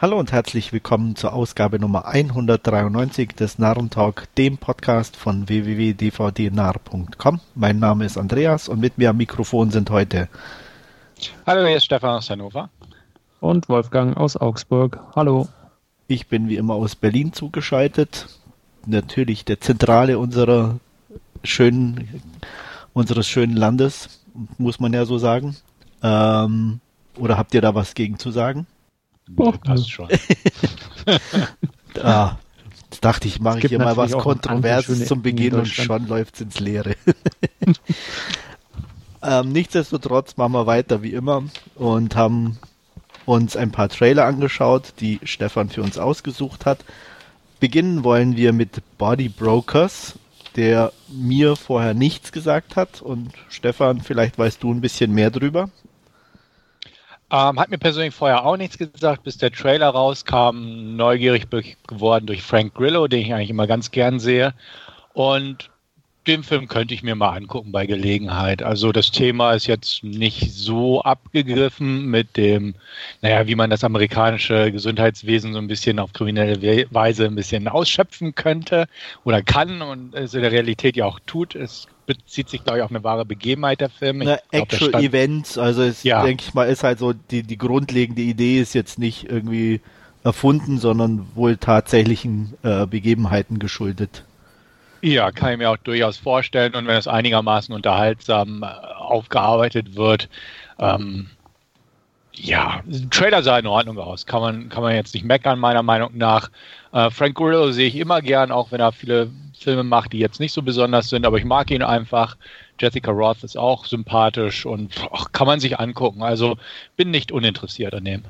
Hallo 0.00 0.16
und 0.16 0.30
herzlich 0.30 0.72
willkommen 0.72 1.16
zur 1.16 1.32
Ausgabe 1.32 1.80
Nummer 1.80 2.06
193 2.06 3.34
des 3.34 3.58
Narrentalk, 3.58 4.32
dem 4.36 4.56
Podcast 4.56 5.16
von 5.16 5.48
www.dvdnarr.com. 5.48 7.40
Mein 7.56 7.80
Name 7.80 8.04
ist 8.04 8.16
Andreas 8.16 8.68
und 8.68 8.78
mit 8.78 8.96
mir 8.96 9.10
am 9.10 9.16
Mikrofon 9.16 9.72
sind 9.72 9.90
heute 9.90 10.28
Hallo, 11.44 11.66
hier 11.66 11.78
ist 11.78 11.86
Stefan 11.86 12.10
aus 12.10 12.30
Hannover. 12.30 12.70
Und 13.40 13.68
Wolfgang 13.68 14.16
aus 14.16 14.36
Augsburg. 14.36 15.00
Hallo. 15.16 15.48
Ich 16.06 16.28
bin 16.28 16.48
wie 16.48 16.58
immer 16.58 16.74
aus 16.74 16.94
Berlin 16.94 17.32
zugeschaltet. 17.32 18.28
Natürlich 18.86 19.44
der 19.46 19.60
Zentrale 19.60 20.20
unserer 20.20 20.78
schönen, 21.42 22.22
unseres 22.92 23.26
schönen 23.26 23.56
Landes, 23.56 24.24
muss 24.58 24.78
man 24.78 24.92
ja 24.92 25.04
so 25.06 25.18
sagen. 25.18 25.56
Ähm, 26.04 26.78
oder 27.16 27.36
habt 27.36 27.52
ihr 27.52 27.62
da 27.62 27.74
was 27.74 27.94
gegen 27.94 28.20
zu 28.20 28.30
sagen? 28.30 28.68
Oh, 29.36 29.52
passt 29.52 29.90
schon. 29.90 30.08
ah, 32.02 32.36
jetzt 32.90 33.04
dachte 33.04 33.28
ich, 33.28 33.40
mache 33.40 33.58
ich 33.58 33.66
hier 33.66 33.78
mal 33.78 33.96
was 33.96 34.12
Kontroverses 34.12 35.06
zum 35.06 35.22
Beginn 35.22 35.54
und 35.54 35.66
schon 35.66 36.06
läuft's 36.06 36.40
ins 36.40 36.60
Leere. 36.60 36.96
ähm, 39.22 39.52
nichtsdestotrotz 39.52 40.36
machen 40.36 40.52
wir 40.52 40.66
weiter 40.66 41.02
wie 41.02 41.12
immer 41.12 41.44
und 41.74 42.16
haben 42.16 42.58
uns 43.26 43.56
ein 43.56 43.70
paar 43.70 43.90
Trailer 43.90 44.24
angeschaut, 44.24 44.94
die 45.00 45.20
Stefan 45.22 45.68
für 45.68 45.82
uns 45.82 45.98
ausgesucht 45.98 46.64
hat. 46.64 46.84
Beginnen 47.60 48.04
wollen 48.04 48.36
wir 48.36 48.52
mit 48.52 48.82
Body 48.96 49.28
Brokers, 49.28 50.14
der 50.56 50.92
mir 51.08 51.56
vorher 51.56 51.92
nichts 51.92 52.32
gesagt 52.32 52.76
hat. 52.76 53.02
Und 53.02 53.32
Stefan, 53.48 54.00
vielleicht 54.00 54.38
weißt 54.38 54.62
du 54.62 54.72
ein 54.72 54.80
bisschen 54.80 55.12
mehr 55.12 55.30
drüber. 55.30 55.68
Ähm, 57.30 57.60
hat 57.60 57.68
mir 57.68 57.78
persönlich 57.78 58.14
vorher 58.14 58.44
auch 58.46 58.56
nichts 58.56 58.78
gesagt, 58.78 59.22
bis 59.24 59.36
der 59.36 59.52
Trailer 59.52 59.88
rauskam. 59.88 60.96
Neugierig 60.96 61.48
geworden 61.86 62.26
durch 62.26 62.42
Frank 62.42 62.74
Grillo, 62.74 63.06
den 63.06 63.20
ich 63.20 63.34
eigentlich 63.34 63.50
immer 63.50 63.66
ganz 63.66 63.90
gern 63.90 64.18
sehe. 64.18 64.54
Und 65.12 65.70
den 66.28 66.42
Film 66.42 66.68
könnte 66.68 66.94
ich 66.94 67.02
mir 67.02 67.14
mal 67.14 67.30
angucken 67.30 67.72
bei 67.72 67.86
Gelegenheit. 67.86 68.62
Also 68.62 68.92
das 68.92 69.10
Thema 69.10 69.52
ist 69.52 69.66
jetzt 69.66 70.04
nicht 70.04 70.52
so 70.52 71.02
abgegriffen 71.02 72.06
mit 72.06 72.36
dem, 72.36 72.74
naja, 73.22 73.46
wie 73.46 73.54
man 73.54 73.70
das 73.70 73.82
amerikanische 73.82 74.70
Gesundheitswesen 74.70 75.54
so 75.54 75.58
ein 75.58 75.68
bisschen 75.68 75.98
auf 75.98 76.12
kriminelle 76.12 76.86
Weise 76.90 77.24
ein 77.24 77.34
bisschen 77.34 77.66
ausschöpfen 77.66 78.34
könnte 78.34 78.86
oder 79.24 79.42
kann 79.42 79.80
und 79.80 80.14
es 80.14 80.34
in 80.34 80.42
der 80.42 80.52
Realität 80.52 80.96
ja 80.96 81.06
auch 81.06 81.18
tut. 81.26 81.54
Es 81.54 81.88
bezieht 82.08 82.48
sich, 82.48 82.64
glaube 82.64 82.78
ich, 82.78 82.84
auf 82.84 82.90
eine 82.90 83.04
wahre 83.04 83.26
Begebenheit 83.26 83.82
der 83.82 83.90
Film. 83.90 84.18
Na, 84.24 84.38
Actual 84.50 84.90
glaub, 84.90 85.02
Events, 85.02 85.58
also 85.58 85.82
es, 85.82 86.02
ja. 86.02 86.24
denke 86.24 86.42
ich 86.46 86.54
mal, 86.54 86.64
ist 86.64 86.82
halt 86.82 86.98
so, 86.98 87.12
die, 87.12 87.42
die 87.42 87.58
grundlegende 87.58 88.22
Idee 88.22 88.60
ist 88.60 88.74
jetzt 88.74 88.98
nicht 88.98 89.30
irgendwie 89.30 89.82
erfunden, 90.24 90.78
sondern 90.78 91.28
wohl 91.34 91.58
tatsächlichen 91.58 92.54
äh, 92.62 92.86
Begebenheiten 92.86 93.58
geschuldet. 93.58 94.24
Ja, 95.02 95.30
kann 95.30 95.52
ich 95.52 95.58
mir 95.58 95.70
auch 95.70 95.76
durchaus 95.76 96.16
vorstellen. 96.16 96.74
Und 96.74 96.86
wenn 96.86 96.96
es 96.96 97.06
einigermaßen 97.06 97.74
unterhaltsam 97.74 98.62
äh, 98.62 98.66
aufgearbeitet 98.66 99.94
wird, 99.94 100.30
ähm, 100.78 101.28
ja, 102.32 102.82
Trailer 103.10 103.42
sah 103.42 103.58
in 103.58 103.66
Ordnung 103.66 103.98
aus. 103.98 104.24
Kann 104.24 104.40
man, 104.40 104.68
kann 104.70 104.82
man 104.82 104.94
jetzt 104.94 105.12
nicht 105.12 105.24
meckern, 105.24 105.58
meiner 105.58 105.82
Meinung 105.82 106.16
nach. 106.16 106.50
Äh, 106.92 107.10
Frank 107.10 107.36
Grillo 107.36 107.70
sehe 107.70 107.88
ich 107.88 107.96
immer 107.96 108.22
gern, 108.22 108.50
auch 108.50 108.72
wenn 108.72 108.80
er 108.80 108.92
viele 108.92 109.30
Filme 109.62 109.84
macht, 109.84 110.12
die 110.12 110.18
jetzt 110.18 110.40
nicht 110.40 110.52
so 110.52 110.62
besonders 110.62 111.08
sind, 111.08 111.26
aber 111.26 111.38
ich 111.38 111.44
mag 111.44 111.70
ihn 111.70 111.82
einfach. 111.82 112.36
Jessica 112.80 113.10
Roth 113.10 113.42
ist 113.42 113.56
auch 113.56 113.84
sympathisch 113.84 114.64
und 114.64 114.94
ach, 115.12 115.32
kann 115.32 115.46
man 115.46 115.60
sich 115.60 115.78
angucken. 115.78 116.22
Also 116.22 116.56
bin 116.96 117.10
nicht 117.10 117.32
uninteressiert 117.32 117.94
an 117.94 118.04
dem. 118.04 118.22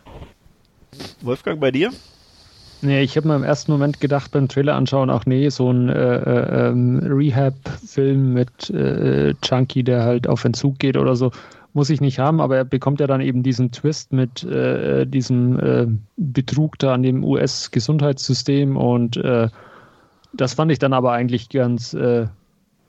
Wolfgang, 1.21 1.61
bei 1.61 1.71
dir? 1.71 1.93
Nee, 2.81 3.03
ich 3.03 3.17
habe 3.17 3.27
mir 3.27 3.34
im 3.34 3.43
ersten 3.43 3.73
Moment 3.73 4.01
gedacht 4.01 4.31
beim 4.31 4.49
Trailer 4.49 4.77
anschauen, 4.77 5.11
ach 5.11 5.27
nee, 5.27 5.49
so 5.49 5.73
ein 5.73 5.89
äh, 5.89 6.17
äh, 6.17 6.69
ähm, 6.69 7.01
Rehab-Film 7.03 8.33
mit 8.33 8.71
äh, 8.71 9.34
Chunky, 9.43 9.83
der 9.83 10.05
halt 10.05 10.28
auf 10.28 10.44
Entzug 10.44 10.78
geht 10.78 10.97
oder 10.97 11.17
so, 11.17 11.33
muss 11.72 11.91
ich 11.91 12.00
nicht 12.00 12.21
haben, 12.21 12.41
aber 12.41 12.56
er 12.56 12.65
bekommt 12.65 13.00
ja 13.00 13.09
dann 13.09 13.21
eben 13.21 13.43
diesen 13.43 13.72
Twist 13.72 14.12
mit 14.12 14.44
äh, 14.44 15.06
diesem 15.06 15.59
äh, 15.59 15.87
Betrug 16.17 16.78
da 16.78 16.94
an 16.94 17.03
dem 17.03 17.25
US-Gesundheitssystem 17.25 18.77
und 18.77 19.17
äh, 19.17 19.49
das 20.33 20.55
fand 20.55 20.71
ich 20.72 20.78
dann 20.78 20.93
aber 20.93 21.12
eigentlich 21.12 21.49
ganz 21.49 21.97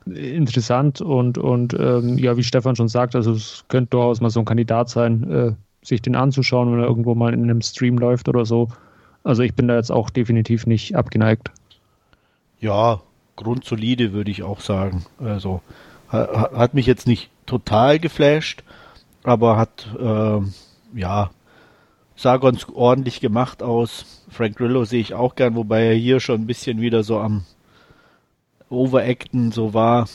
interessant 0.05 1.01
und, 1.01 1.37
und 1.37 1.73
ähm, 1.73 2.17
ja, 2.17 2.35
wie 2.37 2.43
Stefan 2.43 2.75
schon 2.75 2.87
sagt, 2.87 3.15
also 3.15 3.31
es 3.31 3.65
könnte 3.67 3.91
durchaus 3.91 4.21
mal 4.21 4.29
so 4.29 4.39
ein 4.39 4.45
Kandidat 4.45 4.89
sein, 4.89 5.57
sich 5.81 6.01
den 6.01 6.15
anzuschauen, 6.15 6.71
wenn 6.71 6.79
er 6.79 6.87
irgendwo 6.87 7.15
mal 7.15 7.33
in 7.33 7.43
einem 7.43 7.61
Stream 7.61 7.97
läuft 7.97 8.27
oder 8.27 8.45
so. 8.45 8.69
Also 9.23 9.43
ich 9.43 9.53
bin 9.53 9.67
da 9.67 9.75
jetzt 9.75 9.91
auch 9.91 10.09
definitiv 10.09 10.65
nicht 10.65 10.95
abgeneigt. 10.95 11.51
Ja, 12.59 13.01
grundsolide 13.35 14.13
würde 14.13 14.31
ich 14.31 14.43
auch 14.43 14.59
sagen. 14.59 15.05
Also 15.19 15.61
hat 16.09 16.73
mich 16.73 16.85
jetzt 16.85 17.07
nicht 17.07 17.29
total 17.45 17.99
geflasht, 17.99 18.63
aber 19.23 19.57
hat 19.57 19.87
äh, 19.99 20.39
ja 20.99 21.29
sah 22.19 22.35
ganz 22.35 22.67
ordentlich 22.73 23.21
gemacht 23.21 23.63
aus. 23.63 24.25
Frank 24.29 24.57
Grillo 24.57 24.83
sehe 24.83 24.99
ich 24.99 25.13
auch 25.13 25.35
gern, 25.35 25.55
wobei 25.55 25.85
er 25.85 25.95
hier 25.95 26.19
schon 26.19 26.41
ein 26.41 26.47
bisschen 26.47 26.81
wieder 26.81 27.03
so 27.03 27.19
am 27.19 27.45
Overacten 28.69 29.53
so 29.53 29.73
war. 29.73 30.09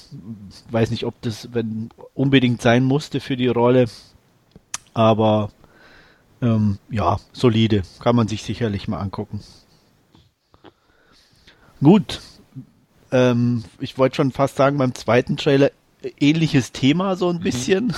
Weiß 0.71 0.91
nicht, 0.91 1.07
ob 1.07 1.21
das 1.23 1.55
wenn 1.55 1.89
unbedingt 2.13 2.61
sein 2.61 2.85
musste 2.85 3.21
für 3.21 3.37
die 3.39 3.49
Rolle, 3.49 3.87
aber 4.93 5.51
ähm, 6.43 6.79
ja, 6.91 7.17
solide. 7.33 7.83
Kann 8.01 8.17
man 8.17 8.29
sich 8.29 8.43
sicherlich 8.43 8.87
mal 8.87 9.01
angucken. 9.01 9.41
Gut. 11.83 12.21
Ähm, 13.13 13.65
ich 13.81 13.97
wollte 13.97 14.17
schon 14.17 14.31
fast 14.31 14.57
sagen, 14.57 14.77
beim 14.77 14.95
zweiten 14.95 15.39
Trailer 15.39 15.71
ähnliches 16.21 16.73
Thema 16.73 17.17
so 17.17 17.31
ein 17.31 17.37
mhm. 17.37 17.43
bisschen. 17.43 17.93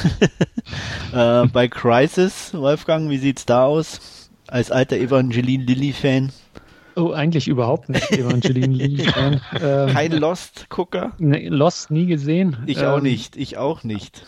äh, 1.13 1.47
bei 1.47 1.69
Crisis, 1.69 2.53
Wolfgang, 2.55 3.11
wie 3.11 3.19
sieht's 3.19 3.47
da 3.47 3.65
aus? 3.65 4.31
Als 4.49 4.71
alter 4.71 4.97
Evangeline 4.97 5.65
Lilly-Fan. 5.65 6.31
Oh, 6.95 7.11
eigentlich 7.11 7.49
überhaupt 7.49 7.89
nicht 7.89 8.11
Evangeline 8.13 8.75
Lilly-Fan. 8.75 9.41
Ähm, 9.61 9.89
Kein 9.93 10.13
Lost-Gucker? 10.13 11.13
Ne, 11.19 11.49
Lost 11.49 11.91
nie 11.91 12.07
gesehen. 12.07 12.57
Ich 12.67 12.79
ähm, 12.79 12.87
auch 12.87 13.01
nicht, 13.01 13.37
ich 13.37 13.59
auch 13.59 13.85
nicht. 13.85 14.25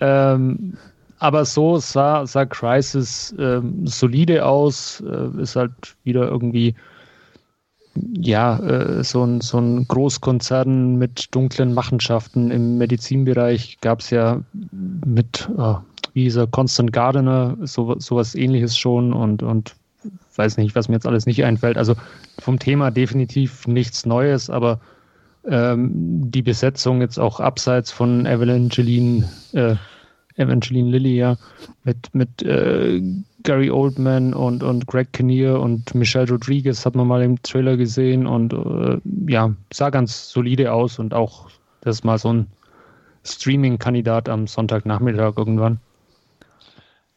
Ähm, 0.00 0.76
aber 1.18 1.44
so 1.44 1.78
sah, 1.78 2.26
sah 2.26 2.46
Crisis 2.46 3.34
ähm, 3.38 3.86
solide 3.86 4.46
aus, 4.46 5.00
äh, 5.00 5.42
ist 5.42 5.56
halt 5.56 5.96
wieder 6.04 6.28
irgendwie 6.28 6.74
ja, 8.20 8.58
äh, 8.58 9.04
so, 9.04 9.24
ein, 9.24 9.40
so 9.40 9.58
ein 9.58 9.86
Großkonzern 9.88 10.96
mit 10.96 11.34
dunklen 11.34 11.74
Machenschaften. 11.74 12.50
Im 12.50 12.78
Medizinbereich 12.78 13.78
gab 13.80 14.00
es 14.00 14.10
ja 14.10 14.42
mit, 15.04 15.48
äh, 15.56 15.74
wie 16.14 16.24
hieß 16.24 16.36
er, 16.36 16.46
Constant 16.46 16.92
Gardener, 16.92 17.56
so, 17.62 17.98
sowas 17.98 18.34
ähnliches 18.34 18.76
schon 18.76 19.12
und, 19.12 19.42
und 19.42 19.74
weiß 20.36 20.56
nicht, 20.56 20.74
was 20.74 20.88
mir 20.88 20.94
jetzt 20.94 21.06
alles 21.06 21.26
nicht 21.26 21.44
einfällt. 21.44 21.76
Also 21.76 21.94
vom 22.38 22.58
Thema 22.58 22.90
definitiv 22.90 23.66
nichts 23.66 24.06
Neues, 24.06 24.50
aber 24.50 24.80
ähm, 25.46 25.90
die 26.30 26.42
Besetzung 26.42 27.00
jetzt 27.00 27.18
auch 27.18 27.40
abseits 27.40 27.90
von 27.90 28.26
Evelyn 28.26 28.68
Jeline 28.70 29.28
äh, 29.52 29.76
Evangeline 30.38 30.90
Lilly 30.90 31.16
ja 31.16 31.36
mit, 31.84 32.14
mit 32.14 32.42
äh, 32.42 33.02
Gary 33.42 33.70
Oldman 33.70 34.34
und, 34.34 34.62
und 34.62 34.86
Greg 34.86 35.12
Kinnear 35.12 35.60
und 35.60 35.94
Michelle 35.94 36.28
Rodriguez 36.28 36.84
hat 36.84 36.94
man 36.94 37.06
mal 37.06 37.22
im 37.22 37.40
Trailer 37.42 37.76
gesehen 37.76 38.26
und 38.26 38.52
äh, 38.52 38.98
ja, 39.30 39.54
sah 39.72 39.90
ganz 39.90 40.30
solide 40.30 40.72
aus 40.72 40.98
und 40.98 41.14
auch 41.14 41.48
das 41.80 41.96
ist 41.96 42.04
mal 42.04 42.18
so 42.18 42.32
ein 42.32 42.46
Streaming-Kandidat 43.24 44.28
am 44.28 44.46
Sonntagnachmittag 44.46 45.36
irgendwann. 45.36 45.80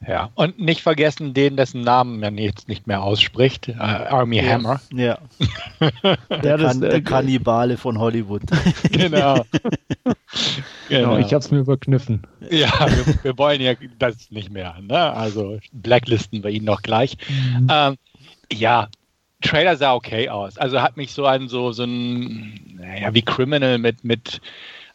Ja, 0.08 0.32
und 0.34 0.60
nicht 0.60 0.82
vergessen 0.82 1.36
den, 1.36 1.58
dessen 1.58 1.82
Namen 1.82 2.20
man 2.20 2.38
jetzt 2.38 2.68
nicht 2.68 2.88
mehr 2.88 3.04
ausspricht, 3.04 3.70
äh, 3.70 3.74
Army 3.74 4.38
ja. 4.38 4.54
Hammer. 4.54 4.82
Ja. 4.92 5.20
der, 6.44 6.58
kan 6.58 6.82
der 6.82 7.02
Kannibale 7.02 7.78
von 7.78 8.00
Hollywood. 8.00 8.42
genau. 8.92 9.46
genau. 10.90 11.18
ich 11.18 11.34
hab's 11.34 11.52
mir 11.52 11.60
überkniffen. 11.60 12.24
Ja, 12.50 12.72
wir, 12.88 13.24
wir, 13.24 13.38
wollen 13.38 13.62
ja 13.62 13.74
das 14.00 14.32
nicht 14.32 14.50
mehr. 14.52 14.76
Ne? 14.82 14.98
Also 14.98 15.60
blacklisten 15.72 16.44
wir 16.44 16.50
ihn 16.50 16.64
noch 16.64 16.82
gleich. 16.82 17.18
Mhm. 17.30 17.68
Ähm, 17.70 17.98
ja, 18.52 18.88
Trailer 19.42 19.76
sah 19.76 19.94
okay 19.94 20.30
aus. 20.30 20.58
Also 20.58 20.82
hat 20.82 20.98
mich 20.98 21.14
so 21.14 21.28
an 21.28 21.48
so, 21.48 21.74
so 21.74 21.84
ein, 21.84 22.78
naja, 22.80 23.14
wie 23.14 23.22
Criminal 23.22 23.78
mit, 23.78 24.04
mit 24.04 24.42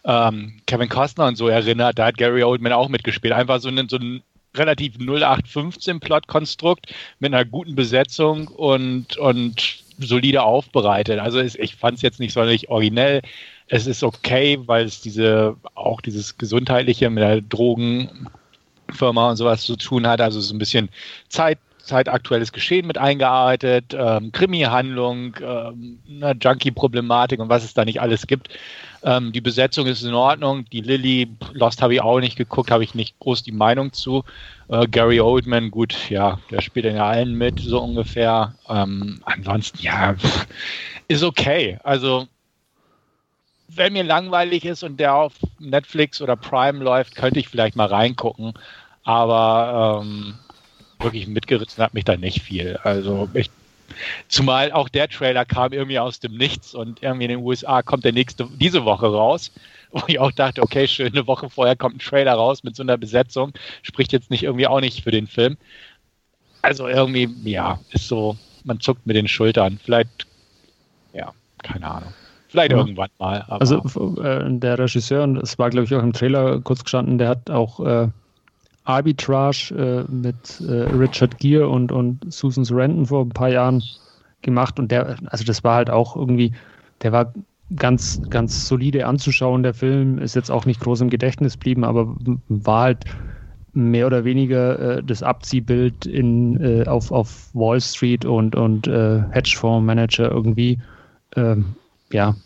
ähm, 0.05 0.61
Kevin 0.67 0.89
Costner 0.89 1.27
und 1.27 1.37
so 1.37 1.47
erinnert. 1.47 1.99
Da 1.99 2.07
hat 2.07 2.17
Gary 2.17 2.43
Oldman 2.43 2.73
auch 2.73 2.89
mitgespielt. 2.89 3.35
Einfach 3.35 3.61
so 3.61 3.69
ein, 3.69 3.89
so 3.89 3.99
ein 3.99 4.23
relativ 4.59 4.99
0815 4.99 6.01
Plotkonstrukt 6.01 6.93
mit 7.19 7.35
einer 7.35 7.45
guten 7.45 7.75
Besetzung 7.75 8.49
und, 8.49 9.17
und 9.17 9.85
solide 9.99 10.43
aufbereitet. 10.43 11.19
Also 11.19 11.39
ist, 11.39 11.59
ich 11.59 11.77
fand 11.77 11.97
es 11.97 12.03
jetzt 12.03 12.21
nicht 12.21 12.33
sonderlich 12.33 12.69
originell. 12.69 13.23
Es 13.69 13.87
ist 13.87 14.03
okay, 14.03 14.59
weil 14.67 14.85
es 14.85 15.01
diese 15.01 15.57
auch 15.75 16.01
dieses 16.01 16.39
gesundheitliche 16.39 17.11
mit 17.11 17.23
der 17.23 17.41
Drogenfirma 17.41 19.31
und 19.31 19.37
sowas 19.37 19.63
zu 19.63 19.77
tun 19.77 20.07
hat. 20.07 20.21
Also 20.21 20.41
so 20.41 20.55
ein 20.55 20.59
bisschen 20.59 20.89
Zeit 21.29 21.59
zeitaktuelles 21.87 22.53
Geschehen 22.53 22.87
mit 22.87 22.99
eingearbeitet, 22.99 23.97
ähm, 23.99 24.33
Krimi-Handlung, 24.33 25.37
ähm, 25.41 26.01
eine 26.09 26.37
Junkie-Problematik 26.41 27.41
und 27.41 27.49
was 27.49 27.65
es 27.65 27.75
da 27.75 27.85
nicht 27.85 28.01
alles 28.01 28.27
gibt. 28.27 28.49
Ähm, 29.03 29.33
die 29.33 29.41
Besetzung 29.41 29.87
ist 29.87 30.03
in 30.03 30.15
Ordnung. 30.15 30.65
Die 30.73 30.81
Lilly, 30.81 31.29
Lost 31.53 31.81
habe 31.81 31.95
ich 31.95 32.01
auch 32.01 32.19
nicht 32.21 32.37
geguckt, 32.37 32.71
habe 32.71 32.85
ich 32.85 32.95
nicht 32.95 33.19
groß 33.21 33.43
die 33.43 33.53
Meinung 33.53 33.93
zu. 33.93 34.25
Äh, 34.69 34.87
Gary 34.89 35.21
Oldman, 35.21 35.71
gut, 35.71 36.11
ja, 36.11 36.39
der 36.51 36.61
spielt 36.61 36.87
in 36.87 36.99
allen 36.99 37.35
mit, 37.35 37.61
so 37.61 37.81
ungefähr. 37.81 38.55
Ähm, 38.69 39.21
ansonsten, 39.25 39.79
ja, 39.81 40.17
ist 41.09 41.23
okay. 41.23 41.79
Also, 41.85 42.27
wenn 43.69 43.93
mir 43.93 44.05
langweilig 44.05 44.65
ist 44.65 44.83
und 44.83 44.99
der 44.99 45.15
auf 45.15 45.35
Netflix 45.59 46.21
oder 46.21 46.37
Prime 46.37 46.83
läuft, 46.83 47.15
könnte 47.15 47.39
ich 47.39 47.49
vielleicht 47.49 47.77
mal 47.77 47.87
reingucken. 47.87 48.55
Aber 49.05 50.03
ähm, 50.03 50.35
wirklich 50.99 51.27
mitgerissen 51.27 51.83
hat 51.83 51.95
mich 51.95 52.05
da 52.05 52.17
nicht 52.17 52.43
viel. 52.43 52.79
Also 52.83 53.29
ich, 53.35 53.51
zumal 54.29 54.73
auch 54.73 54.89
der 54.89 55.09
Trailer 55.09 55.45
kam 55.45 55.73
irgendwie 55.73 55.99
aus 55.99 56.21
dem 56.21 56.37
Nichts 56.37 56.75
und 56.75 57.03
irgendwie 57.03 57.25
in 57.25 57.31
den 57.31 57.41
USA 57.41 57.83
kommt 57.83 58.05
der 58.05 58.13
nächste 58.13 58.49
diese 58.59 58.85
Woche 58.85 59.07
raus, 59.07 59.53
wo 59.91 60.03
ich 60.07 60.19
auch 60.19 60.33
dachte, 60.33 60.63
okay, 60.63 60.89
schön, 60.89 61.13
eine 61.13 61.27
Woche 61.27 61.51
vorher 61.51 61.77
kommt 61.77 61.97
ein 61.97 62.01
Trailer 62.01 62.35
raus 62.35 62.65
mit 62.65 62.77
so 62.77 62.83
einer 62.83 62.97
Besetzung, 62.97 63.53
spricht 63.83 64.13
jetzt 64.13 64.31
nicht 64.31 64.43
irgendwie 64.43 64.67
auch 64.67 64.81
nicht 64.81 65.03
für 65.03 65.11
den 65.11 65.27
Film. 65.27 65.57
Also 66.63 66.89
irgendwie, 66.89 67.29
ja, 67.45 67.79
ist 67.93 68.09
so, 68.09 68.37
man 68.65 68.81
zuckt 68.81 69.07
mit 69.07 69.17
den 69.17 69.29
Schultern. 69.29 69.79
Vielleicht, 69.83 70.27
ja, 71.13 71.33
keine 71.63 71.87
Ahnung. 71.87 72.13
Vielleicht 72.49 72.73
ja. 72.73 72.79
irgendwann 72.79 73.11
mal. 73.19 73.43
also 73.49 73.83
äh, 74.21 74.45
der 74.49 74.79
Regisseur, 74.79 75.25
und 75.25 75.37
es 75.37 75.59
war, 75.59 75.71
glaube 75.71 75.85
ich, 75.85 75.95
auch 75.95 76.03
im 76.03 76.13
Trailer 76.13 76.61
kurz 76.61 76.83
gestanden, 76.83 77.19
der 77.19 77.29
hat 77.29 77.51
auch 77.51 77.81
äh, 77.81 78.09
Arbitrage 78.87 79.75
äh, 80.09 80.11
mit 80.11 80.61
äh, 80.61 80.73
Richard 80.95 81.39
Gere 81.39 81.69
und, 81.69 81.93
und 81.93 82.33
Susan 82.33 82.65
Sarandon 82.65 83.07
vor 83.07 83.25
ein 83.25 83.31
paar 83.31 83.51
Jahren 83.51 83.83
gemacht 84.43 84.79
und 84.79 84.91
der, 84.91 85.17
also 85.27 85.45
das 85.45 85.65
war 85.65 85.77
halt 85.77 85.91
auch 85.91 86.17
irgendwie, 86.17 86.53
der 87.03 87.13
war 87.13 87.33
ganz, 87.75 88.21
ganz 88.31 88.69
solide 88.69 89.07
anzuschauen. 89.07 89.63
Der 89.63 89.75
Film 89.75 90.19
ist 90.19 90.37
jetzt 90.37 90.51
auch 90.51 90.67
nicht 90.67 90.81
groß 90.81 91.01
im 91.01 91.11
Gedächtnis 91.11 91.55
geblieben, 91.55 91.85
aber 91.85 92.15
war 92.49 92.83
halt 92.83 93.05
mehr 93.73 94.07
oder 94.07 94.25
weniger 94.25 94.79
äh, 94.79 95.03
das 95.03 95.23
Abziehbild 95.23 96.07
in, 96.07 96.61
äh, 96.63 96.87
auf, 96.87 97.11
auf 97.11 97.51
Wall 97.53 97.81
Street 97.81 98.25
und, 98.25 98.55
und 98.55 98.87
äh, 98.87 99.23
Hedgefondsmanager 99.31 100.31
irgendwie. 100.31 100.81
Ähm, 101.35 101.75
ja, 102.13 102.37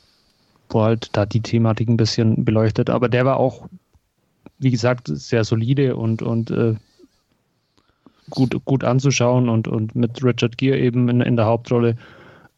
wo 0.71 0.83
halt 0.83 1.11
da 1.13 1.27
die 1.27 1.41
Thematik 1.41 1.89
ein 1.89 1.97
bisschen 1.97 2.45
beleuchtet. 2.45 2.91
Aber 2.91 3.09
der 3.09 3.25
war 3.25 3.37
auch 3.37 3.69
wie 4.61 4.71
gesagt, 4.71 5.09
sehr 5.09 5.45
solide 5.45 5.97
und, 5.97 6.23
und 6.23 6.51
äh, 6.51 6.75
gut, 8.29 8.55
gut 8.65 8.85
anzuschauen 8.85 9.49
und, 9.49 9.67
und 9.67 9.95
mit 9.97 10.23
Richard 10.23 10.57
Gere 10.59 10.79
eben 10.79 11.09
in, 11.09 11.21
in 11.21 11.37
der 11.37 11.47
Hauptrolle, 11.47 11.97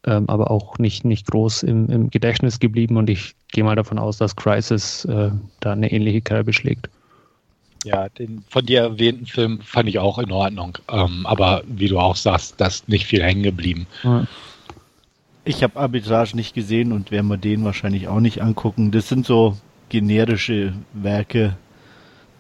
ähm, 0.05 0.29
aber 0.29 0.51
auch 0.51 0.79
nicht, 0.79 1.05
nicht 1.05 1.29
groß 1.29 1.63
im, 1.63 1.89
im 1.89 2.11
Gedächtnis 2.11 2.59
geblieben 2.59 2.97
und 2.97 3.09
ich 3.09 3.35
gehe 3.53 3.65
mal 3.65 3.77
davon 3.77 3.99
aus, 3.99 4.19
dass 4.19 4.37
Crisis 4.37 5.05
äh, 5.07 5.31
da 5.61 5.73
eine 5.73 5.91
ähnliche 5.91 6.21
Kerbe 6.21 6.53
schlägt. 6.53 6.91
Ja, 7.85 8.09
den 8.09 8.45
von 8.49 8.67
dir 8.67 8.81
erwähnten 8.81 9.27
Film 9.27 9.61
fand 9.61 9.89
ich 9.89 9.99
auch 9.99 10.19
in 10.19 10.31
Ordnung, 10.31 10.79
ähm, 10.91 11.25
aber 11.25 11.63
wie 11.67 11.89
du 11.89 11.99
auch 11.99 12.17
sagst, 12.17 12.61
da 12.61 12.67
ist 12.67 12.89
nicht 12.89 13.07
viel 13.07 13.23
hängen 13.23 13.43
geblieben. 13.43 13.87
Ja. 14.03 14.27
Ich 15.45 15.63
habe 15.65 15.79
Arbitrage 15.79 16.37
nicht 16.37 16.55
gesehen 16.55 16.93
und 16.93 17.11
werde 17.11 17.27
mir 17.27 17.39
den 17.39 17.65
wahrscheinlich 17.65 18.07
auch 18.07 18.21
nicht 18.21 18.41
angucken. 18.43 18.93
Das 18.93 19.09
sind 19.09 19.27
so 19.27 19.57
generische 19.89 20.73
Werke, 20.93 21.57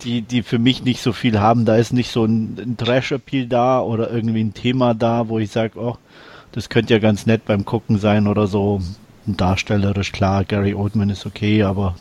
die, 0.04 0.22
die 0.22 0.42
für 0.42 0.58
mich 0.58 0.84
nicht 0.84 1.02
so 1.02 1.12
viel 1.12 1.40
haben. 1.40 1.64
Da 1.64 1.76
ist 1.76 1.92
nicht 1.92 2.10
so 2.10 2.24
ein, 2.24 2.58
ein 2.58 2.76
Trash-Appeal 2.76 3.46
da 3.46 3.80
oder 3.80 4.10
irgendwie 4.10 4.42
ein 4.42 4.54
Thema 4.54 4.94
da, 4.94 5.28
wo 5.28 5.38
ich 5.38 5.50
sage, 5.50 5.78
oh, 5.78 5.96
das 6.52 6.68
könnte 6.68 6.94
ja 6.94 7.00
ganz 7.00 7.26
nett 7.26 7.44
beim 7.44 7.64
Gucken 7.64 7.98
sein 7.98 8.26
oder 8.26 8.46
so. 8.46 8.80
Darstellerisch 9.26 10.12
klar, 10.12 10.44
Gary 10.44 10.74
Oldman 10.74 11.10
ist 11.10 11.26
okay, 11.26 11.62
aber 11.62 11.94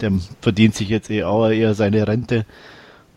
der 0.00 0.12
verdient 0.40 0.74
sich 0.74 0.88
jetzt 0.88 1.10
eh 1.10 1.24
auch 1.24 1.48
eher 1.48 1.74
seine 1.74 2.06
Rente. 2.06 2.44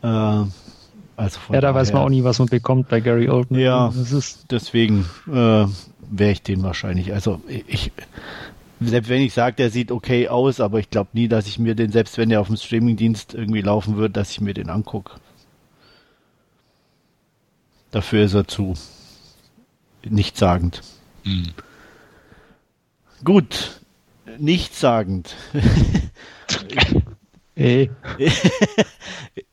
Äh, 0.04 0.08
also 0.08 1.40
ja, 1.52 1.60
da 1.60 1.74
weiß 1.74 1.92
man 1.92 2.04
auch 2.04 2.10
nie, 2.10 2.24
was 2.24 2.40
man 2.40 2.48
bekommt 2.48 2.88
bei 2.88 3.02
Gary 3.02 3.28
Oldman. 3.28 3.60
Ja, 3.60 3.92
deswegen 4.50 5.06
äh, 5.28 5.66
wäre 6.12 6.32
ich 6.32 6.42
den 6.44 6.64
wahrscheinlich. 6.64 7.14
Also 7.14 7.42
ich, 7.68 7.92
selbst 8.80 9.10
wenn 9.10 9.22
ich 9.22 9.34
sage, 9.34 9.56
der 9.58 9.70
sieht 9.70 9.92
okay 9.92 10.28
aus, 10.30 10.60
aber 10.60 10.80
ich 10.80 10.90
glaube 10.90 11.10
nie, 11.14 11.28
dass 11.28 11.48
ich 11.48 11.60
mir 11.60 11.76
den, 11.76 11.92
selbst 11.92 12.18
wenn 12.18 12.30
der 12.30 12.42
auf 12.42 12.48
dem 12.48 12.58
Streamingdienst 12.58 13.34
irgendwie 13.34 13.62
laufen 13.62 13.98
wird, 13.98 14.16
dass 14.16 14.32
ich 14.32 14.42
mir 14.42 14.54
den 14.54 14.70
angucke. 14.70 15.14
Dafür 17.92 18.24
ist 18.24 18.34
er 18.34 18.48
zu 18.48 18.76
nichtssagend. 20.04 20.82
Mhm. 21.24 21.54
Gut, 23.24 23.82
nichtssagend. 24.38 25.36
Hey. 27.56 27.90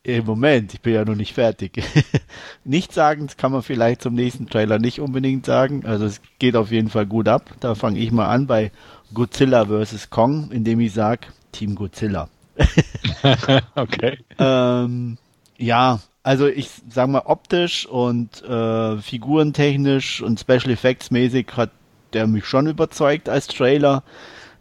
Moment, 0.24 0.74
ich 0.74 0.80
bin 0.80 0.94
ja 0.94 1.04
noch 1.04 1.14
nicht 1.14 1.34
fertig. 1.34 1.82
Nichtssagend 2.64 3.38
kann 3.38 3.52
man 3.52 3.62
vielleicht 3.62 4.02
zum 4.02 4.14
nächsten 4.14 4.48
Trailer 4.48 4.78
nicht 4.78 5.00
unbedingt 5.00 5.46
sagen. 5.46 5.84
Also 5.84 6.06
es 6.06 6.20
geht 6.38 6.56
auf 6.56 6.70
jeden 6.70 6.88
Fall 6.88 7.06
gut 7.06 7.28
ab. 7.28 7.54
Da 7.60 7.74
fange 7.74 7.98
ich 7.98 8.12
mal 8.12 8.28
an 8.28 8.46
bei 8.46 8.70
Godzilla 9.14 9.66
vs. 9.66 10.10
Kong, 10.10 10.50
indem 10.50 10.80
ich 10.80 10.92
sage 10.92 11.28
Team 11.52 11.74
Godzilla. 11.74 12.28
okay. 13.74 14.18
Ähm, 14.38 15.18
ja, 15.58 16.00
also 16.22 16.46
ich 16.46 16.70
sag 16.88 17.08
mal 17.08 17.22
optisch 17.24 17.86
und 17.86 18.42
äh, 18.42 18.98
figurentechnisch 18.98 20.22
und 20.22 20.40
Special 20.40 20.70
Effects 20.70 21.10
mäßig 21.10 21.46
hat 21.56 21.70
der 22.12 22.26
mich 22.26 22.46
schon 22.46 22.66
überzeugt 22.66 23.28
als 23.28 23.46
Trailer. 23.46 24.02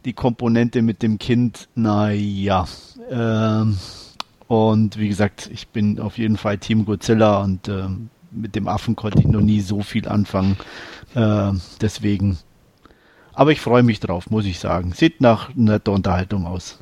Die 0.04 0.14
Komponente 0.14 0.82
mit 0.82 1.02
dem 1.02 1.18
Kind, 1.18 1.68
naja. 1.74 2.68
Ähm, 3.10 3.78
und 4.48 4.98
wie 5.00 5.08
gesagt, 5.08 5.50
ich 5.52 5.70
bin 5.70 6.00
auf 6.00 6.18
jeden 6.18 6.38
Fall 6.38 6.58
Team 6.58 6.86
Godzilla 6.86 7.42
und 7.42 7.68
äh, 7.68 7.88
mit 8.32 8.56
dem 8.56 8.68
Affen 8.68 8.96
konnte 8.96 9.20
ich 9.20 9.26
noch 9.26 9.42
nie 9.42 9.62
so 9.62 9.82
viel 9.82 10.08
anfangen. 10.08 10.58
Äh, 11.16 11.54
deswegen 11.82 12.38
aber 13.36 13.52
ich 13.52 13.62
freue 13.62 13.84
mich 13.84 14.00
drauf, 14.00 14.30
muss 14.30 14.46
ich 14.46 14.60
sagen. 14.60 14.94
Sieht 14.94 15.22
nach 15.22 15.50
netter 15.56 15.92
Unterhaltung 15.92 16.46
aus. 16.46 16.80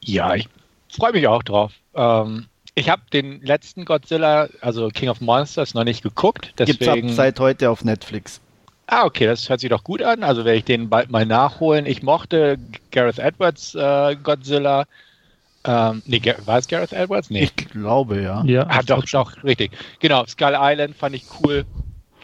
Ja, 0.00 0.34
ich 0.34 0.48
freue 0.88 1.12
mich 1.12 1.26
auch 1.26 1.42
drauf. 1.42 1.72
Ähm, 1.94 2.46
ich 2.74 2.90
habe 2.90 3.02
den 3.12 3.40
letzten 3.42 3.84
Godzilla, 3.84 4.48
also 4.60 4.88
King 4.88 5.08
of 5.08 5.20
Monsters, 5.20 5.74
noch 5.74 5.84
nicht 5.84 6.02
geguckt. 6.02 6.52
Deswegen... 6.58 7.02
Gibt's 7.02 7.16
seit 7.16 7.38
heute 7.40 7.70
auf 7.70 7.84
Netflix. 7.84 8.40
Ah, 8.86 9.04
okay, 9.04 9.26
das 9.26 9.48
hört 9.48 9.60
sich 9.60 9.70
doch 9.70 9.84
gut 9.84 10.02
an. 10.02 10.22
Also 10.22 10.44
werde 10.44 10.58
ich 10.58 10.64
den 10.64 10.90
bald 10.90 11.10
mal 11.10 11.24
nachholen. 11.24 11.86
Ich 11.86 12.02
mochte 12.02 12.58
Gareth 12.90 13.18
Edwards 13.18 13.74
äh, 13.74 14.16
Godzilla. 14.22 14.84
Ähm, 15.66 16.02
nee, 16.04 16.20
war 16.44 16.58
es 16.58 16.68
Gareth 16.68 16.92
Edwards? 16.92 17.30
Nee. 17.30 17.44
Ich 17.44 17.56
glaube, 17.56 18.20
ja. 18.20 18.44
Ja, 18.44 18.66
ah, 18.68 18.82
doch, 18.82 19.04
doch, 19.06 19.42
richtig. 19.42 19.72
Genau, 20.00 20.26
Skull 20.26 20.54
Island 20.54 20.94
fand 20.94 21.14
ich 21.14 21.24
cool. 21.42 21.64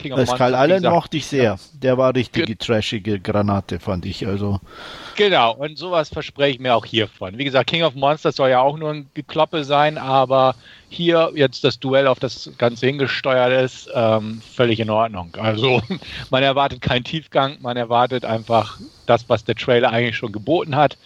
King 0.01 0.13
of 0.13 0.29
Skull 0.29 0.55
Island 0.55 0.85
mochte 0.85 1.19
ich 1.19 1.27
sehr. 1.27 1.43
Ja. 1.43 1.57
Der 1.75 1.99
war 1.99 2.15
richtige 2.15 2.57
trashige 2.57 3.21
Granate, 3.21 3.79
fand 3.79 4.07
ich. 4.07 4.27
Also. 4.27 4.61
Genau, 5.17 5.55
und 5.55 5.77
sowas 5.77 6.09
verspreche 6.09 6.55
ich 6.55 6.59
mir 6.59 6.75
auch 6.75 6.87
hiervon. 6.87 7.37
Wie 7.37 7.45
gesagt, 7.45 7.69
King 7.69 7.83
of 7.83 7.95
Monsters 7.95 8.37
soll 8.37 8.51
ja 8.51 8.61
auch 8.61 8.79
nur 8.79 8.91
ein 8.91 9.11
Gekloppe 9.15 9.65
sein, 9.65 9.99
aber 9.99 10.55
hier 10.89 11.33
jetzt 11.35 11.65
das 11.65 11.79
Duell 11.79 12.07
auf 12.07 12.19
das 12.19 12.51
Ganze 12.57 12.87
hingesteuert 12.87 13.65
ist, 13.65 13.91
ähm, 13.95 14.41
völlig 14.55 14.81
in 14.81 14.91
Ordnung. 14.91 15.37
Also 15.39 15.83
man 16.31 16.43
erwartet 16.43 16.81
keinen 16.81 17.05
Tiefgang, 17.05 17.59
man 17.61 17.77
erwartet 17.77 18.25
einfach 18.25 18.79
das, 19.07 19.29
was 19.29 19.45
der 19.45 19.55
Trailer 19.55 19.91
eigentlich 19.91 20.17
schon 20.17 20.33
geboten 20.33 20.77
hat. 20.77 20.97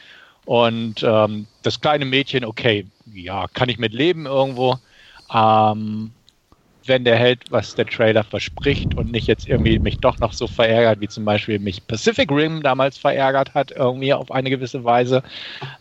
Und 0.44 1.02
ähm, 1.02 1.46
das 1.62 1.80
kleine 1.80 2.04
Mädchen, 2.04 2.44
okay, 2.44 2.86
ja, 3.12 3.46
kann 3.52 3.68
ich 3.68 3.78
mit 3.78 3.92
leben 3.92 4.26
irgendwo. 4.26 4.78
Ähm, 5.34 6.12
wenn 6.86 7.04
der 7.04 7.16
hält, 7.16 7.50
was 7.50 7.74
der 7.74 7.86
Trailer 7.86 8.24
verspricht 8.24 8.94
und 8.94 9.10
nicht 9.12 9.26
jetzt 9.26 9.48
irgendwie 9.48 9.78
mich 9.78 9.98
doch 9.98 10.18
noch 10.18 10.32
so 10.32 10.46
verärgert, 10.46 11.00
wie 11.00 11.08
zum 11.08 11.24
Beispiel 11.24 11.58
mich 11.58 11.86
Pacific 11.86 12.30
Rim 12.30 12.62
damals 12.62 12.98
verärgert 12.98 13.54
hat, 13.54 13.70
irgendwie 13.70 14.12
auf 14.12 14.30
eine 14.30 14.50
gewisse 14.50 14.84
Weise, 14.84 15.22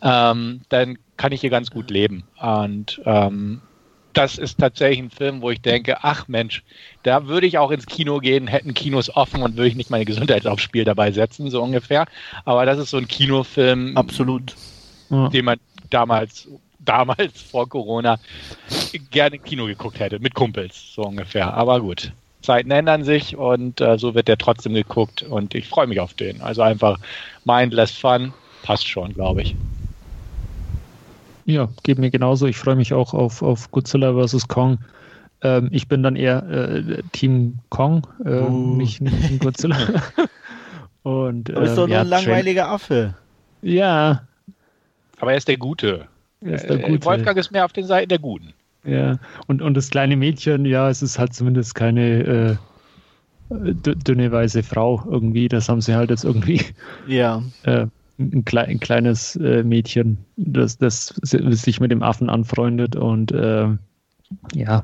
ähm, 0.02 0.62
dann 0.70 0.98
kann 1.18 1.32
ich 1.32 1.42
hier 1.42 1.50
ganz 1.50 1.72
gut 1.72 1.90
leben. 1.92 2.24
Und 2.40 3.02
ähm, 3.06 3.62
das 4.14 4.38
ist 4.38 4.60
tatsächlich 4.60 5.00
ein 5.00 5.10
Film, 5.10 5.42
wo 5.42 5.50
ich 5.50 5.62
denke, 5.62 6.04
ach 6.04 6.28
Mensch, 6.28 6.64
da 7.04 7.28
würde 7.28 7.48
ich 7.48 7.58
auch 7.58 7.72
ins 7.72 7.86
Kino 7.86 8.20
gehen, 8.20 8.48
hätten 8.48 8.74
Kinos 8.74 9.16
offen 9.16 9.42
und 9.42 9.58
würde 9.58 9.70
ich 9.70 9.76
nicht 9.76 9.90
meine 9.90 10.06
Gesundheit 10.06 10.46
aufs 10.48 10.62
Spiel 10.62 10.84
dabei 10.84 11.12
setzen, 11.12 11.50
so 11.50 11.62
ungefähr. 11.62 12.06
Aber 12.46 12.66
das 12.66 12.78
ist 12.78 12.92
so 12.92 12.98
ein 12.98 13.08
Kinofilm. 13.08 13.98
Absolut. 13.98 14.56
Den 15.10 15.46
man 15.46 15.60
damals 15.90 16.48
damals 16.86 17.42
vor 17.42 17.68
Corona 17.68 18.18
gerne 19.12 19.40
Kino 19.40 19.66
geguckt 19.66 20.00
hätte, 20.00 20.20
mit 20.20 20.34
Kumpels, 20.34 20.94
so 20.94 21.04
ungefähr. 21.04 21.54
Aber 21.54 21.82
gut, 21.82 22.12
Zeiten 22.42 22.72
ändern 22.72 23.04
sich 23.04 23.36
und 23.36 23.82
äh, 23.82 23.98
so 23.98 24.14
wird 24.14 24.28
der 24.28 24.38
trotzdem 24.38 24.74
geguckt 24.74 25.24
und 25.24 25.56
ich 25.56 25.68
freue 25.68 25.88
mich 25.88 26.00
auf 26.00 26.14
den. 26.14 26.42
Also 26.42 26.62
einfach 26.62 27.00
mindless 27.46 27.92
fun, 27.92 28.34
passt 28.64 28.88
schon, 28.88 29.14
glaube 29.14 29.42
ich. 29.42 29.56
Ja, 31.46 31.70
geht 31.84 31.98
mir 31.98 32.10
genauso. 32.10 32.48
Ich 32.48 32.58
freue 32.58 32.76
mich 32.76 32.94
auch 32.94 33.14
auf, 33.14 33.42
auf 33.42 33.70
Godzilla 33.72 34.14
vs. 34.14 34.48
Kong. 34.48 34.78
Ähm, 35.42 35.70
ich 35.72 35.88
bin 35.88 36.04
dann 36.04 36.16
eher 36.16 36.44
äh, 36.50 37.04
Team 37.12 37.60
Kong, 37.70 38.08
äh, 38.24 38.30
uh. 38.30 38.76
nicht, 38.76 39.02
nicht 39.02 39.28
Team 39.28 39.40
Godzilla. 39.40 39.78
Und, 41.04 41.50
du 41.50 41.60
bist 41.60 41.78
doch 41.78 41.88
nur 41.88 41.96
ja, 41.96 42.02
ein 42.02 42.08
langweiliger 42.08 42.70
Affe. 42.70 43.16
Ja. 43.62 44.24
Aber 45.20 45.32
er 45.32 45.38
ist 45.38 45.50
der 45.50 45.58
Gute. 45.58 46.08
Ist 46.44 46.70
der 46.70 46.80
äh, 46.80 46.90
Gute. 46.92 47.06
Wolfgang 47.06 47.38
ist 47.38 47.52
mehr 47.52 47.66
auf 47.66 47.74
den 47.74 47.86
Seiten 47.86 48.10
der 48.10 48.20
Guten. 48.20 48.54
Ja, 48.86 49.18
und, 49.48 49.62
und 49.62 49.76
das 49.76 49.90
kleine 49.90 50.18
Mädchen, 50.18 50.66
ja, 50.66 50.90
es 50.90 51.02
ist 51.02 51.18
halt 51.18 51.34
zumindest 51.34 51.74
keine 51.76 52.58
äh, 53.50 53.74
dünne 53.74 54.32
weiße 54.32 54.64
Frau 54.64 55.04
irgendwie. 55.10 55.48
Das 55.48 55.70
haben 55.70 55.82
sie 55.82 55.96
halt 55.96 56.10
jetzt 56.10 56.26
irgendwie. 56.26 56.62
Ja. 57.08 57.44
Äh, 57.64 57.88
ein, 58.20 58.46
klei 58.46 58.66
ein, 58.66 58.80
kleines 58.80 59.36
äh, 59.38 59.64
Mädchen, 59.64 60.18
das, 60.38 60.78
das 60.78 61.08
sich 61.24 61.80
mit 61.80 61.92
dem 61.92 62.04
Affen 62.04 62.30
anfreundet 62.30 62.96
und 62.96 63.32
äh, 63.32 63.68
ja, 64.54 64.84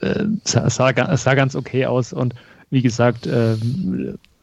äh, 0.00 0.24
sah, 0.44 0.68
sah, 0.68 1.16
sah, 1.16 1.34
ganz 1.34 1.56
okay 1.56 1.86
aus. 1.86 2.12
Und 2.12 2.34
wie 2.70 2.82
gesagt, 2.82 3.26
äh, 3.26 3.56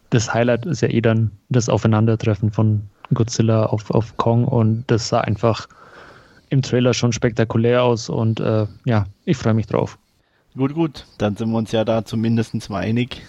das 0.10 0.34
Highlight 0.34 0.66
ist 0.66 0.82
ja 0.82 0.90
eh 0.90 1.02
dann 1.02 1.32
das 1.50 1.70
Aufeinandertreffen 1.70 2.52
von 2.52 2.82
Godzilla 3.14 3.68
auf, 3.68 3.92
auf 3.92 4.18
Kong 4.18 4.46
und 4.46 4.86
das 4.88 5.10
sah 5.10 5.22
einfach 5.22 5.68
im 6.56 6.62
Trailer 6.62 6.94
schon 6.94 7.12
spektakulär 7.12 7.84
aus 7.84 8.10
und 8.10 8.40
äh, 8.40 8.66
ja, 8.86 9.06
ich 9.26 9.38
freue 9.38 9.54
mich 9.54 9.68
drauf. 9.68 10.00
Gut, 10.56 10.74
gut, 10.74 11.06
dann 11.18 11.36
sind 11.36 11.52
wir 11.52 11.58
uns 11.58 11.72
ja 11.72 11.84
da 11.84 12.06
zumindest 12.06 12.70
mal 12.70 12.80
einig 12.80 13.22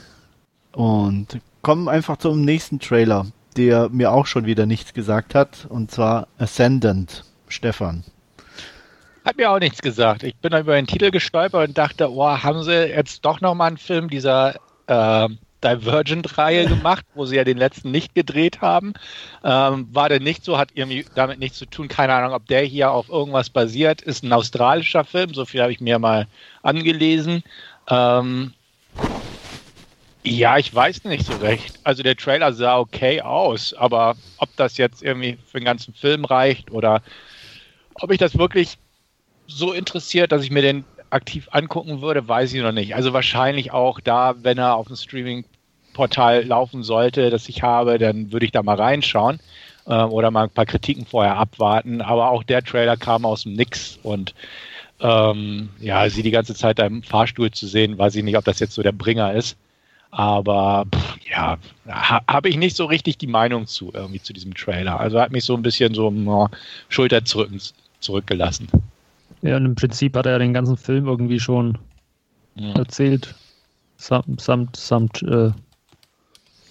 und 0.73 1.41
kommen 1.63 1.89
einfach 1.89 2.17
zum 2.19 2.43
nächsten 2.43 2.79
Trailer, 2.79 3.27
der 3.57 3.89
mir 3.89 4.13
auch 4.13 4.27
schon 4.27 4.47
wieder 4.47 4.65
nichts 4.65 4.95
gesagt 4.95 5.35
hat 5.35 5.67
und 5.69 5.91
zwar 5.91 6.29
Ascendant, 6.39 7.25
Stefan. 7.49 8.05
Hat 9.25 9.37
mir 9.37 9.51
auch 9.51 9.59
nichts 9.59 9.83
gesagt. 9.83 10.23
Ich 10.23 10.37
bin 10.37 10.53
über 10.53 10.77
den 10.77 10.87
Titel 10.87 11.11
gestolpert 11.11 11.69
und 11.69 11.77
dachte, 11.77 12.13
oh, 12.13 12.29
haben 12.29 12.63
sie 12.63 12.87
jetzt 12.87 13.25
doch 13.25 13.41
nochmal 13.41 13.69
einen 13.69 13.77
Film 13.77 14.09
dieser 14.09 14.55
äh, 14.87 15.29
Divergent-Reihe 15.67 16.67
gemacht, 16.69 17.05
wo 17.15 17.27
sie 17.27 17.37
ja 17.37 17.45
den 17.45 17.59
letzten 17.59 17.91
nicht 17.91 18.15
gedreht 18.15 18.61
haben. 18.61 18.95
Ähm, 19.45 19.89
war 19.93 20.09
der 20.09 20.21
nicht 20.21 20.45
so, 20.45 20.59
hat 20.59 20.71
irgendwie 20.75 21.05
damit 21.15 21.39
nichts 21.39 21.59
zu 21.59 21.67
tun. 21.67 21.89
Keine 21.89 22.15
Ahnung, 22.15 22.33
ob 22.33 22.47
der 22.47 22.63
hier 22.63 22.91
auf 22.91 23.09
irgendwas 23.09 23.51
basiert. 23.51 24.03
Ist 24.03 24.23
ein 24.23 24.33
australischer 24.33 25.05
Film, 25.05 25.35
so 25.35 25.45
viel 25.45 25.63
habe 25.63 25.73
ich 25.73 25.81
mir 25.81 25.99
mal 25.99 26.27
angelesen. 26.63 27.43
Ähm, 27.89 28.53
ja, 30.23 30.59
ich 30.59 30.75
weiß 30.75 31.05
nicht 31.05 31.25
so 31.25 31.35
recht. 31.37 31.79
Also 31.85 32.03
der 32.03 32.17
Trailer 32.17 32.53
sah 32.53 32.79
okay 32.79 33.21
aus, 33.21 33.73
aber 33.75 34.17
ob 34.39 34.49
das 34.57 34.77
jetzt 34.77 35.03
irgendwie 35.03 35.39
für 35.47 35.59
den 35.59 35.65
ganzen 35.65 35.95
Film 35.95 36.25
reicht 36.25 36.73
oder 36.73 37.01
ob 37.95 38.11
ich 38.11 38.19
das 38.19 38.37
wirklich 38.37 38.77
so 39.47 39.73
interessiert, 39.73 40.33
dass 40.33 40.43
ich 40.43 40.51
mir 40.51 40.63
den 40.63 40.85
aktiv 41.11 41.49
angucken 41.53 42.03
würde, 42.03 42.27
weiß 42.27 42.53
ich 42.53 42.63
noch 42.63 42.73
nicht. 42.73 42.95
Also 42.97 43.13
wahrscheinlich 43.13 43.71
auch 43.71 44.01
da, 44.01 44.35
wenn 44.43 44.59
er 44.59 44.75
auf 44.75 44.89
dem 44.89 44.97
Streaming-Portal 45.97 46.45
laufen 46.45 46.83
sollte, 46.83 47.31
das 47.31 47.49
ich 47.49 47.63
habe, 47.63 47.99
dann 47.99 48.33
würde 48.33 48.47
ich 48.47 48.53
da 48.53 48.63
mal 48.63 48.77
reinschauen 48.77 49.41
ähm, 49.87 50.11
oder 50.11 50.31
mal 50.31 50.45
ein 50.45 50.51
paar 50.51 50.67
Kritiken 50.67 51.07
vorher 51.07 51.37
abwarten. 51.37 52.01
Aber 52.01 52.31
auch 52.31 52.43
der 52.43 52.63
Trailer 52.63 52.97
kam 52.97 53.25
aus 53.25 53.43
dem 53.43 53.55
Nix 53.55 53.99
und 54.03 54.35
ähm, 55.01 55.71
ja, 55.81 56.09
sie 56.09 56.23
die 56.23 56.31
ganze 56.31 56.55
Zeit 56.55 56.79
da 56.79 56.87
im 56.87 57.03
Fahrstuhl 57.03 57.51
zu 57.51 57.67
sehen, 57.67 57.99
weiß 57.99 58.17
ich 58.17 58.25
nicht, 58.25 58.37
ob 58.37 58.45
das 58.45 58.61
jetzt 58.61 58.75
so 58.75 58.83
der 58.83 58.93
Bringer 58.93 59.33
ist. 59.33 59.57
Aber 60.11 60.87
pff, 60.95 61.17
ja, 61.29 61.59
ha, 61.89 62.21
habe 62.29 62.49
ich 62.49 62.57
nicht 62.57 62.77
so 62.77 62.87
richtig 62.87 63.19
die 63.19 63.27
Meinung 63.27 63.67
zu 63.67 63.91
irgendwie 63.93 64.23
zu 64.23 64.33
diesem 64.33 64.55
Trailer. 64.55 64.99
Also 64.99 65.21
hat 65.21 65.33
mich 65.33 65.45
so 65.45 65.55
ein 65.55 65.63
bisschen 65.63 65.95
so 65.95 66.09
uh, 66.09 66.49
Schulter 66.89 67.25
zurück, 67.25 67.51
zurückgelassen. 68.01 68.69
Ja, 69.43 69.57
und 69.57 69.67
im 69.67 69.75
Prinzip 69.75 70.17
hat 70.17 70.27
er 70.27 70.39
den 70.39 70.55
ganzen 70.55 70.79
Film 70.79 71.07
irgendwie 71.07 71.41
schon 71.41 71.77
ja. 72.55 72.73
erzählt. 72.75 73.35
Samt, 73.99 74.41
samt, 74.41 74.77
samt 74.77 75.23
äh, 75.23 75.51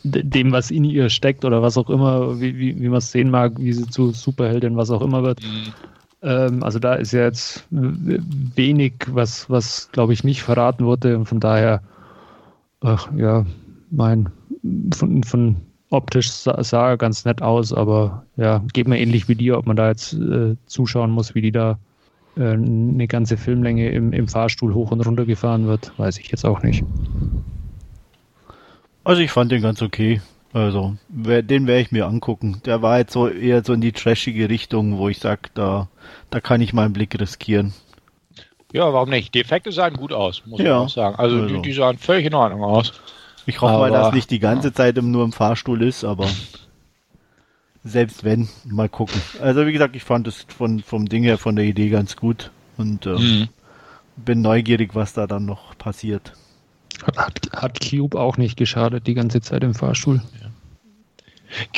dem, 0.05 0.51
was 0.51 0.71
in 0.71 0.83
ihr 0.83 1.09
steckt 1.09 1.45
oder 1.45 1.61
was 1.61 1.77
auch 1.77 1.89
immer, 1.89 2.39
wie, 2.39 2.57
wie, 2.57 2.79
wie 2.79 2.89
man 2.89 2.99
es 2.99 3.11
sehen 3.11 3.29
mag, 3.29 3.53
wie 3.57 3.73
sie 3.73 3.87
zu 3.87 4.11
Superheldin, 4.11 4.77
was 4.77 4.91
auch 4.91 5.01
immer 5.01 5.23
wird. 5.23 5.41
Mhm. 5.41 5.73
Ähm, 6.21 6.63
also 6.63 6.79
da 6.79 6.93
ist 6.93 7.11
ja 7.11 7.23
jetzt 7.23 7.65
wenig, 7.71 8.93
was, 9.07 9.49
was 9.49 9.91
glaube 9.91 10.13
ich, 10.13 10.23
nicht 10.23 10.43
verraten 10.43 10.85
wurde. 10.85 11.17
Und 11.17 11.25
von 11.25 11.39
daher, 11.39 11.81
ach 12.81 13.09
ja, 13.15 13.45
mein, 13.89 14.29
von, 14.93 15.23
von 15.23 15.55
optisch 15.89 16.31
sah, 16.31 16.63
sah 16.63 16.89
er 16.89 16.97
ganz 16.97 17.25
nett 17.25 17.41
aus, 17.41 17.73
aber 17.73 18.25
ja, 18.37 18.63
geht 18.73 18.87
mir 18.87 18.99
ähnlich 18.99 19.27
wie 19.27 19.35
dir, 19.35 19.57
ob 19.57 19.65
man 19.65 19.75
da 19.75 19.89
jetzt 19.89 20.13
äh, 20.13 20.55
zuschauen 20.65 21.11
muss, 21.11 21.35
wie 21.35 21.41
die 21.41 21.51
da 21.51 21.79
äh, 22.37 22.51
eine 22.51 23.07
ganze 23.07 23.37
Filmlänge 23.37 23.91
im, 23.91 24.13
im 24.13 24.27
Fahrstuhl 24.27 24.73
hoch 24.73 24.91
und 24.91 25.05
runter 25.05 25.25
gefahren 25.25 25.67
wird, 25.67 25.97
weiß 25.97 26.19
ich 26.19 26.29
jetzt 26.29 26.45
auch 26.45 26.63
nicht. 26.63 26.83
Also 29.05 29.21
ich 29.21 29.31
fand 29.31 29.51
den 29.51 29.61
ganz 29.61 29.81
okay. 29.81 30.21
Also, 30.51 30.95
den 31.09 31.67
werde 31.67 31.81
ich 31.81 31.91
mir 31.91 32.07
angucken. 32.07 32.61
Der 32.65 32.81
war 32.81 32.97
jetzt 32.97 33.11
so 33.11 33.27
eher 33.27 33.63
so 33.63 33.73
in 33.73 33.81
die 33.81 33.91
trashige 33.91 34.49
Richtung, 34.49 34.97
wo 34.97 35.09
ich 35.09 35.19
sage, 35.19 35.49
da, 35.53 35.89
da 36.29 36.39
kann 36.39 36.61
ich 36.61 36.71
mal 36.71 36.85
einen 36.85 36.93
Blick 36.93 37.19
riskieren. 37.19 37.73
Ja, 38.71 38.93
warum 38.93 39.09
nicht? 39.09 39.33
Die 39.33 39.41
Effekte 39.41 39.71
sahen 39.73 39.95
gut 39.95 40.13
aus, 40.13 40.43
muss 40.45 40.61
ja, 40.61 40.65
ich 40.65 40.71
auch 40.71 40.89
sagen. 40.89 41.15
Also, 41.17 41.41
also. 41.41 41.55
Die, 41.55 41.61
die, 41.61 41.73
sahen 41.73 41.97
völlig 41.97 42.25
in 42.25 42.33
Ordnung 42.33 42.63
aus. 42.63 42.93
Ich 43.45 43.61
hoffe 43.61 43.73
aber, 43.73 43.89
mal, 43.89 43.91
dass 43.91 44.13
nicht 44.13 44.31
die 44.31 44.39
ganze 44.39 44.73
Zeit 44.73 44.95
nur 44.95 45.23
im 45.23 45.33
Fahrstuhl 45.33 45.83
ist, 45.83 46.03
aber 46.03 46.27
selbst 47.83 48.23
wenn, 48.23 48.49
mal 48.63 48.89
gucken. 48.89 49.21
Also 49.41 49.67
wie 49.67 49.73
gesagt, 49.73 49.95
ich 49.95 50.03
fand 50.03 50.27
es 50.27 50.47
von, 50.57 50.81
vom 50.81 51.07
Ding 51.07 51.23
her, 51.23 51.37
von 51.37 51.55
der 51.55 51.65
Idee 51.65 51.89
ganz 51.89 52.15
gut 52.15 52.49
und 52.77 53.05
äh, 53.05 53.09
mhm. 53.09 53.49
bin 54.15 54.41
neugierig, 54.41 54.95
was 54.95 55.13
da 55.13 55.27
dann 55.27 55.45
noch 55.45 55.77
passiert. 55.77 56.33
Hat, 57.17 57.39
hat 57.53 57.79
Cube 57.81 58.19
auch 58.19 58.37
nicht 58.37 58.57
geschadet, 58.57 59.07
die 59.07 59.13
ganze 59.13 59.41
Zeit 59.41 59.63
im 59.63 59.73
Fahrstuhl. 59.73 60.21
Ja. 60.41 60.49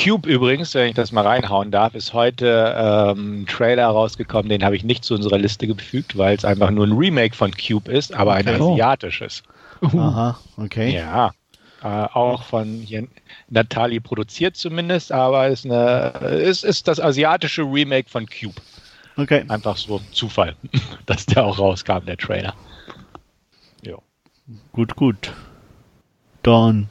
Cube 0.02 0.28
übrigens, 0.28 0.74
wenn 0.74 0.90
ich 0.90 0.96
das 0.96 1.12
mal 1.12 1.26
reinhauen 1.26 1.72
darf, 1.72 1.94
ist 1.94 2.14
heute 2.14 2.76
ähm, 2.78 3.42
ein 3.42 3.46
Trailer 3.46 3.88
rausgekommen, 3.88 4.50
den 4.50 4.64
habe 4.64 4.76
ich 4.76 4.84
nicht 4.84 5.04
zu 5.04 5.14
unserer 5.14 5.38
Liste 5.38 5.68
gefügt, 5.68 6.18
weil 6.18 6.36
es 6.36 6.46
einfach 6.46 6.72
nur 6.72 6.88
ein 6.88 6.94
Remake 6.94 7.36
von 7.36 7.52
Cube 7.52 7.92
ist, 7.92 8.14
aber 8.14 8.34
ein 8.34 8.48
okay. 8.48 8.62
asiatisches. 8.62 9.44
Uh. 9.82 10.00
Aha, 10.00 10.40
okay. 10.58 10.96
Ja, 10.96 11.32
äh, 11.84 11.88
auch 11.88 12.44
von 12.44 12.68
hier 12.68 13.08
Natali 13.50 14.00
produziert 14.00 14.56
zumindest, 14.56 15.12
aber 15.12 15.48
ist, 15.48 15.66
eine, 15.66 16.10
ist, 16.42 16.64
ist 16.64 16.88
das 16.88 17.00
asiatische 17.00 17.62
Remake 17.64 18.10
von 18.10 18.26
Cube. 18.26 18.60
Okay. 19.16 19.44
Einfach 19.48 19.78
so 19.78 20.02
Zufall, 20.12 20.56
dass 21.06 21.26
der 21.26 21.46
auch 21.46 21.60
rauskam, 21.60 22.06
der 22.06 22.18
Trailer. 22.18 22.54
Gut, 24.72 24.96
gut. 24.96 25.34
Dann, 26.42 26.88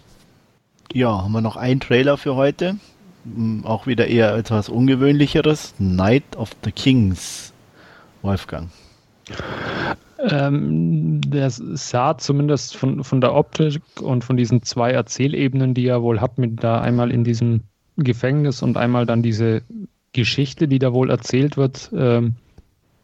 ja, 0.93 1.23
haben 1.23 1.33
wir 1.33 1.41
noch 1.41 1.57
einen 1.57 1.81
Trailer 1.81 2.19
für 2.19 2.35
heute. 2.35 2.77
Hm, 3.25 3.65
auch 3.65 3.87
wieder 3.87 4.09
eher 4.09 4.35
etwas 4.35 4.69
ungewöhnlicheres. 4.69 5.75
Night 5.79 6.37
of 6.37 6.51
the 6.65 6.73
Kings. 6.73 7.55
Wolfgang. 8.21 8.69
Ähm, 10.19 11.21
der 11.23 11.49
sah 11.51 12.19
zumindest 12.19 12.77
von, 12.77 13.03
von 13.05 13.21
der 13.23 13.35
Optik 13.35 13.81
und 14.03 14.25
von 14.25 14.37
diesen 14.37 14.63
zwei 14.63 14.91
Erzählebenen, 14.91 15.73
die 15.73 15.87
er 15.87 16.03
wohl 16.03 16.21
hat, 16.21 16.37
mit 16.37 16.63
da 16.63 16.81
einmal 16.81 17.11
in 17.11 17.25
diesem 17.25 17.63
Gefängnis 17.97 18.63
und 18.63 18.77
einmal 18.77 19.07
dann 19.07 19.23
diese 19.23 19.63
Geschichte, 20.13 20.69
die 20.69 20.79
da 20.79 20.93
wohl 20.93 21.11
erzählt 21.11 21.57
wird, 21.57 21.91
ähm, 21.97 22.35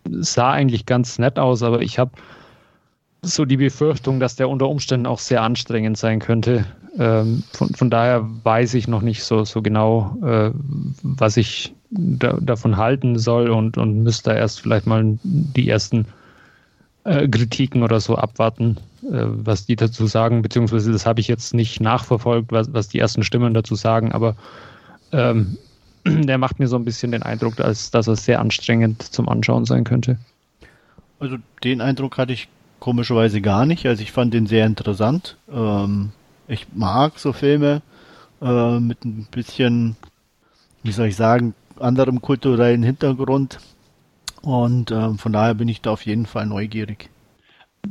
sah 0.04 0.52
eigentlich 0.52 0.85
ganz 0.85 1.18
nett 1.18 1.38
aus, 1.38 1.62
aber 1.62 1.80
ich 1.80 1.99
habe 1.99 2.12
so 3.23 3.45
die 3.45 3.57
Befürchtung, 3.57 4.19
dass 4.19 4.37
der 4.37 4.49
unter 4.49 4.69
Umständen 4.69 5.07
auch 5.07 5.21
sehr 5.21 5.43
anstrengend 5.43 5.97
sein 5.97 6.19
könnte. 6.19 6.67
Ähm, 6.99 7.45
von, 7.52 7.69
von 7.71 7.88
daher 7.88 8.29
weiß 8.43 8.75
ich 8.75 8.88
noch 8.88 9.00
nicht 9.00 9.23
so, 9.23 9.45
so 9.45 9.62
genau, 9.62 10.17
äh, 10.23 10.50
was 11.02 11.37
ich 11.37 11.73
da, 11.91 12.37
davon 12.41 12.76
halten 12.76 13.19
soll 13.19 13.49
und, 13.50 13.79
und 13.79 14.02
müsste 14.02 14.33
erst 14.33 14.61
vielleicht 14.61 14.87
mal 14.87 15.19
die 15.23 15.69
ersten 15.69 16.07
äh, 17.05 17.29
Kritiken 17.29 17.83
oder 17.83 18.00
so 18.00 18.17
abwarten, 18.17 18.79
äh, 19.05 19.25
was 19.25 19.67
die 19.67 19.76
dazu 19.76 20.07
sagen, 20.07 20.43
beziehungsweise 20.43 20.91
das 20.91 21.07
habe 21.07 21.21
ich 21.21 21.29
jetzt 21.29 21.55
nicht 21.55 21.81
nachverfolgt, 21.81 22.50
was, 22.50 22.75
was 22.75 22.88
die 22.88 22.99
ersten 22.99 23.23
Stimmen 23.23 23.55
dazu 23.55 23.76
sagen, 23.76 24.11
aber 24.12 24.37
ähm, 25.12 25.57
der 26.05 26.38
macht 26.38 26.59
mir 26.59 26.67
so 26.67 26.76
ein 26.76 26.85
bisschen 26.85 27.12
den 27.12 27.23
Eindruck, 27.23 27.55
dass, 27.57 27.93
dass 27.93 28.09
er 28.09 28.17
sehr 28.17 28.41
anstrengend 28.41 29.00
zum 29.02 29.29
Anschauen 29.29 29.64
sein 29.64 29.85
könnte. 29.85 30.19
Also 31.21 31.37
den 31.62 31.81
Eindruck 31.81 32.19
hatte 32.19 32.33
ich 32.33 32.49
komischerweise 32.83 33.41
gar 33.41 33.65
nicht. 33.65 33.87
Also 33.87 34.03
ich 34.03 34.11
fand 34.11 34.35
den 34.35 34.49
sehr 34.49 34.67
interessant. 34.67 35.37
Ähm, 35.49 36.11
ich 36.49 36.67
mag 36.75 37.17
so 37.17 37.33
Filme 37.33 37.81
äh, 38.43 38.81
mit 38.81 39.05
ein 39.05 39.29
bisschen, 39.31 39.95
wie 40.83 40.91
soll 40.91 41.07
ich 41.07 41.15
sagen, 41.15 41.55
anderem 41.79 42.21
kulturellen 42.21 42.83
Hintergrund. 42.83 43.61
Und 44.43 44.91
äh, 44.91 45.15
von 45.15 45.33
daher 45.33 45.55
bin 45.55 45.69
ich 45.69 45.81
da 45.81 45.93
auf 45.93 46.05
jeden 46.05 46.27
Fall 46.27 46.47
neugierig. 46.47 47.09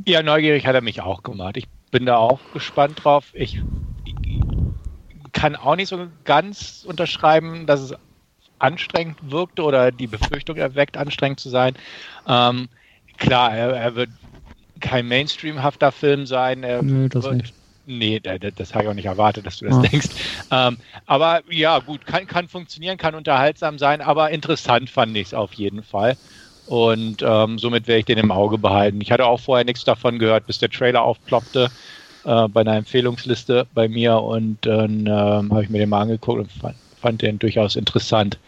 Ja, 0.04 0.22
neugierig 0.22 0.66
hat 0.66 0.74
er 0.74 0.82
mich 0.82 1.00
auch 1.00 1.22
gemacht. 1.22 1.56
Ich 1.56 1.68
bin 1.90 2.04
da 2.04 2.16
auch 2.16 2.40
gespannt 2.52 3.02
drauf. 3.02 3.30
Ich 3.32 3.62
kann 5.32 5.56
auch 5.56 5.76
nicht 5.76 5.88
so 5.88 6.06
ganz 6.24 6.84
unterschreiben, 6.86 7.64
dass 7.64 7.80
es 7.80 7.94
anstrengend 8.58 9.16
wirkte 9.30 9.62
oder 9.62 9.90
die 9.90 10.06
Befürchtung 10.06 10.58
erweckt, 10.58 10.98
anstrengend 10.98 11.40
zu 11.40 11.48
sein. 11.48 11.76
Ähm, 12.28 12.68
klar, 13.16 13.56
er, 13.56 13.70
er, 13.74 13.94
wird 13.94 14.10
kein 14.82 15.08
Mainstream-hafter 15.08 15.92
Film 15.92 16.26
sein. 16.26 16.62
Er 16.62 16.82
Nö, 16.82 17.08
das 17.08 17.30
nicht. 17.30 17.54
Nee, 17.84 18.20
das, 18.20 18.38
das 18.54 18.74
habe 18.74 18.84
ich 18.84 18.90
auch 18.90 18.94
nicht 18.94 19.06
erwartet, 19.06 19.44
dass 19.46 19.58
du 19.58 19.64
das 19.64 19.76
ja. 19.76 19.82
denkst. 19.82 20.08
Ähm, 20.50 20.76
aber 21.06 21.40
ja, 21.50 21.78
gut, 21.80 22.06
kann, 22.06 22.26
kann 22.26 22.48
funktionieren, 22.48 22.96
kann 22.96 23.14
unterhaltsam 23.14 23.78
sein, 23.78 24.00
aber 24.00 24.30
interessant 24.30 24.88
fand 24.88 25.16
ich 25.16 25.28
es 25.28 25.34
auf 25.34 25.54
jeden 25.54 25.82
Fall. 25.82 26.16
Und 26.64 27.22
ähm, 27.22 27.58
somit 27.58 27.88
werde 27.88 28.00
ich 28.00 28.04
den 28.04 28.18
im 28.18 28.30
Auge 28.30 28.56
behalten. 28.58 29.00
Ich 29.00 29.10
hatte 29.10 29.26
auch 29.26 29.40
vorher 29.40 29.64
nichts 29.64 29.82
davon 29.84 30.20
gehört, 30.20 30.46
bis 30.46 30.58
der 30.58 30.70
Trailer 30.70 31.02
aufploppte 31.02 31.70
äh, 32.24 32.48
bei 32.48 32.60
einer 32.60 32.76
Empfehlungsliste 32.76 33.66
bei 33.72 33.88
mir 33.88 34.18
und 34.18 34.58
dann 34.64 35.06
ähm, 35.06 35.50
habe 35.50 35.64
ich 35.64 35.70
mir 35.70 35.78
den 35.78 35.88
mal 35.88 36.02
angeguckt 36.02 36.40
und 36.40 36.52
fand, 36.52 36.76
fand 37.00 37.22
den 37.22 37.40
durchaus 37.40 37.74
interessant. 37.74 38.38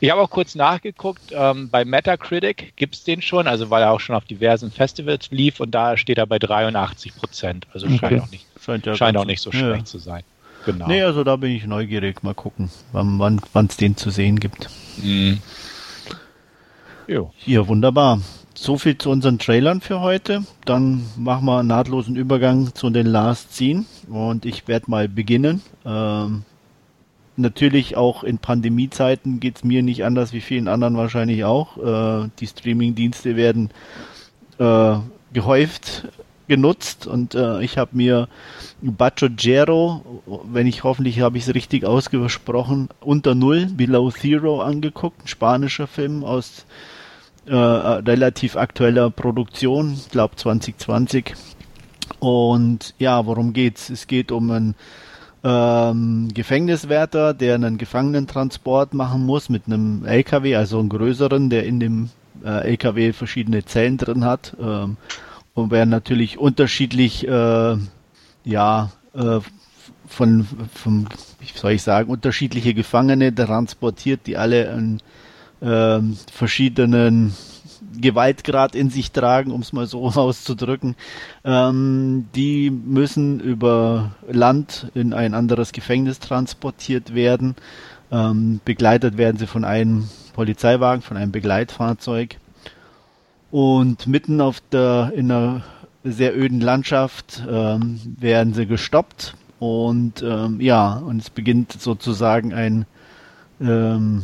Ich 0.00 0.10
habe 0.10 0.20
auch 0.20 0.30
kurz 0.30 0.54
nachgeguckt, 0.54 1.32
ähm, 1.32 1.70
bei 1.70 1.84
Metacritic 1.84 2.74
gibt 2.76 2.94
es 2.94 3.04
den 3.04 3.22
schon, 3.22 3.46
also 3.46 3.70
weil 3.70 3.82
er 3.82 3.92
auch 3.92 4.00
schon 4.00 4.14
auf 4.14 4.24
diversen 4.24 4.70
Festivals 4.70 5.30
lief 5.30 5.60
und 5.60 5.70
da 5.72 5.96
steht 5.96 6.18
er 6.18 6.26
bei 6.26 6.38
83 6.38 7.16
Prozent. 7.16 7.66
Also 7.72 7.86
okay. 7.86 7.98
scheint 7.98 8.22
auch 8.22 8.30
nicht, 8.30 8.46
scheint 8.60 8.86
ja 8.86 8.94
scheint 8.94 9.16
auch 9.16 9.24
nicht 9.24 9.40
so 9.40 9.52
schlecht 9.52 9.78
ja. 9.78 9.84
zu 9.84 9.98
sein. 9.98 10.22
Genau. 10.64 10.86
Nee, 10.86 11.02
also 11.02 11.24
da 11.24 11.36
bin 11.36 11.52
ich 11.52 11.66
neugierig. 11.66 12.22
Mal 12.22 12.34
gucken, 12.34 12.70
wann 12.92 13.40
es 13.68 13.76
den 13.76 13.96
zu 13.96 14.10
sehen 14.10 14.38
gibt. 14.38 14.68
Mhm. 15.02 15.40
Jo. 17.06 17.32
Hier, 17.36 17.68
wunderbar. 17.68 18.20
So 18.54 18.76
viel 18.76 18.98
zu 18.98 19.10
unseren 19.10 19.38
Trailern 19.38 19.80
für 19.80 20.00
heute. 20.00 20.42
Dann 20.64 21.06
machen 21.16 21.46
wir 21.46 21.60
einen 21.60 21.68
nahtlosen 21.68 22.16
Übergang 22.16 22.74
zu 22.74 22.90
den 22.90 23.06
Last 23.06 23.54
Scene 23.54 23.86
und 24.08 24.44
ich 24.44 24.68
werde 24.68 24.90
mal 24.90 25.08
beginnen. 25.08 25.62
Ähm, 25.86 26.42
natürlich 27.38 27.96
auch 27.96 28.24
in 28.24 28.38
Pandemiezeiten 28.38 29.40
geht 29.40 29.56
es 29.56 29.64
mir 29.64 29.82
nicht 29.82 30.04
anders 30.04 30.32
wie 30.32 30.40
vielen 30.40 30.68
anderen 30.68 30.96
wahrscheinlich 30.96 31.44
auch. 31.44 31.76
Äh, 31.78 32.28
die 32.40 32.46
Streaming-Dienste 32.46 33.36
werden 33.36 33.70
äh, 34.58 34.96
gehäuft 35.32 36.08
genutzt 36.48 37.06
und 37.06 37.34
äh, 37.34 37.62
ich 37.62 37.78
habe 37.78 37.90
mir 37.94 38.28
Gero, 38.80 40.22
wenn 40.50 40.66
ich 40.66 40.82
hoffentlich 40.82 41.20
habe 41.20 41.36
ich 41.38 41.46
es 41.46 41.54
richtig 41.54 41.84
ausgesprochen, 41.84 42.88
unter 43.00 43.34
Null, 43.34 43.66
Below 43.66 44.10
Zero 44.10 44.62
angeguckt, 44.62 45.24
ein 45.24 45.28
spanischer 45.28 45.86
Film 45.86 46.24
aus 46.24 46.64
äh, 47.46 47.54
relativ 47.54 48.56
aktueller 48.56 49.10
Produktion, 49.10 49.94
ich 49.94 50.10
glaube 50.10 50.36
2020. 50.36 51.34
Und 52.18 52.94
ja, 52.98 53.26
worum 53.26 53.52
geht's? 53.52 53.90
Es 53.90 54.06
geht 54.06 54.32
um 54.32 54.50
einen 54.50 54.74
ähm, 55.44 56.28
Gefängniswärter, 56.34 57.34
der 57.34 57.54
einen 57.54 57.78
Gefangenentransport 57.78 58.94
machen 58.94 59.24
muss 59.24 59.48
mit 59.48 59.66
einem 59.66 60.04
LKW, 60.04 60.56
also 60.56 60.78
einen 60.78 60.88
größeren, 60.88 61.50
der 61.50 61.64
in 61.64 61.80
dem 61.80 62.10
äh, 62.44 62.70
LKW 62.70 63.12
verschiedene 63.12 63.64
Zellen 63.64 63.96
drin 63.98 64.24
hat. 64.24 64.56
Ähm, 64.60 64.96
und 65.54 65.70
werden 65.70 65.90
natürlich 65.90 66.38
unterschiedlich, 66.38 67.26
äh, 67.26 67.76
ja, 68.44 68.90
äh, 69.14 69.40
von, 70.06 70.46
von, 70.72 71.08
wie 71.40 71.58
soll 71.58 71.72
ich 71.72 71.82
sagen, 71.82 72.10
unterschiedliche 72.10 72.74
Gefangene 72.74 73.34
transportiert, 73.34 74.20
die 74.26 74.36
alle 74.36 74.70
einen 74.70 75.00
äh, 75.60 76.00
verschiedenen 76.32 77.34
Gewaltgrad 78.00 78.74
in 78.74 78.90
sich 78.90 79.12
tragen, 79.12 79.50
um 79.50 79.60
es 79.60 79.72
mal 79.72 79.86
so 79.86 80.02
auszudrücken. 80.14 80.96
Ähm, 81.44 82.28
die 82.34 82.70
müssen 82.70 83.40
über 83.40 84.12
Land 84.30 84.90
in 84.94 85.12
ein 85.12 85.34
anderes 85.34 85.72
Gefängnis 85.72 86.18
transportiert 86.18 87.14
werden. 87.14 87.56
Ähm, 88.10 88.60
begleitet 88.64 89.18
werden 89.18 89.36
sie 89.36 89.46
von 89.46 89.64
einem 89.64 90.08
Polizeiwagen, 90.32 91.02
von 91.02 91.16
einem 91.16 91.32
Begleitfahrzeug. 91.32 92.36
Und 93.50 94.06
mitten 94.06 94.40
auf 94.40 94.60
der, 94.72 95.12
in 95.14 95.30
einer 95.30 95.62
sehr 96.04 96.36
öden 96.36 96.60
Landschaft 96.60 97.42
ähm, 97.48 98.00
werden 98.18 98.54
sie 98.54 98.66
gestoppt. 98.66 99.34
Und 99.58 100.22
ähm, 100.22 100.60
ja, 100.60 100.94
und 100.94 101.20
es 101.20 101.30
beginnt 101.30 101.72
sozusagen 101.72 102.54
ein 102.54 102.86
ähm, 103.60 104.22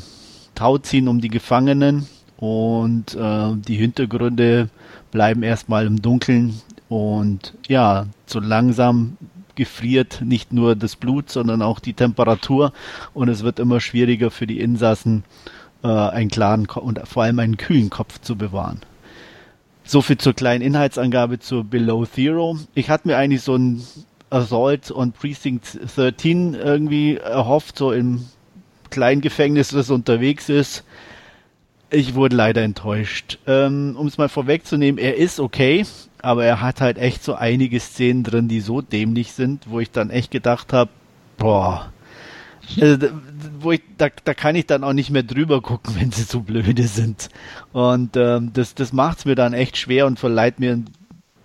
Tauziehen 0.54 1.08
um 1.08 1.20
die 1.20 1.28
Gefangenen 1.28 2.06
und 2.44 3.14
äh, 3.14 3.56
die 3.56 3.76
Hintergründe 3.76 4.68
bleiben 5.10 5.42
erstmal 5.42 5.86
im 5.86 6.02
Dunkeln 6.02 6.60
und 6.90 7.54
ja, 7.68 8.06
so 8.26 8.38
langsam 8.38 9.16
gefriert 9.54 10.20
nicht 10.22 10.52
nur 10.52 10.76
das 10.76 10.96
Blut, 10.96 11.30
sondern 11.30 11.62
auch 11.62 11.80
die 11.80 11.94
Temperatur 11.94 12.74
und 13.14 13.30
es 13.30 13.44
wird 13.44 13.58
immer 13.58 13.80
schwieriger 13.80 14.30
für 14.30 14.46
die 14.46 14.60
Insassen 14.60 15.24
äh, 15.82 15.88
einen 15.88 16.28
klaren 16.28 16.66
Ko 16.66 16.80
und 16.80 17.00
vor 17.08 17.22
allem 17.22 17.38
einen 17.38 17.56
kühlen 17.56 17.88
Kopf 17.88 18.20
zu 18.20 18.36
bewahren. 18.36 18.80
So 19.82 20.02
viel 20.02 20.18
zur 20.18 20.34
kleinen 20.34 20.60
Inhaltsangabe 20.60 21.38
zu 21.38 21.64
Below 21.64 22.04
Zero. 22.04 22.58
Ich 22.74 22.90
hatte 22.90 23.08
mir 23.08 23.16
eigentlich 23.16 23.40
so 23.40 23.56
ein 23.56 23.82
Assault 24.28 24.90
on 24.90 25.12
Precinct 25.12 25.78
13 25.96 26.52
irgendwie 26.52 27.16
erhofft, 27.16 27.78
so 27.78 27.90
im 27.90 28.26
kleinen 28.90 29.22
Gefängnis, 29.22 29.68
das 29.68 29.88
unterwegs 29.88 30.50
ist. 30.50 30.84
Ich 31.94 32.16
wurde 32.16 32.34
leider 32.34 32.62
enttäuscht. 32.62 33.38
Ähm, 33.46 33.94
um 33.96 34.08
es 34.08 34.18
mal 34.18 34.28
vorwegzunehmen, 34.28 34.98
er 34.98 35.16
ist 35.16 35.38
okay, 35.38 35.86
aber 36.20 36.44
er 36.44 36.60
hat 36.60 36.80
halt 36.80 36.98
echt 36.98 37.22
so 37.22 37.34
einige 37.34 37.78
Szenen 37.78 38.24
drin, 38.24 38.48
die 38.48 38.60
so 38.60 38.80
dämlich 38.80 39.32
sind, 39.32 39.70
wo 39.70 39.78
ich 39.78 39.92
dann 39.92 40.10
echt 40.10 40.32
gedacht 40.32 40.72
habe, 40.72 40.90
boah, 41.38 41.92
also, 42.80 43.08
wo 43.60 43.72
ich, 43.72 43.82
da, 43.98 44.08
da 44.24 44.34
kann 44.34 44.56
ich 44.56 44.66
dann 44.66 44.82
auch 44.82 44.92
nicht 44.92 45.10
mehr 45.10 45.22
drüber 45.22 45.60
gucken, 45.60 45.94
wenn 46.00 46.10
sie 46.10 46.24
so 46.24 46.40
blöde 46.40 46.88
sind. 46.88 47.28
Und 47.72 48.16
ähm, 48.16 48.50
das, 48.52 48.74
das 48.74 48.92
macht 48.92 49.18
es 49.18 49.24
mir 49.24 49.36
dann 49.36 49.52
echt 49.52 49.76
schwer 49.76 50.06
und 50.06 50.18
verleiht 50.18 50.58
mir 50.58 50.72
ein 50.72 50.86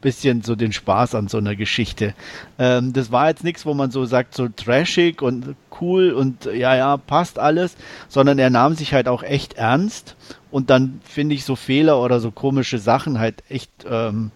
bisschen 0.02 0.42
so 0.42 0.56
den 0.56 0.72
Spaß 0.72 1.14
an 1.14 1.28
so 1.28 1.38
einer 1.38 1.56
Geschichte. 1.56 2.16
Ähm, 2.58 2.94
das 2.94 3.12
war 3.12 3.28
jetzt 3.28 3.44
nichts, 3.44 3.66
wo 3.66 3.74
man 3.74 3.92
so 3.92 4.06
sagt, 4.06 4.34
so 4.34 4.48
trashig 4.48 5.22
und 5.22 5.56
cool 5.82 6.12
und 6.12 6.46
ja, 6.46 6.76
ja, 6.76 6.98
passt 6.98 7.38
alles, 7.38 7.76
sondern 8.08 8.40
er 8.40 8.50
nahm 8.50 8.76
sich 8.76 8.94
halt 8.94 9.08
auch 9.08 9.24
echt 9.24 9.54
ernst 9.54 10.16
und 10.52 10.70
dann 10.70 11.02
finde 11.04 11.36
ich 11.36 11.46
so 11.46 11.56
Fehler 11.56 12.02
oder 12.02 12.20
so 12.20 12.32
komische 12.32 12.80
Sachen 12.80 13.20
halt 13.20 13.44
echt 13.50 13.72
ähm, 13.90 14.32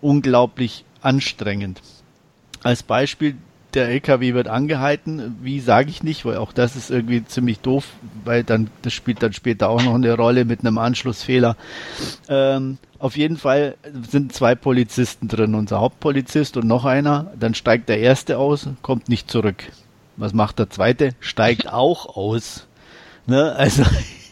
unglaublich 0.00 0.84
anstrengend. 1.00 1.80
Als 2.62 2.82
Beispiel 2.82 3.36
der 3.74 3.88
LKW 3.88 4.34
wird 4.34 4.48
angehalten. 4.48 5.36
Wie 5.42 5.60
sage 5.60 5.90
ich 5.90 6.02
nicht, 6.02 6.24
weil 6.24 6.38
auch 6.38 6.52
das 6.52 6.76
ist 6.76 6.90
irgendwie 6.90 7.24
ziemlich 7.24 7.60
doof, 7.60 7.86
weil 8.24 8.42
dann 8.42 8.70
das 8.82 8.94
spielt 8.94 9.22
dann 9.22 9.34
später 9.34 9.68
auch 9.68 9.82
noch 9.82 9.94
eine 9.94 10.14
Rolle 10.14 10.44
mit 10.44 10.60
einem 10.60 10.78
Anschlussfehler. 10.78 11.56
Ähm, 12.28 12.78
auf 12.98 13.16
jeden 13.16 13.36
Fall 13.36 13.76
sind 14.08 14.32
zwei 14.32 14.54
Polizisten 14.54 15.28
drin, 15.28 15.54
unser 15.54 15.80
Hauptpolizist 15.80 16.56
und 16.56 16.66
noch 16.66 16.86
einer. 16.86 17.30
Dann 17.38 17.54
steigt 17.54 17.90
der 17.90 17.98
erste 17.98 18.38
aus, 18.38 18.68
kommt 18.80 19.10
nicht 19.10 19.30
zurück. 19.30 19.64
Was 20.16 20.32
macht 20.32 20.58
der 20.58 20.70
zweite? 20.70 21.10
Steigt 21.20 21.70
auch 21.70 22.16
aus. 22.16 22.66
Ne? 23.26 23.52
Also 23.54 23.82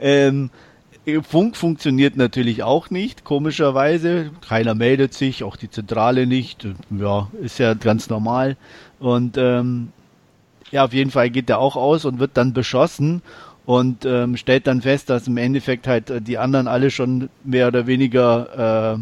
ähm, 0.00 0.50
Funk 1.22 1.56
funktioniert 1.56 2.16
natürlich 2.16 2.62
auch 2.62 2.90
nicht, 2.90 3.24
komischerweise. 3.24 4.30
Keiner 4.46 4.74
meldet 4.74 5.14
sich, 5.14 5.42
auch 5.42 5.56
die 5.56 5.70
Zentrale 5.70 6.26
nicht. 6.26 6.66
Ja, 6.90 7.28
ist 7.40 7.58
ja 7.58 7.74
ganz 7.74 8.10
normal. 8.10 8.56
Und 8.98 9.38
ähm, 9.38 9.92
ja, 10.70 10.84
auf 10.84 10.92
jeden 10.92 11.10
Fall 11.10 11.30
geht 11.30 11.48
er 11.48 11.60
auch 11.60 11.76
aus 11.76 12.04
und 12.04 12.18
wird 12.18 12.36
dann 12.36 12.52
beschossen 12.52 13.22
und 13.64 14.04
ähm, 14.04 14.36
stellt 14.36 14.66
dann 14.66 14.82
fest, 14.82 15.08
dass 15.10 15.26
im 15.26 15.36
Endeffekt 15.36 15.86
halt 15.86 16.26
die 16.26 16.38
anderen 16.38 16.68
alle 16.68 16.90
schon 16.90 17.30
mehr 17.44 17.68
oder 17.68 17.86
weniger 17.86 18.96
äh, 18.96 18.98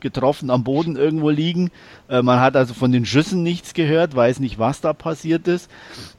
getroffen 0.00 0.50
am 0.50 0.64
Boden 0.64 0.96
irgendwo 0.96 1.30
liegen. 1.30 1.70
Äh, 2.08 2.22
man 2.22 2.40
hat 2.40 2.56
also 2.56 2.74
von 2.74 2.92
den 2.92 3.04
Schüssen 3.04 3.42
nichts 3.42 3.74
gehört, 3.74 4.14
weiß 4.14 4.40
nicht, 4.40 4.58
was 4.58 4.80
da 4.80 4.92
passiert 4.92 5.48
ist. 5.48 5.70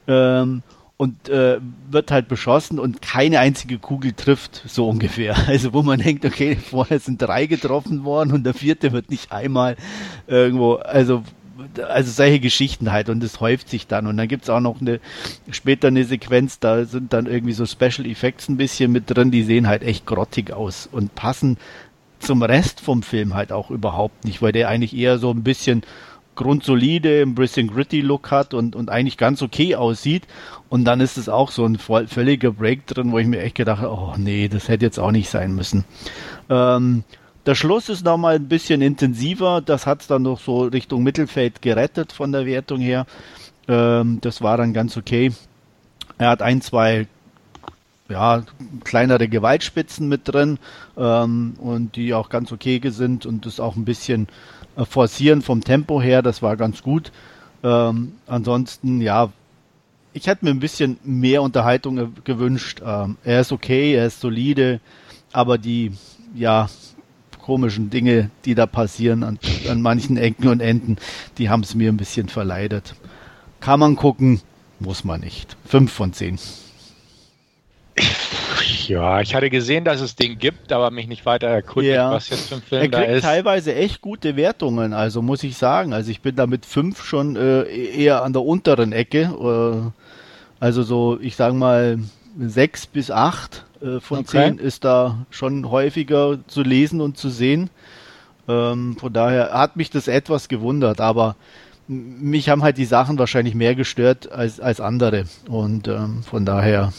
Ähm, 0.06 0.62
und 1.00 1.30
äh, 1.30 1.60
wird 1.90 2.10
halt 2.10 2.28
beschossen 2.28 2.78
und 2.78 3.00
keine 3.00 3.38
einzige 3.38 3.78
Kugel 3.78 4.12
trifft, 4.12 4.62
so 4.66 4.86
ungefähr. 4.86 5.34
Also 5.48 5.72
wo 5.72 5.82
man 5.82 5.98
denkt, 5.98 6.26
okay, 6.26 6.56
vorher 6.56 7.00
sind 7.00 7.22
drei 7.22 7.46
getroffen 7.46 8.04
worden 8.04 8.32
und 8.32 8.44
der 8.44 8.52
vierte 8.52 8.92
wird 8.92 9.08
nicht 9.08 9.32
einmal 9.32 9.76
irgendwo, 10.26 10.74
also 10.74 11.22
also 11.88 12.10
solche 12.10 12.38
Geschichten 12.38 12.92
halt 12.92 13.08
und 13.08 13.24
es 13.24 13.40
häuft 13.40 13.70
sich 13.70 13.86
dann 13.86 14.06
und 14.06 14.18
dann 14.18 14.28
gibt's 14.28 14.50
auch 14.50 14.60
noch 14.60 14.82
eine 14.82 15.00
später 15.50 15.88
eine 15.88 16.04
Sequenz, 16.04 16.58
da 16.58 16.84
sind 16.84 17.14
dann 17.14 17.24
irgendwie 17.24 17.54
so 17.54 17.64
Special 17.64 18.06
Effects 18.06 18.50
ein 18.50 18.58
bisschen 18.58 18.92
mit 18.92 19.04
drin, 19.06 19.30
die 19.30 19.42
sehen 19.42 19.68
halt 19.68 19.82
echt 19.82 20.04
grottig 20.04 20.52
aus 20.52 20.86
und 20.92 21.14
passen 21.14 21.56
zum 22.18 22.42
Rest 22.42 22.82
vom 22.82 23.02
Film 23.02 23.32
halt 23.32 23.52
auch 23.52 23.70
überhaupt 23.70 24.26
nicht, 24.26 24.42
weil 24.42 24.52
der 24.52 24.68
eigentlich 24.68 24.94
eher 24.94 25.16
so 25.16 25.30
ein 25.30 25.44
bisschen 25.44 25.82
grundsolide, 26.40 27.20
ein 27.20 27.34
bisschen 27.34 27.68
gritty 27.68 28.00
Look 28.00 28.30
hat 28.30 28.54
und, 28.54 28.74
und 28.74 28.88
eigentlich 28.88 29.18
ganz 29.18 29.42
okay 29.42 29.74
aussieht. 29.74 30.26
Und 30.70 30.86
dann 30.86 31.00
ist 31.00 31.18
es 31.18 31.28
auch 31.28 31.50
so 31.50 31.66
ein 31.66 31.76
völliger 31.76 32.50
Break 32.50 32.86
drin, 32.86 33.12
wo 33.12 33.18
ich 33.18 33.26
mir 33.26 33.42
echt 33.42 33.56
gedacht 33.56 33.82
habe, 33.82 33.92
oh 33.92 34.14
nee, 34.16 34.48
das 34.48 34.68
hätte 34.68 34.86
jetzt 34.86 34.98
auch 34.98 35.10
nicht 35.10 35.28
sein 35.28 35.54
müssen. 35.54 35.84
Ähm, 36.48 37.04
der 37.44 37.54
Schluss 37.54 37.90
ist 37.90 38.06
nochmal 38.06 38.36
ein 38.36 38.48
bisschen 38.48 38.80
intensiver. 38.80 39.60
Das 39.60 39.86
hat 39.86 40.00
es 40.00 40.06
dann 40.06 40.22
noch 40.22 40.40
so 40.40 40.62
Richtung 40.62 41.02
Mittelfeld 41.02 41.60
gerettet 41.60 42.12
von 42.12 42.32
der 42.32 42.46
Wertung 42.46 42.80
her. 42.80 43.04
Ähm, 43.68 44.18
das 44.22 44.40
war 44.40 44.56
dann 44.56 44.72
ganz 44.72 44.96
okay. 44.96 45.32
Er 46.16 46.30
hat 46.30 46.40
ein, 46.40 46.62
zwei 46.62 47.06
ja, 48.08 48.42
kleinere 48.84 49.28
Gewaltspitzen 49.28 50.08
mit 50.08 50.22
drin 50.24 50.58
ähm, 50.96 51.54
und 51.58 51.96
die 51.96 52.14
auch 52.14 52.30
ganz 52.30 52.50
okay 52.50 52.80
sind 52.84 53.26
und 53.26 53.44
das 53.44 53.60
auch 53.60 53.76
ein 53.76 53.84
bisschen 53.84 54.26
äh, 54.76 54.84
forcieren 54.84 55.42
vom 55.42 55.62
Tempo 55.62 56.00
her, 56.00 56.22
das 56.22 56.42
war 56.42 56.56
ganz 56.56 56.82
gut. 56.82 57.12
Ähm, 57.62 58.12
ansonsten, 58.26 59.00
ja, 59.00 59.32
ich 60.12 60.26
hätte 60.26 60.44
mir 60.44 60.50
ein 60.50 60.60
bisschen 60.60 60.98
mehr 61.04 61.42
Unterhaltung 61.42 62.14
gewünscht. 62.24 62.80
Ähm, 62.84 63.16
er 63.24 63.40
ist 63.40 63.52
okay, 63.52 63.94
er 63.94 64.06
ist 64.06 64.20
solide, 64.20 64.80
aber 65.32 65.58
die, 65.58 65.92
ja, 66.34 66.68
komischen 67.40 67.90
Dinge, 67.90 68.30
die 68.44 68.54
da 68.54 68.66
passieren 68.66 69.24
an, 69.24 69.38
an 69.68 69.82
manchen 69.82 70.16
Ecken 70.16 70.48
und 70.48 70.60
Enden, 70.60 70.96
die 71.38 71.48
haben 71.50 71.62
es 71.62 71.74
mir 71.74 71.90
ein 71.90 71.96
bisschen 71.96 72.28
verleidet. 72.28 72.94
Kann 73.60 73.80
man 73.80 73.96
gucken, 73.96 74.40
muss 74.78 75.04
man 75.04 75.20
nicht. 75.20 75.56
Fünf 75.64 75.92
von 75.92 76.12
zehn. 76.12 76.38
Ja, 78.90 79.20
ich 79.20 79.34
hatte 79.36 79.50
gesehen, 79.50 79.84
dass 79.84 80.00
es 80.00 80.16
den 80.16 80.38
gibt, 80.38 80.72
aber 80.72 80.90
mich 80.90 81.06
nicht 81.06 81.24
weiter 81.24 81.46
erkundigt, 81.46 81.94
Ja. 81.94 82.10
was 82.10 82.28
jetzt 82.28 82.48
für 82.48 82.56
ein 82.56 82.62
Film 82.62 82.82
Er 82.82 82.88
da 82.88 82.98
kriegt 83.02 83.12
ist. 83.18 83.22
teilweise 83.22 83.74
echt 83.74 84.00
gute 84.00 84.34
Wertungen, 84.36 84.92
also 84.92 85.22
muss 85.22 85.44
ich 85.44 85.56
sagen. 85.56 85.92
Also 85.92 86.10
ich 86.10 86.20
bin 86.22 86.34
da 86.34 86.46
mit 86.48 86.66
fünf 86.66 87.04
schon 87.04 87.36
äh, 87.36 87.62
eher 87.62 88.22
an 88.24 88.32
der 88.32 88.42
unteren 88.42 88.92
Ecke. 88.92 89.20
Äh, 89.22 89.90
also 90.58 90.82
so, 90.82 91.18
ich 91.20 91.36
sag 91.36 91.54
mal, 91.54 91.98
sechs 92.38 92.86
bis 92.86 93.10
acht 93.12 93.64
äh, 93.80 94.00
von 94.00 94.18
Okay. 94.20 94.26
zehn 94.48 94.58
ist 94.58 94.84
da 94.84 95.24
schon 95.30 95.70
häufiger 95.70 96.38
zu 96.48 96.62
lesen 96.62 97.00
und 97.00 97.16
zu 97.16 97.28
sehen. 97.28 97.70
Ähm, 98.48 98.96
von 98.98 99.12
daher 99.12 99.52
hat 99.52 99.76
mich 99.76 99.90
das 99.90 100.08
etwas 100.08 100.48
gewundert, 100.48 101.00
aber 101.00 101.36
mich 101.86 102.48
haben 102.48 102.62
halt 102.64 102.76
die 102.78 102.84
Sachen 102.84 103.18
wahrscheinlich 103.18 103.54
mehr 103.54 103.74
gestört 103.76 104.30
als, 104.32 104.58
als 104.60 104.80
andere. 104.80 105.24
Und 105.48 105.86
ähm, 105.88 106.22
von 106.24 106.44
daher, 106.44 106.92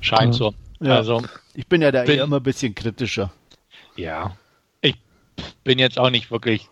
Scheint 0.00 0.34
so. 0.34 0.54
Ja. 0.80 0.96
Also, 0.96 1.22
ich 1.54 1.66
bin 1.66 1.82
ja 1.82 1.90
da 1.90 2.02
Bin- 2.04 2.18
eher 2.18 2.24
immer 2.24 2.36
ein 2.36 2.42
bisschen 2.42 2.74
kritischer. 2.74 3.32
ja. 3.96 4.36
Ich 4.82 4.96
bin 5.64 5.78
jetzt 5.78 5.98
auch 5.98 6.10
nicht 6.10 6.30
wirklich 6.30 6.68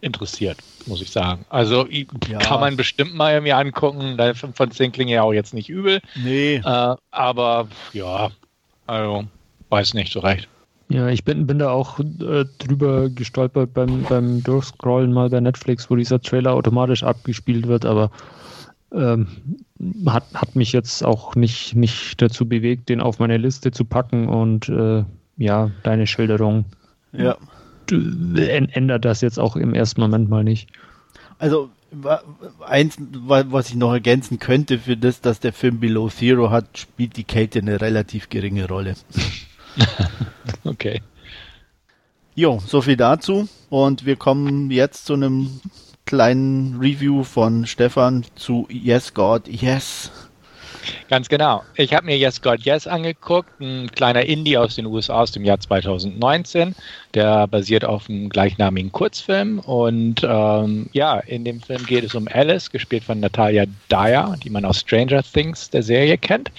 interessiert, 0.00 0.58
muss 0.86 1.00
ich 1.02 1.10
sagen. 1.10 1.44
Also, 1.48 1.86
ich- 1.88 2.06
Ja. 2.28 2.38
kann 2.38 2.60
man 2.60 2.76
bestimmt 2.76 3.14
mal 3.14 3.40
mir 3.40 3.56
angucken. 3.56 4.16
Da 4.16 4.34
5 4.34 4.56
von 4.56 4.70
10 4.70 4.92
klingen 4.92 5.10
ja 5.10 5.22
auch 5.22 5.32
jetzt 5.32 5.54
nicht 5.54 5.68
übel. 5.68 6.00
Nee. 6.16 6.56
Äh, 6.56 6.96
aber, 7.10 7.68
ja, 7.92 8.30
also, 8.86 9.24
weiß 9.70 9.94
nicht 9.94 10.12
so 10.12 10.20
recht. 10.20 10.48
Ja, 10.90 11.08
ich 11.08 11.24
bin, 11.24 11.46
bin 11.46 11.58
da 11.58 11.70
auch 11.70 11.98
äh, 11.98 12.44
drüber 12.58 13.08
gestolpert 13.08 13.72
beim, 13.72 14.02
beim 14.02 14.42
Durchscrollen 14.42 15.12
mal 15.12 15.30
bei 15.30 15.40
Netflix, 15.40 15.88
wo 15.90 15.96
dieser 15.96 16.20
Trailer 16.20 16.52
automatisch 16.52 17.02
abgespielt 17.02 17.66
wird, 17.66 17.86
aber 17.86 18.10
ähm, 18.92 19.26
hat, 20.06 20.24
hat 20.34 20.56
mich 20.56 20.72
jetzt 20.72 21.04
auch 21.04 21.34
nicht, 21.34 21.74
nicht 21.74 22.20
dazu 22.22 22.46
bewegt, 22.48 22.88
den 22.88 23.00
auf 23.00 23.18
meine 23.18 23.36
Liste 23.36 23.70
zu 23.72 23.84
packen 23.84 24.28
und 24.28 24.68
äh, 24.68 25.04
ja, 25.36 25.70
deine 25.82 26.06
Schilderung 26.06 26.64
Ja. 27.12 27.36
ändert 27.90 29.04
das 29.04 29.20
jetzt 29.20 29.38
auch 29.38 29.56
im 29.56 29.74
ersten 29.74 30.00
Moment 30.00 30.28
mal 30.28 30.44
nicht. 30.44 30.68
Also 31.38 31.70
eins, 32.64 32.96
wa- 32.98 33.44
was 33.48 33.68
ich 33.68 33.74
noch 33.76 33.92
ergänzen 33.92 34.38
könnte 34.38 34.78
für 34.78 34.96
das, 34.96 35.20
dass 35.20 35.40
der 35.40 35.52
Film 35.52 35.80
Below 35.80 36.08
Zero 36.08 36.50
hat, 36.50 36.78
spielt 36.78 37.16
die 37.16 37.24
Kälte 37.24 37.58
eine 37.58 37.80
relativ 37.80 38.28
geringe 38.28 38.68
Rolle. 38.68 38.94
Okay. 40.64 41.02
Jo, 42.34 42.60
so 42.66 42.80
viel 42.80 42.96
dazu. 42.96 43.48
Und 43.70 44.06
wir 44.06 44.16
kommen 44.16 44.70
jetzt 44.70 45.06
zu 45.06 45.14
einem 45.14 45.60
kleinen 46.06 46.78
Review 46.78 47.24
von 47.24 47.66
Stefan 47.66 48.24
zu 48.36 48.66
Yes 48.70 49.14
God 49.14 49.48
Yes. 49.48 50.10
Ganz 51.08 51.28
genau. 51.28 51.62
Ich 51.76 51.94
habe 51.94 52.06
mir 52.06 52.16
Yes 52.16 52.42
God 52.42 52.60
Yes 52.60 52.86
angeguckt, 52.86 53.60
ein 53.60 53.90
kleiner 53.90 54.24
Indie 54.24 54.58
aus 54.58 54.74
den 54.74 54.86
USA 54.86 55.22
aus 55.22 55.32
dem 55.32 55.44
Jahr 55.44 55.58
2019. 55.58 56.74
Der 57.14 57.46
basiert 57.46 57.84
auf 57.84 58.08
einem 58.08 58.28
gleichnamigen 58.28 58.92
Kurzfilm. 58.92 59.60
Und 59.60 60.22
ähm, 60.24 60.88
ja, 60.92 61.20
in 61.20 61.44
dem 61.44 61.60
Film 61.60 61.84
geht 61.86 62.04
es 62.04 62.14
um 62.14 62.28
Alice, 62.30 62.70
gespielt 62.70 63.04
von 63.04 63.20
Natalia 63.20 63.64
Dyer, 63.90 64.36
die 64.42 64.50
man 64.50 64.64
aus 64.64 64.80
Stranger 64.80 65.22
Things 65.22 65.70
der 65.70 65.82
Serie 65.82 66.18
kennt. 66.18 66.50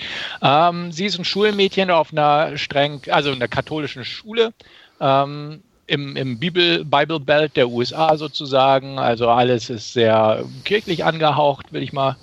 Ähm, 0.41 0.91
sie 0.91 1.05
ist 1.05 1.19
ein 1.19 1.25
Schulmädchen 1.25 1.91
auf 1.91 2.11
einer 2.11 2.57
streng, 2.57 3.01
also 3.09 3.31
in 3.31 3.39
der 3.39 3.47
katholischen 3.47 4.05
Schule. 4.05 4.53
Ähm, 4.99 5.61
im, 5.87 6.15
im 6.15 6.39
Bibel, 6.39 6.85
Bible 6.85 7.19
Belt 7.19 7.55
der 7.57 7.69
USA 7.69 8.17
sozusagen. 8.17 8.99
Also 8.99 9.29
alles 9.29 9.69
ist 9.69 9.93
sehr 9.93 10.47
kirchlich 10.63 11.03
angehaucht, 11.05 11.71
will 11.71 11.83
ich 11.83 11.93
mal 11.93 12.17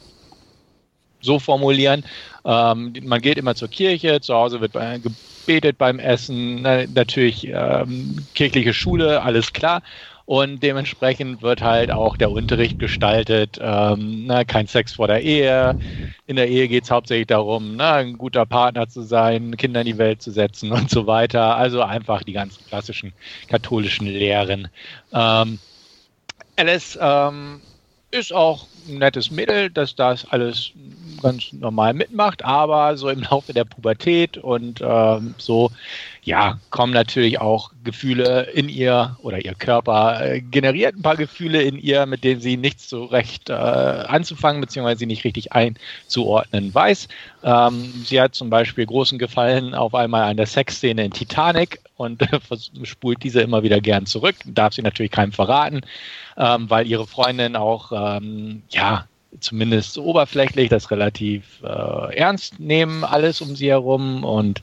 so 1.21 1.39
formulieren. 1.39 2.05
Ähm, 2.45 2.93
man 3.05 3.21
geht 3.21 3.39
immer 3.39 3.55
zur 3.55 3.69
Kirche, 3.69 4.21
zu 4.21 4.35
Hause 4.35 4.61
wird 4.61 4.73
gebetet 5.47 5.79
beim 5.79 5.99
Essen, 5.99 6.63
na, 6.63 6.87
natürlich 6.87 7.47
ähm, 7.47 8.29
kirchliche 8.35 8.75
Schule, 8.75 9.23
alles 9.23 9.53
klar. 9.53 9.83
Und 10.33 10.63
dementsprechend 10.63 11.43
wird 11.43 11.61
halt 11.61 11.91
auch 11.91 12.17
der 12.17 12.31
Unterricht 12.31 12.79
gestaltet. 12.79 13.59
Ähm, 13.61 14.25
na, 14.25 14.45
kein 14.45 14.67
Sex 14.67 14.95
vor 14.95 15.07
der 15.07 15.21
Ehe. 15.21 15.77
In 16.27 16.37
der 16.37 16.49
Ehe 16.49 16.69
geht 16.69 16.85
es 16.85 16.91
hauptsächlich 16.91 17.27
darum, 17.27 17.77
na, 17.77 17.97
ein 17.97 18.17
guter 18.17 18.47
Partner 18.47 18.89
zu 18.89 19.03
sein, 19.03 19.55
Kinder 19.59 19.83
in 19.83 19.89
die 19.89 19.99
Welt 19.99 20.23
zu 20.23 20.31
setzen 20.31 20.73
und 20.73 20.89
so 20.89 21.07
weiter. 21.07 21.57
Also 21.57 21.83
einfach 21.83 22.23
die 22.23 22.33
ganzen 22.33 22.65
klassischen 22.67 23.13
katholischen 23.49 24.07
Lehren. 24.07 24.69
Ähm, 25.13 25.59
Alice 26.57 26.99
ähm, 26.99 27.61
ist 28.11 28.33
auch 28.33 28.67
ein 28.89 29.01
nettes 29.01 29.31
Mädel, 29.31 29.69
dass 29.69 29.95
das 29.95 30.25
alles 30.31 30.73
ganz 31.23 31.53
normal 31.53 31.93
mitmacht, 31.93 32.43
aber 32.43 32.97
so 32.97 33.11
im 33.11 33.21
Laufe 33.21 33.53
der 33.53 33.65
Pubertät 33.65 34.39
und 34.39 34.81
ähm, 34.83 35.35
so, 35.37 35.71
ja, 36.25 36.59
kommen 36.71 36.93
natürlich 36.93 37.41
auch 37.41 37.73
Gefühle 37.83 38.43
in 38.55 38.69
ihr 38.69 39.17
oder 39.23 39.45
ihr 39.45 39.55
Körper 39.55 40.21
äh, 40.25 40.41
generiert 40.41 40.95
ein 40.95 41.03
paar 41.03 41.17
Gefühle 41.17 41.63
in 41.63 41.77
ihr, 41.77 42.07
mit 42.07 42.23
denen 42.23 42.41
sie 42.41 42.57
nichts 42.57 42.89
so 42.89 43.05
recht 43.05 43.51
äh, 43.51 43.55
anzufangen 43.55 44.61
beziehungsweise 44.61 45.01
sie 45.01 45.07
nicht 45.07 45.25
richtig 45.25 45.53
einzuordnen 45.53 46.73
weiß. 46.73 47.09
Ähm, 47.43 47.93
sie 48.05 48.21
hat 48.21 48.37
zum 48.37 48.51
Beispiel 48.51 48.87
großen 48.87 49.19
Gefallen 49.19 49.75
auf 49.75 49.95
einmal 49.95 50.31
an 50.31 50.37
der 50.37 50.47
Sexszene 50.47 51.05
in 51.05 51.11
Titanic 51.11 51.81
und 51.97 52.23
spult 52.85 53.23
diese 53.25 53.41
immer 53.41 53.65
wieder 53.65 53.81
gern 53.81 54.07
zurück, 54.07 54.37
darf 54.47 54.75
sie 54.75 54.83
natürlich 54.83 55.13
keinem 55.13 55.33
verraten 55.33 55.83
ähm, 56.37 56.71
weil 56.71 56.87
ihre 56.87 57.07
Freundin 57.07 57.57
auch, 57.57 57.93
ähm, 57.93 58.63
ja, 58.71 59.07
zumindest 59.41 59.99
oberflächlich 59.99 60.69
das 60.69 60.91
relativ 60.91 61.63
äh, 61.63 62.17
ernst 62.17 62.61
nehmen, 62.61 63.05
alles 63.05 63.41
um 63.41 63.57
sie 63.57 63.71
herum. 63.71 64.25
Und 64.25 64.63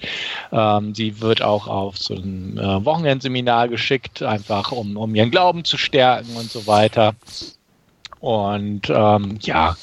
ähm, 0.51 0.93
sie 0.95 1.21
wird 1.21 1.41
auch 1.41 1.67
auf 1.67 1.97
so 1.97 2.15
ein 2.15 2.57
äh, 2.57 2.85
Wochenendseminar 2.85 3.67
geschickt, 3.67 4.21
einfach 4.21 4.71
um, 4.71 4.97
um 4.97 5.13
ihren 5.15 5.31
Glauben 5.31 5.63
zu 5.63 5.77
stärken 5.77 6.35
und 6.35 6.51
so 6.51 6.67
weiter. 6.67 7.15
Und 8.19 8.89
ähm, 8.89 9.39
ja, 9.41 9.75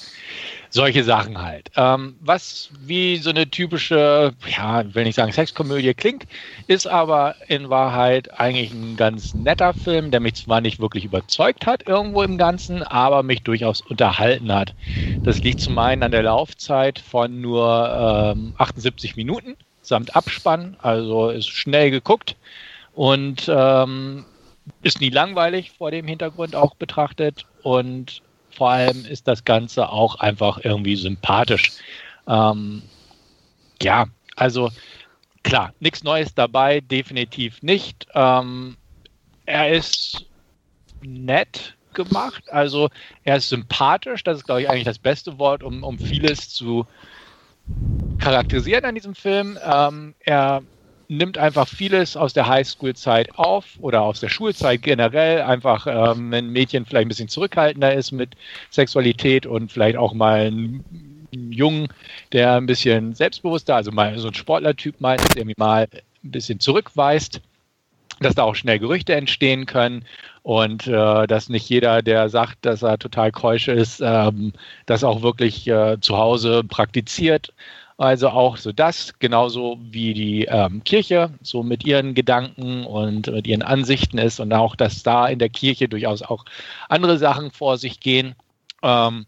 solche 0.76 1.02
Sachen 1.02 1.42
halt. 1.42 1.70
Ähm, 1.74 2.16
was 2.20 2.70
wie 2.84 3.16
so 3.16 3.30
eine 3.30 3.50
typische, 3.50 4.34
ja, 4.46 4.94
will 4.94 5.04
nicht 5.04 5.16
sagen 5.16 5.32
Sexkomödie 5.32 5.94
klingt, 5.94 6.26
ist 6.68 6.86
aber 6.86 7.34
in 7.48 7.70
Wahrheit 7.70 8.38
eigentlich 8.38 8.72
ein 8.72 8.96
ganz 8.96 9.34
netter 9.34 9.74
Film, 9.74 10.12
der 10.12 10.20
mich 10.20 10.34
zwar 10.34 10.60
nicht 10.60 10.78
wirklich 10.78 11.04
überzeugt 11.04 11.66
hat 11.66 11.88
irgendwo 11.88 12.22
im 12.22 12.38
Ganzen, 12.38 12.82
aber 12.84 13.24
mich 13.24 13.42
durchaus 13.42 13.80
unterhalten 13.80 14.52
hat. 14.52 14.74
Das 15.24 15.42
liegt 15.42 15.60
zum 15.60 15.78
einen 15.78 16.04
an 16.04 16.12
der 16.12 16.22
Laufzeit 16.22 17.00
von 17.00 17.40
nur 17.40 18.34
ähm, 18.36 18.54
78 18.58 19.16
Minuten 19.16 19.56
samt 19.82 20.14
Abspann, 20.14 20.76
also 20.80 21.30
ist 21.30 21.48
schnell 21.48 21.90
geguckt 21.90 22.36
und 22.92 23.46
ähm, 23.48 24.26
ist 24.82 25.00
nie 25.00 25.10
langweilig 25.10 25.70
vor 25.70 25.90
dem 25.90 26.06
Hintergrund 26.06 26.54
auch 26.54 26.74
betrachtet 26.74 27.46
und 27.62 28.22
vor 28.56 28.70
allem 28.70 29.04
ist 29.04 29.28
das 29.28 29.44
Ganze 29.44 29.90
auch 29.90 30.16
einfach 30.16 30.58
irgendwie 30.62 30.96
sympathisch. 30.96 31.72
Ähm, 32.26 32.82
ja, 33.82 34.06
also 34.34 34.70
klar, 35.42 35.74
nichts 35.78 36.02
Neues 36.02 36.34
dabei, 36.34 36.80
definitiv 36.80 37.62
nicht. 37.62 38.06
Ähm, 38.14 38.76
er 39.44 39.70
ist 39.70 40.24
nett 41.02 41.76
gemacht, 41.92 42.50
also 42.50 42.88
er 43.24 43.36
ist 43.36 43.48
sympathisch, 43.48 44.24
das 44.24 44.38
ist, 44.38 44.44
glaube 44.44 44.62
ich, 44.62 44.70
eigentlich 44.70 44.84
das 44.84 44.98
beste 44.98 45.38
Wort, 45.38 45.62
um, 45.62 45.82
um 45.82 45.98
vieles 45.98 46.48
zu 46.48 46.86
charakterisieren 48.18 48.84
an 48.84 48.94
diesem 48.94 49.14
Film. 49.14 49.58
Ähm, 49.62 50.14
er 50.20 50.62
nimmt 51.08 51.38
einfach 51.38 51.68
vieles 51.68 52.16
aus 52.16 52.32
der 52.32 52.48
Highschool-Zeit 52.48 53.38
auf 53.38 53.66
oder 53.80 54.02
aus 54.02 54.20
der 54.20 54.28
Schulzeit 54.28 54.82
generell. 54.82 55.42
Einfach, 55.42 55.86
ähm, 55.86 56.30
wenn 56.30 56.46
ein 56.46 56.52
Mädchen 56.52 56.84
vielleicht 56.84 57.06
ein 57.06 57.08
bisschen 57.08 57.28
zurückhaltender 57.28 57.94
ist 57.94 58.12
mit 58.12 58.34
Sexualität 58.70 59.46
und 59.46 59.72
vielleicht 59.72 59.96
auch 59.96 60.14
mal 60.14 60.46
ein 60.46 60.84
Jungen, 61.32 61.88
der 62.32 62.54
ein 62.54 62.66
bisschen 62.66 63.14
selbstbewusster, 63.14 63.76
also 63.76 63.92
mal 63.92 64.18
so 64.18 64.28
ein 64.28 64.34
Sportlertyp 64.34 65.00
meint, 65.00 65.20
der 65.34 65.42
irgendwie 65.42 65.54
mal 65.58 65.88
ein 66.24 66.30
bisschen 66.30 66.60
zurückweist, 66.60 67.40
dass 68.20 68.34
da 68.34 68.44
auch 68.44 68.54
schnell 68.54 68.78
Gerüchte 68.78 69.14
entstehen 69.14 69.66
können 69.66 70.04
und 70.42 70.86
äh, 70.86 71.26
dass 71.26 71.48
nicht 71.48 71.68
jeder, 71.68 72.02
der 72.02 72.28
sagt, 72.28 72.64
dass 72.64 72.82
er 72.82 72.98
total 72.98 73.32
keusch 73.32 73.68
ist, 73.68 74.00
ähm, 74.02 74.52
das 74.86 75.04
auch 75.04 75.22
wirklich 75.22 75.66
äh, 75.68 75.98
zu 76.00 76.16
Hause 76.16 76.62
praktiziert. 76.64 77.52
Also 77.98 78.28
auch 78.28 78.58
so 78.58 78.72
das, 78.72 79.18
genauso 79.18 79.78
wie 79.80 80.12
die 80.12 80.44
ähm, 80.44 80.84
Kirche 80.84 81.30
so 81.40 81.62
mit 81.62 81.86
ihren 81.86 82.14
Gedanken 82.14 82.84
und 82.84 83.28
mit 83.28 83.46
ihren 83.46 83.62
Ansichten 83.62 84.18
ist 84.18 84.38
und 84.38 84.52
auch, 84.52 84.76
dass 84.76 85.02
da 85.02 85.26
in 85.28 85.38
der 85.38 85.48
Kirche 85.48 85.88
durchaus 85.88 86.20
auch 86.20 86.44
andere 86.90 87.16
Sachen 87.16 87.50
vor 87.50 87.78
sich 87.78 88.00
gehen. 88.00 88.34
Ähm, 88.82 89.24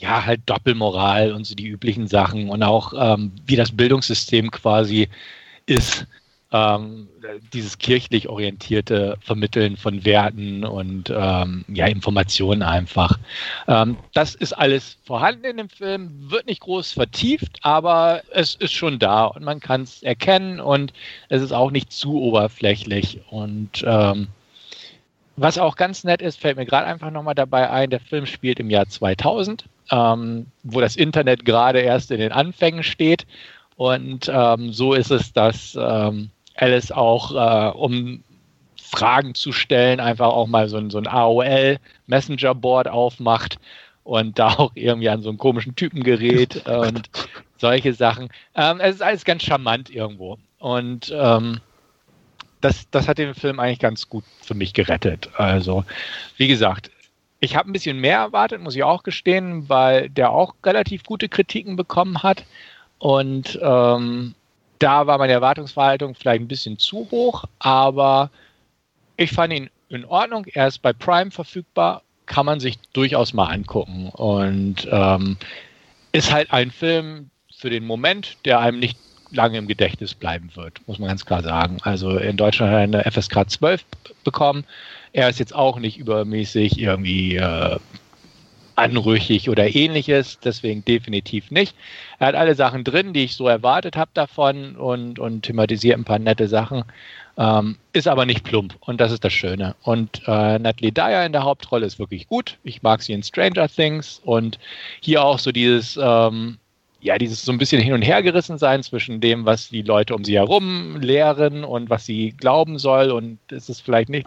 ja, 0.00 0.24
halt 0.24 0.42
Doppelmoral 0.46 1.32
und 1.32 1.44
so 1.44 1.54
die 1.54 1.66
üblichen 1.68 2.08
Sachen 2.08 2.50
und 2.50 2.62
auch 2.62 2.92
ähm, 2.96 3.32
wie 3.46 3.56
das 3.56 3.76
Bildungssystem 3.76 4.50
quasi 4.50 5.08
ist 5.66 6.06
ähm, 6.50 7.08
dieses 7.52 7.78
kirchlich 7.78 8.28
orientierte 8.28 9.18
Vermitteln 9.20 9.76
von 9.76 10.04
Werten 10.04 10.64
und 10.64 11.12
ähm, 11.14 11.64
ja, 11.68 11.86
Informationen 11.86 12.62
einfach. 12.62 13.18
Ähm, 13.66 13.98
das 14.14 14.34
ist 14.34 14.54
alles 14.54 14.96
vorhanden 15.04 15.44
in 15.44 15.56
dem 15.58 15.68
Film, 15.68 16.30
wird 16.30 16.46
nicht 16.46 16.60
groß 16.60 16.92
vertieft, 16.92 17.58
aber 17.62 18.22
es 18.30 18.54
ist 18.54 18.72
schon 18.72 18.98
da 18.98 19.26
und 19.26 19.44
man 19.44 19.60
kann 19.60 19.82
es 19.82 20.02
erkennen 20.02 20.60
und 20.60 20.94
es 21.28 21.42
ist 21.42 21.52
auch 21.52 21.70
nicht 21.70 21.92
zu 21.92 22.18
oberflächlich. 22.20 23.20
Und 23.28 23.84
ähm, 23.86 24.28
was 25.36 25.58
auch 25.58 25.76
ganz 25.76 26.02
nett 26.02 26.22
ist, 26.22 26.40
fällt 26.40 26.56
mir 26.56 26.66
gerade 26.66 26.86
einfach 26.86 27.10
nochmal 27.10 27.34
dabei 27.34 27.70
ein, 27.70 27.90
der 27.90 28.00
Film 28.00 28.24
spielt 28.24 28.58
im 28.58 28.70
Jahr 28.70 28.88
2000, 28.88 29.66
ähm, 29.90 30.46
wo 30.62 30.80
das 30.80 30.96
Internet 30.96 31.44
gerade 31.44 31.80
erst 31.80 32.10
in 32.10 32.20
den 32.20 32.32
Anfängen 32.32 32.82
steht. 32.82 33.26
Und 33.76 34.28
ähm, 34.32 34.72
so 34.72 34.94
ist 34.94 35.12
es, 35.12 35.32
dass 35.32 35.78
ähm, 35.80 36.30
Alice 36.58 36.92
auch, 36.92 37.32
äh, 37.32 37.76
um 37.76 38.22
Fragen 38.80 39.34
zu 39.34 39.52
stellen, 39.52 40.00
einfach 40.00 40.28
auch 40.28 40.46
mal 40.46 40.68
so 40.68 40.76
ein, 40.76 40.90
so 40.90 40.98
ein 40.98 41.06
AOL 41.06 41.78
Messenger 42.06 42.54
Board 42.54 42.88
aufmacht 42.88 43.58
und 44.04 44.38
da 44.38 44.48
auch 44.48 44.72
irgendwie 44.74 45.08
an 45.08 45.22
so 45.22 45.28
einen 45.28 45.38
komischen 45.38 45.76
Typen 45.76 46.02
gerät 46.02 46.66
und 46.66 47.10
solche 47.58 47.92
Sachen. 47.92 48.28
Ähm, 48.54 48.80
es 48.80 48.96
ist 48.96 49.02
alles 49.02 49.24
ganz 49.24 49.42
charmant 49.42 49.90
irgendwo. 49.90 50.38
Und 50.58 51.12
ähm, 51.14 51.60
das, 52.60 52.88
das 52.90 53.06
hat 53.06 53.18
den 53.18 53.34
Film 53.34 53.60
eigentlich 53.60 53.78
ganz 53.78 54.08
gut 54.08 54.24
für 54.42 54.54
mich 54.54 54.72
gerettet. 54.72 55.28
Also, 55.36 55.84
wie 56.36 56.48
gesagt, 56.48 56.90
ich 57.40 57.54
habe 57.54 57.70
ein 57.70 57.72
bisschen 57.72 58.00
mehr 58.00 58.18
erwartet, 58.18 58.60
muss 58.60 58.74
ich 58.74 58.82
auch 58.82 59.04
gestehen, 59.04 59.68
weil 59.68 60.08
der 60.08 60.30
auch 60.30 60.54
relativ 60.64 61.04
gute 61.04 61.28
Kritiken 61.28 61.76
bekommen 61.76 62.22
hat. 62.22 62.44
Und 62.98 63.58
ähm, 63.62 64.34
da 64.78 65.06
war 65.06 65.18
meine 65.18 65.32
Erwartungsverhaltung 65.32 66.14
vielleicht 66.14 66.42
ein 66.42 66.48
bisschen 66.48 66.78
zu 66.78 67.08
hoch, 67.10 67.44
aber 67.58 68.30
ich 69.16 69.30
fand 69.32 69.52
ihn 69.52 69.70
in 69.88 70.04
Ordnung. 70.04 70.46
Er 70.52 70.68
ist 70.68 70.78
bei 70.78 70.92
Prime 70.92 71.30
verfügbar, 71.30 72.02
kann 72.26 72.46
man 72.46 72.60
sich 72.60 72.78
durchaus 72.92 73.32
mal 73.32 73.46
angucken 73.46 74.10
und 74.10 74.86
ähm, 74.90 75.36
ist 76.12 76.32
halt 76.32 76.52
ein 76.52 76.70
Film 76.70 77.30
für 77.54 77.70
den 77.70 77.84
Moment, 77.84 78.36
der 78.44 78.60
einem 78.60 78.78
nicht 78.78 78.98
lange 79.30 79.58
im 79.58 79.66
Gedächtnis 79.66 80.14
bleiben 80.14 80.50
wird, 80.54 80.80
muss 80.86 80.98
man 80.98 81.08
ganz 81.08 81.24
klar 81.24 81.42
sagen. 81.42 81.78
Also 81.82 82.16
in 82.16 82.36
Deutschland 82.36 82.72
hat 82.72 82.78
er 82.78 83.00
eine 83.00 83.10
FSK 83.10 83.50
12 83.50 83.84
bekommen. 84.24 84.64
Er 85.12 85.28
ist 85.28 85.38
jetzt 85.38 85.54
auch 85.54 85.78
nicht 85.78 85.98
übermäßig 85.98 86.78
irgendwie 86.78 87.36
äh, 87.36 87.78
anrüchig 88.78 89.50
oder 89.50 89.74
ähnliches, 89.74 90.38
deswegen 90.38 90.84
definitiv 90.84 91.50
nicht. 91.50 91.74
Er 92.18 92.28
hat 92.28 92.34
alle 92.34 92.54
Sachen 92.54 92.84
drin, 92.84 93.12
die 93.12 93.24
ich 93.24 93.34
so 93.34 93.48
erwartet 93.48 93.96
habe 93.96 94.10
davon 94.14 94.76
und, 94.76 95.18
und 95.18 95.42
thematisiert 95.42 95.98
ein 95.98 96.04
paar 96.04 96.18
nette 96.18 96.48
Sachen. 96.48 96.84
Ähm, 97.36 97.76
ist 97.92 98.08
aber 98.08 98.26
nicht 98.26 98.44
plump 98.44 98.76
und 98.80 99.00
das 99.00 99.12
ist 99.12 99.24
das 99.24 99.32
Schöne. 99.32 99.74
Und 99.82 100.22
äh, 100.26 100.58
Natalie 100.58 100.92
Dyer 100.92 101.26
in 101.26 101.32
der 101.32 101.44
Hauptrolle 101.44 101.86
ist 101.86 101.98
wirklich 101.98 102.28
gut. 102.28 102.58
Ich 102.64 102.82
mag 102.82 103.02
sie 103.02 103.12
in 103.12 103.22
Stranger 103.22 103.68
Things 103.68 104.20
und 104.24 104.58
hier 105.00 105.22
auch 105.24 105.38
so 105.38 105.52
dieses, 105.52 105.98
ähm, 106.00 106.58
ja, 107.00 107.18
dieses 107.18 107.44
so 107.44 107.52
ein 107.52 107.58
bisschen 107.58 107.80
hin 107.80 107.92
und 107.92 108.02
her 108.02 108.22
gerissen 108.22 108.58
sein 108.58 108.82
zwischen 108.82 109.20
dem, 109.20 109.44
was 109.44 109.68
die 109.68 109.82
Leute 109.82 110.14
um 110.14 110.24
sie 110.24 110.34
herum 110.34 111.00
lehren 111.00 111.64
und 111.64 111.90
was 111.90 112.06
sie 112.06 112.32
glauben 112.32 112.78
soll 112.78 113.10
und 113.10 113.38
ist 113.50 113.68
es 113.68 113.80
vielleicht 113.80 114.08
nicht 114.08 114.26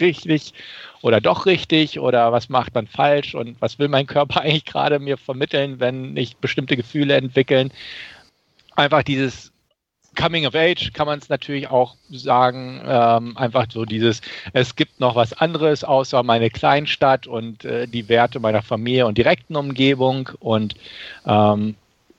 richtig 0.00 0.54
oder 1.02 1.20
doch 1.20 1.46
richtig 1.46 2.00
oder 2.00 2.32
was 2.32 2.48
macht 2.48 2.74
man 2.74 2.86
falsch 2.86 3.34
und 3.34 3.60
was 3.60 3.78
will 3.78 3.88
mein 3.88 4.06
Körper 4.06 4.40
eigentlich 4.42 4.64
gerade 4.64 4.98
mir 4.98 5.16
vermitteln, 5.16 5.80
wenn 5.80 6.16
ich 6.16 6.36
bestimmte 6.36 6.76
Gefühle 6.76 7.16
entwickeln. 7.16 7.72
Einfach 8.76 9.02
dieses 9.02 9.52
Coming 10.18 10.46
of 10.46 10.54
Age 10.54 10.92
kann 10.92 11.06
man 11.06 11.18
es 11.20 11.28
natürlich 11.28 11.68
auch 11.70 11.94
sagen, 12.10 12.82
ähm, 12.84 13.36
einfach 13.36 13.66
so 13.70 13.84
dieses, 13.84 14.20
es 14.52 14.74
gibt 14.74 14.98
noch 14.98 15.14
was 15.14 15.32
anderes 15.32 15.84
außer 15.84 16.22
meine 16.24 16.50
Kleinstadt 16.50 17.26
und 17.28 17.64
äh, 17.64 17.86
die 17.86 18.08
Werte 18.08 18.40
meiner 18.40 18.62
Familie 18.62 19.06
und 19.06 19.16
direkten 19.16 19.54
Umgebung 19.54 20.30
und 20.40 20.74
ähm, 21.24 21.76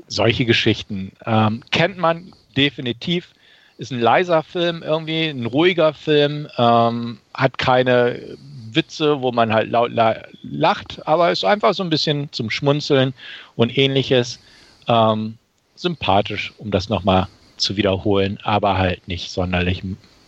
solche 0.08 0.46
Geschichten. 0.46 1.12
Ähm, 1.26 1.62
kennt 1.72 1.98
man 1.98 2.32
definitiv, 2.56 3.34
ist 3.80 3.92
ein 3.92 4.00
leiser 4.00 4.44
Film 4.44 4.84
irgendwie, 4.84 5.28
ein 5.30 5.46
ruhiger 5.46 5.94
Film, 5.94 6.48
ähm, 6.58 7.18
hat 7.34 7.58
keine 7.58 8.38
Witze, 8.72 9.22
wo 9.22 9.32
man 9.32 9.52
halt 9.52 9.72
laut 9.72 9.92
lacht, 10.44 11.08
aber 11.08 11.32
ist 11.32 11.44
einfach 11.44 11.74
so 11.74 11.82
ein 11.82 11.90
bisschen 11.90 12.32
zum 12.32 12.52
Schmunzeln 12.52 13.14
und 13.56 13.76
ähnliches. 13.76 14.40
Ähm, 14.88 15.40
sympathisch, 15.80 16.54
um 16.58 16.72
das 16.72 16.90
nochmal 16.90 17.28
zu 17.58 17.78
wiederholen, 17.78 18.38
aber 18.44 18.78
halt 18.78 19.08
nicht 19.08 19.32
sonderlich 19.32 19.82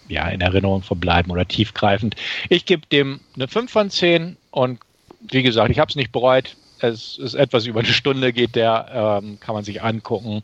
ja, 0.08 0.28
in 0.30 0.42
Erinnerung 0.42 0.82
verbleiben 0.82 1.32
oder 1.32 1.48
tiefgreifend. 1.48 2.16
Ich 2.50 2.66
gebe 2.66 2.88
dem 2.88 3.20
eine 3.36 3.48
5 3.48 3.72
von 3.72 3.90
10 3.90 4.38
und 4.52 4.80
wie 5.20 5.44
gesagt, 5.44 5.72
ich 5.72 5.80
habe 5.80 5.90
es 5.90 5.96
nicht 5.96 6.12
bereut. 6.12 6.56
Es 6.80 7.18
ist 7.18 7.36
etwas 7.36 7.66
über 7.66 7.82
eine 7.82 7.90
Stunde, 7.90 8.34
geht 8.34 8.56
der, 8.56 9.20
ähm, 9.22 9.40
kann 9.40 9.56
man 9.56 9.64
sich 9.64 9.84
angucken, 9.84 10.42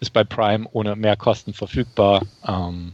ist 0.00 0.12
bei 0.12 0.24
Prime 0.24 0.68
ohne 0.72 0.96
Mehrkosten 0.96 1.54
verfügbar. 1.54 2.22
Ähm, 2.46 2.92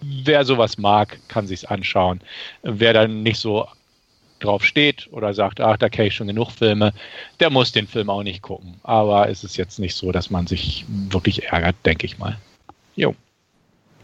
wer 0.00 0.44
sowas 0.44 0.78
mag, 0.78 1.18
kann 1.28 1.46
sich's 1.46 1.64
anschauen. 1.64 2.20
Wer 2.62 2.92
dann 2.92 3.22
nicht 3.22 3.38
so 3.38 3.66
drauf 4.40 4.64
steht 4.64 5.08
oder 5.12 5.34
sagt, 5.34 5.60
ach, 5.60 5.76
da 5.76 5.88
kenne 5.88 6.08
ich 6.08 6.14
schon 6.14 6.26
genug 6.26 6.50
Filme, 6.50 6.92
der 7.40 7.50
muss 7.50 7.72
den 7.72 7.86
Film 7.86 8.10
auch 8.10 8.22
nicht 8.22 8.42
gucken. 8.42 8.74
Aber 8.82 9.28
es 9.28 9.44
ist 9.44 9.56
jetzt 9.56 9.78
nicht 9.78 9.94
so, 9.94 10.12
dass 10.12 10.30
man 10.30 10.46
sich 10.46 10.84
wirklich 10.88 11.44
ärgert, 11.44 11.76
denke 11.86 12.06
ich 12.06 12.18
mal. 12.18 12.36
Jo. 12.96 13.14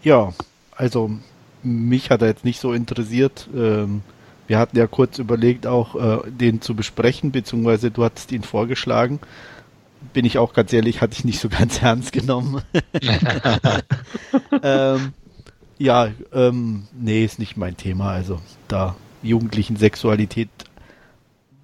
Ja, 0.02 0.32
also 0.76 1.10
mich 1.62 2.10
hat 2.10 2.22
er 2.22 2.28
jetzt 2.28 2.44
nicht 2.44 2.60
so 2.60 2.72
interessiert. 2.72 3.48
Ähm, 3.54 4.02
wir 4.46 4.58
hatten 4.58 4.78
ja 4.78 4.86
kurz 4.86 5.18
überlegt, 5.18 5.66
auch 5.66 5.94
äh, 6.24 6.30
den 6.30 6.62
zu 6.62 6.74
besprechen, 6.74 7.32
beziehungsweise 7.32 7.90
du 7.90 8.04
hattest 8.04 8.32
ihn 8.32 8.42
vorgeschlagen. 8.42 9.20
Bin 10.12 10.24
ich 10.24 10.38
auch 10.38 10.52
ganz 10.52 10.72
ehrlich, 10.72 11.00
hatte 11.00 11.14
ich 11.14 11.24
nicht 11.24 11.40
so 11.40 11.48
ganz 11.50 11.82
ernst 11.82 12.12
genommen. 12.12 12.62
ähm, 14.62 15.12
ja, 15.78 16.08
ähm, 16.32 16.88
nee, 16.98 17.24
ist 17.24 17.38
nicht 17.38 17.56
mein 17.56 17.76
Thema. 17.76 18.10
Also 18.10 18.40
da 18.66 18.96
jugendlichen 19.22 19.76
Sexualität. 19.76 20.48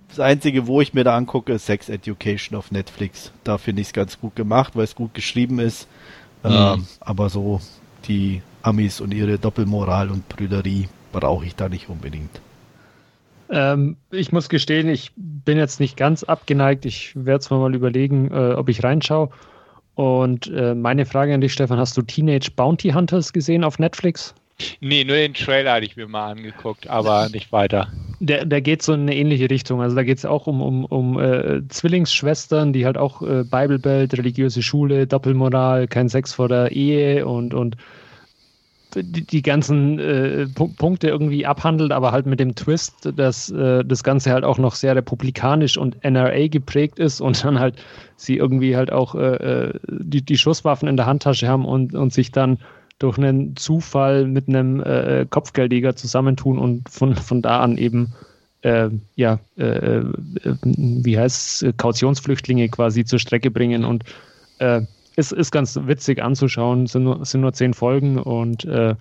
Das 0.09 0.21
Einzige, 0.21 0.67
wo 0.67 0.81
ich 0.81 0.95
mir 0.95 1.03
da 1.03 1.17
angucke, 1.17 1.55
ist 1.55 1.67
Sex 1.67 1.89
Education 1.89 2.57
auf 2.57 2.71
Netflix. 2.71 3.33
Da 3.43 3.59
finde 3.59 3.83
ich 3.83 3.89
es 3.89 3.93
ganz 3.93 4.21
gut 4.21 4.37
gemacht, 4.37 4.77
weil 4.77 4.85
es 4.85 4.95
gut 4.95 5.15
geschrieben 5.15 5.59
ist. 5.59 5.89
Mhm. 6.45 6.51
Ähm, 6.51 6.87
aber 7.01 7.31
so 7.31 7.61
die 8.07 8.43
Amis 8.63 9.01
und 9.01 9.13
ihre 9.13 9.39
Doppelmoral 9.39 10.11
und 10.11 10.29
Brüderie 10.29 10.89
brauche 11.13 11.47
ich 11.47 11.57
da 11.57 11.69
nicht 11.69 11.89
unbedingt. 11.89 12.41
Ähm, 13.51 13.97
ich 14.11 14.33
muss 14.33 14.49
gestehen, 14.49 14.89
ich 14.89 15.13
bin 15.17 15.59
jetzt 15.59 15.81
nicht 15.81 15.97
ganz 15.97 16.25
abgeneigt. 16.25 16.87
Ich 16.87 17.13
werde 17.15 17.41
es 17.41 17.51
mal 17.51 17.75
überlegen, 17.75 18.31
äh, 18.31 18.55
ob 18.55 18.69
ich 18.69 18.83
reinschaue. 18.83 19.31
Und 19.95 20.49
äh, 20.49 20.75
meine 20.75 21.07
Frage 21.07 21.35
an 21.35 21.41
dich, 21.41 21.53
Stefan, 21.53 21.79
hast 21.79 21.97
du 21.97 22.03
Teenage 22.03 22.51
Bounty 22.57 22.91
Hunters 22.91 23.33
gesehen 23.33 23.63
auf 23.65 23.79
Netflix? 23.79 24.35
Nee, 24.81 25.05
nur 25.05 25.17
den 25.17 25.35
Trailer 25.35 25.75
hatte 25.75 25.87
ich 25.87 25.97
mir 25.97 26.07
mal 26.07 26.31
angeguckt, 26.31 26.89
aber 26.89 27.29
nicht 27.29 27.51
weiter. 27.51 27.89
Der, 28.21 28.45
der 28.45 28.61
geht 28.61 28.83
so 28.83 28.93
in 28.93 29.03
eine 29.03 29.17
ähnliche 29.17 29.51
Richtung. 29.51 29.83
Also 29.83 29.97
da 29.97 30.05
geht 30.05 30.19
es 30.19 30.25
auch 30.25 30.47
um, 30.47 30.63
um, 30.63 30.85
um 30.85 31.21
äh, 31.21 31.67
Zwillingsschwestern, 31.69 32.73
die 32.73 32.87
halt 32.87 32.97
auch 32.97 33.23
äh, 33.23 33.43
Bibelbelt, 33.43 34.17
religiöse 34.17 34.63
Schule, 34.63 35.07
Doppelmoral, 35.07 35.89
kein 35.89 36.09
Sex 36.09 36.33
vor 36.33 36.49
der 36.49 36.71
Ehe 36.71 37.27
und, 37.27 37.53
und 37.53 37.77
die, 38.95 39.27
die 39.27 39.43
ganzen 39.43 39.99
äh, 39.99 40.47
Punkte 40.47 41.09
irgendwie 41.09 41.47
abhandelt, 41.47 41.93
aber 41.93 42.13
halt 42.13 42.27
mit 42.27 42.41
dem 42.41 42.55
Twist, 42.55 43.13
dass 43.17 43.51
äh, 43.51 43.85
das 43.85 44.05
Ganze 44.05 44.33
halt 44.33 44.45
auch 44.45 44.59
noch 44.59 44.75
sehr 44.75 44.97
republikanisch 44.97 45.77
und 45.77 46.03
NRA 46.05 46.49
geprägt 46.49 46.99
ist 46.99 47.21
und 47.21 47.45
dann 47.45 47.59
halt 47.59 47.77
sie 48.17 48.37
irgendwie 48.37 48.77
halt 48.77 48.93
auch 48.93 49.15
äh, 49.15 49.69
äh, 49.69 49.81
die, 49.89 50.23
die 50.23 50.39
Schusswaffen 50.39 50.89
in 50.89 50.97
der 50.97 51.07
Handtasche 51.07 51.49
haben 51.49 51.65
und, 51.65 51.95
und 51.95 52.13
sich 52.13 52.33
dann 52.33 52.59
durch 52.99 53.19
einen 53.19 53.57
Zufall 53.57 54.27
mit 54.27 54.49
einem 54.49 54.81
äh, 54.81 55.27
Kopfgeldjäger 55.29 55.97
zusammentun 55.97 56.59
und 56.59 56.89
von, 56.89 57.17
von 57.17 57.43
da 57.43 57.61
an 57.61 57.77
eben 57.77 58.15
äh, 58.63 58.89
ja, 59.17 59.41
äh, 59.59 59.99
äh 59.99 60.05
wie 60.63 61.19
heißt 61.19 61.63
es, 61.63 61.77
Kautionsflüchtlinge 61.77 62.69
quasi 62.69 63.05
zur 63.05 63.19
Strecke 63.19 63.51
bringen 63.51 63.85
und 63.85 64.05
äh, 64.59 64.83
ist, 65.17 65.33
ist 65.33 65.51
ganz 65.51 65.79
witzig 65.83 66.23
anzuschauen, 66.23 66.87
sind 66.87 67.05
nur, 67.05 67.25
sind 67.25 67.41
nur 67.41 67.53
zehn 67.53 67.75
Folgen 67.75 68.19
und 68.19 68.65
äh, 68.65 68.97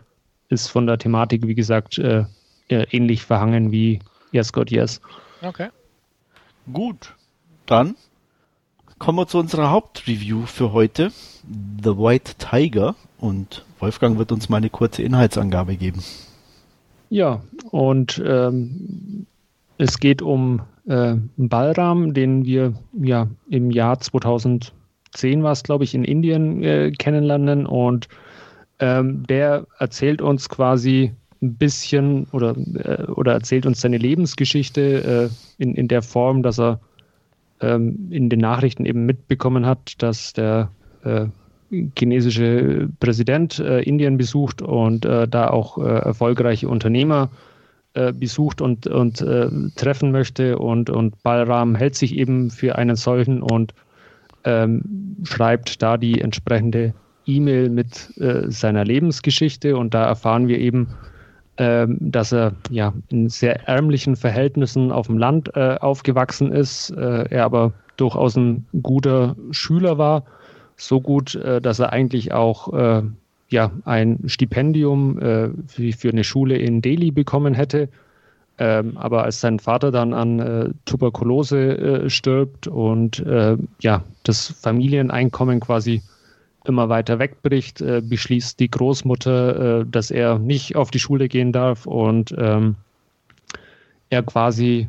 ist 0.49 0.67
von 0.67 0.85
der 0.85 0.97
Thematik, 0.97 1.47
wie 1.47 1.55
gesagt, 1.55 1.97
äh, 1.97 2.25
ähnlich 2.69 3.23
verhangen 3.23 3.71
wie 3.71 3.99
Yes 4.31 4.53
God 4.53 4.71
Yes. 4.71 5.01
Okay. 5.41 5.69
Gut. 6.71 7.13
Dann 7.65 7.95
kommen 8.99 9.17
wir 9.17 9.27
zu 9.27 9.37
unserer 9.37 9.69
Hauptreview 9.69 10.45
für 10.45 10.73
heute. 10.73 11.11
The 11.83 11.97
White 11.97 12.35
Tiger. 12.37 12.95
Und 13.19 13.65
Wolfgang 13.79 14.17
wird 14.17 14.31
uns 14.31 14.49
mal 14.49 14.57
eine 14.57 14.69
kurze 14.69 15.03
Inhaltsangabe 15.03 15.75
geben. 15.75 16.03
Ja, 17.09 17.43
und 17.69 18.21
ähm, 18.25 19.27
es 19.77 19.99
geht 19.99 20.21
um 20.21 20.61
äh, 20.87 21.15
Balram, 21.37 22.13
den 22.13 22.45
wir 22.45 22.73
ja 22.93 23.27
im 23.49 23.71
Jahr 23.71 23.99
2010 25.13 25.43
war 25.43 25.51
es, 25.51 25.63
glaube 25.63 25.83
ich, 25.83 25.95
in 25.95 26.03
Indien 26.03 26.63
äh, 26.63 26.91
kennenlernen. 26.91 27.65
Und 27.65 28.07
ähm, 28.79 29.25
der 29.27 29.65
erzählt 29.79 30.21
uns 30.21 30.49
quasi 30.49 31.13
ein 31.41 31.55
bisschen 31.55 32.25
oder, 32.31 32.55
äh, 32.57 33.03
oder 33.11 33.33
erzählt 33.33 33.65
uns 33.65 33.81
seine 33.81 33.97
Lebensgeschichte 33.97 35.29
äh, 35.29 35.63
in, 35.63 35.75
in 35.75 35.87
der 35.87 36.01
Form, 36.01 36.43
dass 36.43 36.59
er 36.59 36.79
ähm, 37.61 38.07
in 38.09 38.29
den 38.29 38.39
Nachrichten 38.39 38.85
eben 38.85 39.05
mitbekommen 39.05 39.65
hat, 39.65 40.01
dass 40.01 40.33
der 40.33 40.71
äh, 41.03 41.27
chinesische 41.97 42.89
Präsident 42.99 43.59
äh, 43.59 43.81
Indien 43.81 44.17
besucht 44.17 44.61
und 44.61 45.05
äh, 45.05 45.27
da 45.27 45.47
auch 45.47 45.77
äh, 45.77 45.81
erfolgreiche 45.81 46.67
Unternehmer 46.67 47.29
besucht 48.15 48.59
und, 48.59 48.87
und 48.87 49.23
treffen 49.75 50.11
möchte. 50.11 50.57
Und, 50.57 50.89
und 50.89 51.21
Balram 51.21 51.75
hält 51.75 51.93
sich 51.93 52.15
eben 52.15 52.49
für 52.49 52.75
einen 52.75 52.95
solchen 52.95 53.43
und 53.43 53.75
ähm, 54.43 55.17
schreibt 55.23 55.81
da 55.81 55.97
die 55.97 56.21
entsprechende 56.21 56.93
E-Mail 57.25 57.69
mit 57.69 58.13
seiner 58.47 58.83
Lebensgeschichte. 58.83 59.77
Und 59.77 59.93
da 59.93 60.03
erfahren 60.03 60.49
wir 60.49 60.59
eben, 60.59 60.89
ähm, 61.57 61.97
dass 61.99 62.31
er 62.31 62.53
ja 62.71 62.93
in 63.09 63.29
sehr 63.29 63.67
ärmlichen 63.67 64.15
Verhältnissen 64.15 64.91
auf 64.91 65.05
dem 65.05 65.19
Land 65.19 65.51
äh, 65.55 65.75
aufgewachsen 65.79 66.51
ist, 66.51 66.89
äh, 66.89 67.25
er 67.29 67.45
aber 67.45 67.73
durchaus 67.97 68.35
ein 68.35 68.65
guter 68.81 69.35
Schüler 69.51 69.99
war, 69.99 70.23
so 70.77 70.99
gut, 70.99 71.35
äh, 71.35 71.61
dass 71.61 71.77
er 71.77 71.93
eigentlich 71.93 72.33
auch 72.33 72.73
äh, 72.73 73.03
ja 73.49 73.71
ein 73.85 74.21
Stipendium 74.25 75.19
äh, 75.19 75.49
für, 75.67 76.09
eine 76.09 76.23
Schule 76.23 76.57
in 76.57 76.81
Delhi 76.81 77.11
bekommen 77.11 77.53
hätte. 77.53 77.87
Ähm, 78.59 78.97
aber 78.97 79.23
als 79.23 79.41
sein 79.41 79.59
Vater 79.59 79.91
dann 79.91 80.13
an 80.13 80.39
äh, 80.39 80.69
Tuberkulose 80.85 82.09
stirbt 82.09 82.67
und 82.67 83.23
ja 83.81 84.03
das 84.23 84.47
Familieneinkommen 84.61 85.59
quasi 85.59 86.01
immer 86.65 86.89
weiter 86.89 87.19
wegbricht, 87.19 87.81
äh, 87.81 88.01
beschließt 88.01 88.59
die 88.59 88.69
Großmutter, 88.69 89.81
äh, 89.81 89.85
dass 89.85 90.11
er 90.11 90.39
nicht 90.39 90.75
auf 90.75 90.91
die 90.91 90.99
Schule 90.99 91.27
gehen 91.27 91.51
darf 91.51 91.85
und 91.85 92.33
ähm, 92.37 92.75
er 94.09 94.23
quasi 94.23 94.87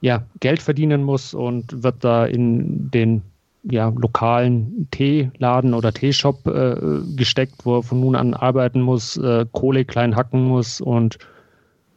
ja, 0.00 0.24
Geld 0.40 0.62
verdienen 0.62 1.02
muss 1.02 1.34
und 1.34 1.82
wird 1.82 1.96
da 2.04 2.26
in 2.26 2.90
den 2.90 3.22
ja, 3.68 3.88
lokalen 3.88 4.88
Teeladen 4.90 5.74
oder 5.74 5.92
Teeshop 5.92 6.46
äh, 6.46 7.00
gesteckt, 7.16 7.64
wo 7.64 7.78
er 7.78 7.82
von 7.82 8.00
nun 8.00 8.14
an 8.14 8.34
arbeiten 8.34 8.80
muss, 8.80 9.16
äh, 9.16 9.46
Kohle 9.52 9.84
klein 9.84 10.14
hacken 10.14 10.44
muss 10.44 10.80
und 10.80 11.18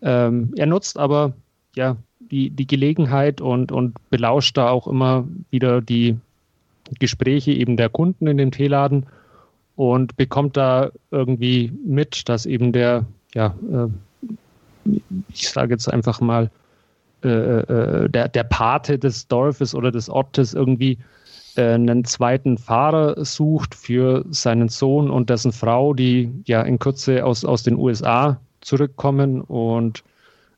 ähm, 0.02 0.54
er 0.56 0.66
nutzt 0.66 0.98
aber 0.98 1.34
ja 1.76 1.98
die, 2.20 2.50
die 2.50 2.68
Gelegenheit 2.68 3.42
und, 3.42 3.72
und 3.72 3.96
belauscht 4.10 4.58
da 4.58 4.70
auch 4.70 4.88
immer 4.88 5.28
wieder 5.50 5.82
die 5.82 6.18
Gespräche 7.00 7.52
eben 7.52 7.78
der 7.78 7.90
Kunden 7.90 8.28
in 8.28 8.38
dem 8.38 8.52
Teeladen 8.52 9.06
und 9.76 10.18
bekommt 10.18 10.58
da 10.58 10.92
irgendwie 11.12 11.72
mit, 11.86 12.28
dass 12.28 12.46
eben 12.46 12.72
der, 12.72 13.06
ja, 13.34 13.56
äh, 13.72 14.92
ich 15.30 15.50
sage 15.50 15.74
jetzt 15.74 15.92
einfach 15.92 16.20
mal, 16.20 16.50
äh, 17.24 17.30
äh, 17.30 18.10
der, 18.10 18.30
der 18.30 18.44
Pate 18.44 18.98
des 18.98 19.28
Dorfes 19.28 19.76
oder 19.76 19.92
des 19.92 20.10
Ortes 20.10 20.54
irgendwie 20.54 20.98
äh, 21.56 21.74
einen 21.74 22.06
zweiten 22.06 22.58
Fahrer 22.58 23.24
sucht 23.26 23.76
für 23.76 24.26
seinen 24.30 24.70
Sohn 24.70 25.10
und 25.10 25.30
dessen 25.30 25.52
Frau, 25.52 25.94
die 25.94 26.32
ja 26.46 26.62
in 26.62 26.80
Kürze 26.80 27.26
aus, 27.26 27.44
aus 27.44 27.64
den 27.64 27.78
USA 27.78 28.40
zurückkommen 28.62 29.42
und 29.42 30.04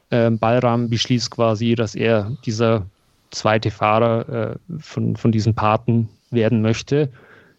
äh, 0.10 0.30
Balram 0.30 0.90
beschließt 0.90 1.32
quasi, 1.32 1.76
dass 1.76 1.96
er 1.96 2.32
dieser 2.46 2.86
zweite 3.32 3.72
Fahrer 3.72 4.30
äh, 4.30 4.56
von, 4.80 5.16
von 5.16 5.32
diesen 5.32 5.56
Paten 5.56 6.10
werden 6.32 6.62
möchte. 6.62 7.10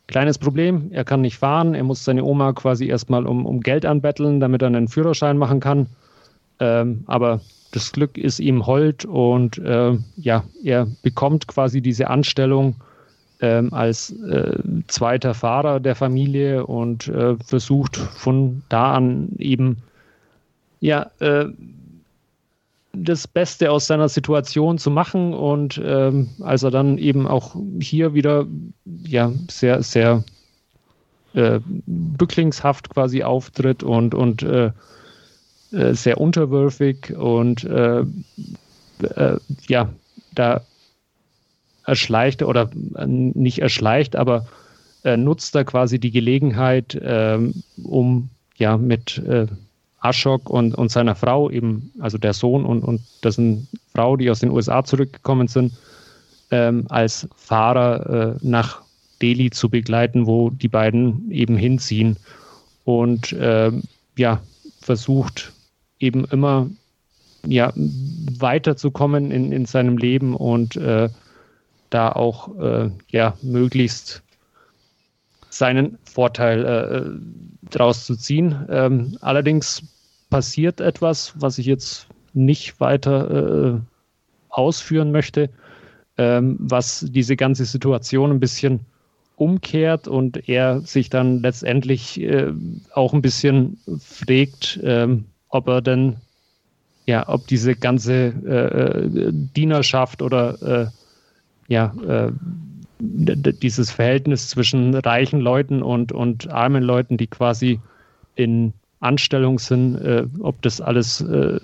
Kleines 0.06 0.36
Problem, 0.38 0.90
er 0.90 1.04
kann 1.04 1.22
nicht 1.22 1.38
fahren, 1.38 1.74
er 1.74 1.84
muss 1.84 2.04
seine 2.04 2.24
Oma 2.24 2.52
quasi 2.52 2.86
erstmal 2.86 3.26
um, 3.26 3.46
um 3.46 3.60
Geld 3.60 3.86
anbetteln, 3.86 4.40
damit 4.40 4.62
er 4.62 4.68
einen 4.68 4.88
Führerschein 4.88 5.38
machen 5.38 5.60
kann. 5.60 5.86
Ähm, 6.60 7.04
aber 7.06 7.40
das 7.72 7.92
Glück 7.92 8.18
ist 8.18 8.38
ihm 8.38 8.66
hold 8.66 9.04
und 9.04 9.58
äh, 9.58 9.96
ja, 10.16 10.44
er 10.62 10.86
bekommt 11.02 11.46
quasi 11.46 11.80
diese 11.80 12.08
Anstellung 12.08 12.76
ähm, 13.40 13.72
als 13.72 14.10
äh, 14.10 14.58
zweiter 14.88 15.34
Fahrer 15.34 15.80
der 15.80 15.96
Familie 15.96 16.66
und 16.66 17.08
äh, 17.08 17.36
versucht 17.44 17.96
von 17.96 18.62
da 18.68 18.94
an 18.94 19.30
eben 19.38 19.78
ja, 20.82 21.10
äh, 21.20 21.46
das 22.92 23.26
Beste 23.26 23.70
aus 23.70 23.86
seiner 23.86 24.08
Situation 24.08 24.76
zu 24.76 24.90
machen 24.90 25.32
und 25.32 25.80
ähm, 25.82 26.28
als 26.40 26.62
er 26.64 26.70
dann 26.70 26.98
eben 26.98 27.26
auch 27.26 27.56
hier 27.80 28.12
wieder 28.12 28.46
ja 29.06 29.32
sehr 29.48 29.82
sehr 29.82 30.24
äh, 31.32 31.60
bücklingshaft 31.64 32.90
quasi 32.90 33.22
auftritt 33.22 33.82
und 33.82 34.14
und 34.14 34.42
äh, 34.42 34.72
äh, 35.70 35.94
sehr 35.94 36.20
unterwürfig 36.20 37.16
und 37.16 37.64
äh, 37.64 38.00
äh, 38.00 39.38
ja 39.68 39.88
da 40.34 40.62
erschleicht 41.86 42.42
oder 42.42 42.70
äh, 42.96 43.06
nicht 43.06 43.60
erschleicht, 43.60 44.16
aber 44.16 44.46
nutzt 45.16 45.56
er 45.56 45.64
quasi 45.64 45.98
die 45.98 46.12
Gelegenheit, 46.12 46.96
ähm, 47.02 47.64
um 47.82 48.30
ja 48.54 48.76
mit 48.76 49.20
Ashok 50.02 50.50
und, 50.50 50.74
und 50.74 50.90
seiner 50.90 51.14
Frau, 51.14 51.50
eben, 51.50 51.92
also 52.00 52.18
der 52.18 52.32
Sohn 52.32 52.64
und, 52.64 52.82
und 52.82 53.00
dessen 53.22 53.68
Frau, 53.94 54.16
die 54.16 54.30
aus 54.30 54.40
den 54.40 54.50
USA 54.50 54.84
zurückgekommen 54.84 55.48
sind, 55.48 55.72
ähm, 56.50 56.86
als 56.88 57.28
Fahrer 57.36 58.34
äh, 58.34 58.38
nach 58.42 58.82
Delhi 59.20 59.50
zu 59.50 59.68
begleiten, 59.68 60.26
wo 60.26 60.50
die 60.50 60.68
beiden 60.68 61.30
eben 61.30 61.56
hinziehen. 61.56 62.16
Und 62.84 63.32
äh, 63.32 63.70
ja, 64.16 64.40
versucht 64.80 65.52
eben 66.00 66.24
immer 66.26 66.68
ja, 67.46 67.72
weiterzukommen 67.76 69.30
in, 69.30 69.52
in 69.52 69.66
seinem 69.66 69.96
Leben 69.96 70.34
und 70.34 70.76
äh, 70.76 71.08
da 71.90 72.12
auch 72.12 72.56
äh, 72.58 72.90
ja, 73.08 73.36
möglichst 73.42 74.22
seinen 75.50 75.98
Vorteil 76.04 76.64
äh, 76.64 77.68
draus 77.70 78.06
zu 78.06 78.16
ziehen. 78.16 78.66
Ähm, 78.70 79.18
allerdings 79.20 79.82
passiert 80.32 80.80
etwas, 80.80 81.34
was 81.36 81.58
ich 81.58 81.66
jetzt 81.66 82.06
nicht 82.32 82.80
weiter 82.80 83.74
äh, 83.74 83.80
ausführen 84.48 85.12
möchte, 85.12 85.50
ähm, 86.16 86.56
was 86.58 87.04
diese 87.06 87.36
ganze 87.36 87.66
Situation 87.66 88.30
ein 88.30 88.40
bisschen 88.40 88.80
umkehrt 89.36 90.08
und 90.08 90.48
er 90.48 90.80
sich 90.80 91.10
dann 91.10 91.42
letztendlich 91.42 92.18
äh, 92.18 92.50
auch 92.94 93.12
ein 93.12 93.20
bisschen 93.20 93.76
fragt, 94.00 94.80
ähm, 94.82 95.26
ob 95.50 95.68
er 95.68 95.82
denn, 95.82 96.16
ja, 97.04 97.28
ob 97.28 97.46
diese 97.46 97.76
ganze 97.76 98.32
äh, 98.46 99.26
äh 99.26 99.32
Dienerschaft 99.32 100.22
oder 100.22 100.62
äh, 100.62 100.86
ja, 101.68 101.92
äh, 102.08 102.32
dieses 102.98 103.90
Verhältnis 103.90 104.48
zwischen 104.48 104.94
reichen 104.94 105.40
Leuten 105.40 105.82
und, 105.82 106.10
und 106.10 106.48
armen 106.48 106.82
Leuten, 106.82 107.18
die 107.18 107.26
quasi 107.26 107.80
in 108.34 108.72
Anstellung 109.02 109.58
sind, 109.58 109.96
äh, 109.96 110.26
ob 110.40 110.62
das 110.62 110.80
alles 110.80 111.20
äh, 111.20 111.58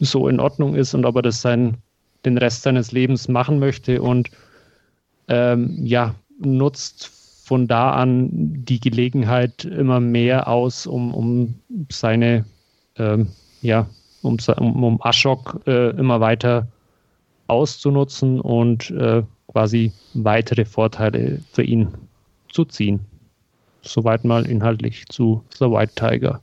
so 0.00 0.28
in 0.28 0.40
Ordnung 0.40 0.74
ist 0.74 0.94
und 0.94 1.04
ob 1.04 1.16
er 1.16 1.22
das 1.22 1.40
sein, 1.40 1.76
den 2.24 2.38
Rest 2.38 2.62
seines 2.62 2.92
Lebens 2.92 3.28
machen 3.28 3.58
möchte 3.58 4.02
und 4.02 4.30
ähm, 5.28 5.84
ja, 5.84 6.14
nutzt 6.38 7.10
von 7.44 7.66
da 7.66 7.92
an 7.92 8.28
die 8.32 8.80
Gelegenheit 8.80 9.64
immer 9.64 10.00
mehr 10.00 10.48
aus, 10.48 10.86
um, 10.86 11.14
um 11.14 11.54
seine, 11.90 12.44
ähm, 12.96 13.28
ja, 13.62 13.88
um, 14.22 14.36
um, 14.58 15.00
Ashok 15.02 15.60
äh, 15.66 15.90
immer 15.90 16.20
weiter 16.20 16.68
auszunutzen 17.46 18.40
und 18.40 18.90
äh, 18.90 19.22
quasi 19.46 19.92
weitere 20.14 20.64
Vorteile 20.64 21.40
für 21.52 21.62
ihn 21.62 21.88
zu 22.52 22.64
ziehen. 22.64 23.00
Soweit 23.82 24.24
mal 24.24 24.44
inhaltlich 24.46 25.06
zu 25.08 25.42
The 25.58 25.66
White 25.66 25.94
Tiger. 25.94 26.42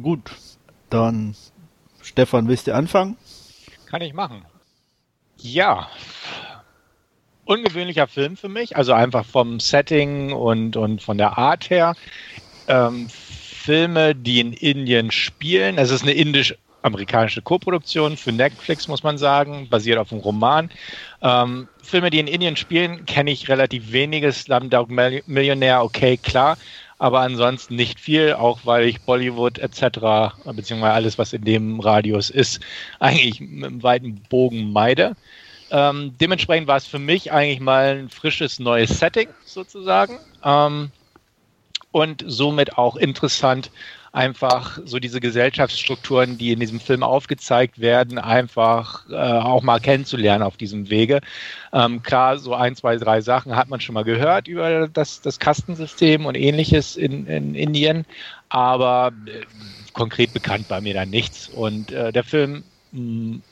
Gut, 0.00 0.30
dann 0.90 1.34
Stefan, 2.02 2.48
willst 2.48 2.66
du 2.66 2.74
anfangen? 2.74 3.16
Kann 3.86 4.02
ich 4.02 4.12
machen. 4.12 4.44
Ja, 5.36 5.88
ungewöhnlicher 7.44 8.06
Film 8.06 8.36
für 8.36 8.48
mich, 8.48 8.76
also 8.76 8.92
einfach 8.92 9.24
vom 9.24 9.60
Setting 9.60 10.32
und, 10.32 10.76
und 10.76 11.02
von 11.02 11.18
der 11.18 11.38
Art 11.38 11.70
her. 11.70 11.94
Ähm, 12.68 13.08
Filme, 13.08 14.14
die 14.14 14.40
in 14.40 14.52
Indien 14.52 15.10
spielen. 15.10 15.78
Es 15.78 15.90
ist 15.90 16.02
eine 16.02 16.12
indisch 16.12 16.54
amerikanische 16.82 17.40
Koproduktion 17.40 18.16
für 18.16 18.30
Netflix, 18.30 18.88
muss 18.88 19.02
man 19.02 19.16
sagen, 19.16 19.68
basiert 19.70 19.98
auf 19.98 20.12
einem 20.12 20.20
Roman. 20.20 20.70
Ähm, 21.22 21.68
Filme, 21.82 22.10
die 22.10 22.18
in 22.18 22.26
Indien 22.26 22.56
spielen, 22.56 23.06
kenne 23.06 23.30
ich 23.30 23.48
relativ 23.48 23.92
wenige. 23.92 24.30
Slumdog 24.32 24.90
Millionär, 24.90 25.82
okay, 25.82 26.18
klar. 26.18 26.58
Aber 26.98 27.20
ansonsten 27.20 27.74
nicht 27.74 28.00
viel, 28.00 28.34
auch 28.34 28.60
weil 28.64 28.86
ich 28.86 29.00
Bollywood 29.02 29.58
etc., 29.58 30.34
beziehungsweise 30.44 30.92
alles, 30.92 31.18
was 31.18 31.32
in 31.32 31.44
dem 31.44 31.80
Radius 31.80 32.30
ist, 32.30 32.60
eigentlich 33.00 33.40
mit 33.40 33.64
einem 33.64 33.82
weiten 33.82 34.22
Bogen 34.28 34.72
meide. 34.72 35.16
Ähm, 35.70 36.14
dementsprechend 36.20 36.68
war 36.68 36.76
es 36.76 36.86
für 36.86 36.98
mich 36.98 37.32
eigentlich 37.32 37.60
mal 37.60 37.96
ein 37.96 38.08
frisches 38.08 38.58
neues 38.58 38.98
Setting 38.98 39.28
sozusagen. 39.44 40.18
Ähm, 40.44 40.90
und 41.94 42.24
somit 42.26 42.76
auch 42.76 42.96
interessant, 42.96 43.70
einfach 44.10 44.80
so 44.84 44.98
diese 44.98 45.20
Gesellschaftsstrukturen, 45.20 46.36
die 46.38 46.50
in 46.50 46.58
diesem 46.58 46.80
Film 46.80 47.04
aufgezeigt 47.04 47.78
werden, 47.78 48.18
einfach 48.18 49.08
äh, 49.08 49.14
auch 49.14 49.62
mal 49.62 49.78
kennenzulernen 49.78 50.42
auf 50.42 50.56
diesem 50.56 50.90
Wege. 50.90 51.20
Ähm, 51.72 52.02
klar, 52.02 52.38
so 52.38 52.52
ein, 52.52 52.74
zwei, 52.74 52.96
drei 52.96 53.20
Sachen 53.20 53.54
hat 53.54 53.68
man 53.68 53.80
schon 53.80 53.94
mal 53.94 54.02
gehört 54.02 54.48
über 54.48 54.88
das, 54.88 55.20
das 55.20 55.38
Kastensystem 55.38 56.26
und 56.26 56.34
ähnliches 56.34 56.96
in, 56.96 57.28
in 57.28 57.54
Indien, 57.54 58.06
aber 58.48 59.12
äh, 59.26 59.42
konkret 59.92 60.34
bekannt 60.34 60.68
war 60.70 60.80
mir 60.80 60.94
da 60.94 61.06
nichts. 61.06 61.48
Und 61.48 61.92
äh, 61.92 62.10
der 62.10 62.24
Film 62.24 62.64
mh, 62.90 62.98
hm, 62.98 63.42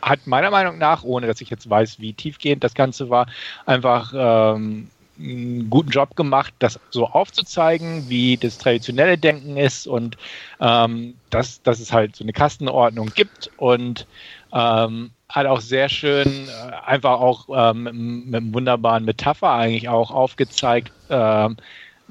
hat 0.00 0.28
meiner 0.28 0.52
Meinung 0.52 0.78
nach, 0.78 1.02
ohne 1.02 1.26
dass 1.26 1.40
ich 1.40 1.50
jetzt 1.50 1.68
weiß, 1.68 1.98
wie 1.98 2.12
tiefgehend 2.12 2.62
das 2.62 2.74
Ganze 2.74 3.10
war, 3.10 3.26
einfach 3.66 4.12
ähm, 4.14 4.90
einen 5.20 5.70
guten 5.70 5.90
Job 5.90 6.16
gemacht, 6.16 6.54
das 6.58 6.80
so 6.90 7.06
aufzuzeigen, 7.06 8.08
wie 8.08 8.36
das 8.36 8.58
traditionelle 8.58 9.18
Denken 9.18 9.56
ist 9.56 9.86
und 9.86 10.16
ähm, 10.60 11.14
dass, 11.30 11.62
dass 11.62 11.80
es 11.80 11.92
halt 11.92 12.16
so 12.16 12.24
eine 12.24 12.32
Kastenordnung 12.32 13.10
gibt 13.14 13.50
und 13.56 14.06
ähm, 14.52 15.10
hat 15.28 15.46
auch 15.46 15.60
sehr 15.60 15.88
schön 15.88 16.48
äh, 16.48 16.72
einfach 16.86 17.20
auch 17.20 17.48
ähm, 17.52 18.24
mit 18.26 18.34
einem 18.34 18.54
wunderbaren 18.54 19.04
Metapher 19.04 19.52
eigentlich 19.52 19.88
auch 19.88 20.10
aufgezeigt, 20.10 20.92
ähm, 21.08 21.56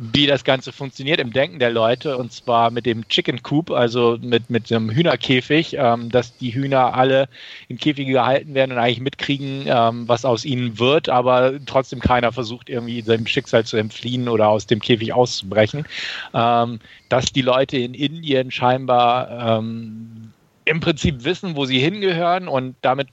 wie 0.02 0.28
das 0.28 0.46
Ganze 0.46 0.72
funktioniert 0.72 1.20
im 1.20 1.34
Denken 1.34 1.60
der 1.60 1.72
Leute 1.72 2.18
und 2.18 2.32
zwar 2.32 2.72
mit 2.72 2.86
dem 2.86 3.06
Chicken 3.10 3.44
Coop, 3.44 3.70
also 3.70 4.18
mit, 4.22 4.50
mit 4.50 4.72
einem 4.72 4.90
Hühnerkäfig, 4.90 5.76
ähm, 5.78 6.10
dass 6.10 6.38
die 6.38 6.54
Hühner 6.54 6.94
alle 6.94 7.28
in 7.68 7.78
Käfige 7.78 8.14
gehalten 8.14 8.54
werden 8.54 8.72
und 8.72 8.78
eigentlich 8.78 9.02
mitkriegen, 9.02 9.66
ähm, 9.66 10.08
was 10.08 10.24
aus 10.24 10.46
ihnen 10.46 10.80
wird, 10.80 11.10
aber 11.10 11.54
trotzdem 11.66 12.00
keiner 12.00 12.32
versucht 12.32 12.70
irgendwie 12.70 13.02
seinem 13.02 13.28
Schicksal 13.28 13.66
zu 13.66 13.76
entfliehen 13.76 14.30
oder 14.30 14.48
aus 14.48 14.68
dem 14.68 14.80
Käfig 14.80 15.12
auszubrechen. 15.12 15.86
Ähm, 16.34 16.80
dass 17.10 17.26
die 17.34 17.42
Leute 17.42 17.78
in 17.78 17.94
Indien 17.94 18.52
scheinbar 18.52 19.58
ähm, 19.60 20.32
im 20.64 20.80
Prinzip 20.80 21.26
wissen, 21.26 21.58
wo 21.58 21.66
sie 21.66 21.80
hingehören 21.80 22.48
und 22.48 22.76
damit 22.82 23.10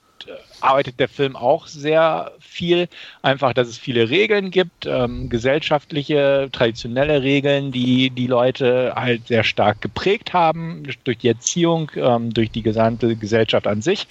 arbeitet 0.67 1.01
der 1.01 1.09
Film 1.09 1.37
auch 1.37 1.67
sehr 1.67 2.33
viel. 2.41 2.89
Einfach, 3.23 3.53
dass 3.53 3.69
es 3.69 3.79
viele 3.79 4.11
Regeln 4.11 4.51
gibt, 4.51 4.87
ähm, 4.87 5.29
gesellschaftliche, 5.29 6.49
traditionelle 6.53 7.23
Regeln, 7.23 7.73
die 7.73 8.11
die 8.11 8.27
Leute 8.27 8.93
halt 8.97 9.29
sehr 9.29 9.45
stark 9.45 9.81
geprägt 9.81 10.33
haben 10.33 10.85
durch 11.05 11.19
die 11.19 11.29
Erziehung, 11.29 11.91
ähm, 11.97 12.33
durch 12.33 12.51
die 12.51 12.63
gesamte 12.63 13.17
Gesellschaft 13.17 13.67
an 13.67 13.83
sich. 13.83 14.07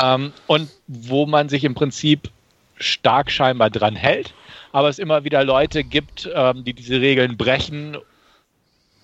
Ähm, 0.00 0.32
und 0.46 0.70
wo 0.86 1.26
man 1.26 1.48
sich 1.48 1.64
im 1.64 1.74
Prinzip 1.74 2.30
stark 2.78 3.30
scheinbar 3.30 3.70
dran 3.70 3.96
hält, 3.96 4.34
aber 4.72 4.88
es 4.88 4.98
immer 4.98 5.24
wieder 5.24 5.44
Leute 5.44 5.84
gibt, 5.84 6.28
ähm, 6.34 6.64
die 6.64 6.74
diese 6.74 7.00
Regeln 7.00 7.36
brechen 7.36 7.96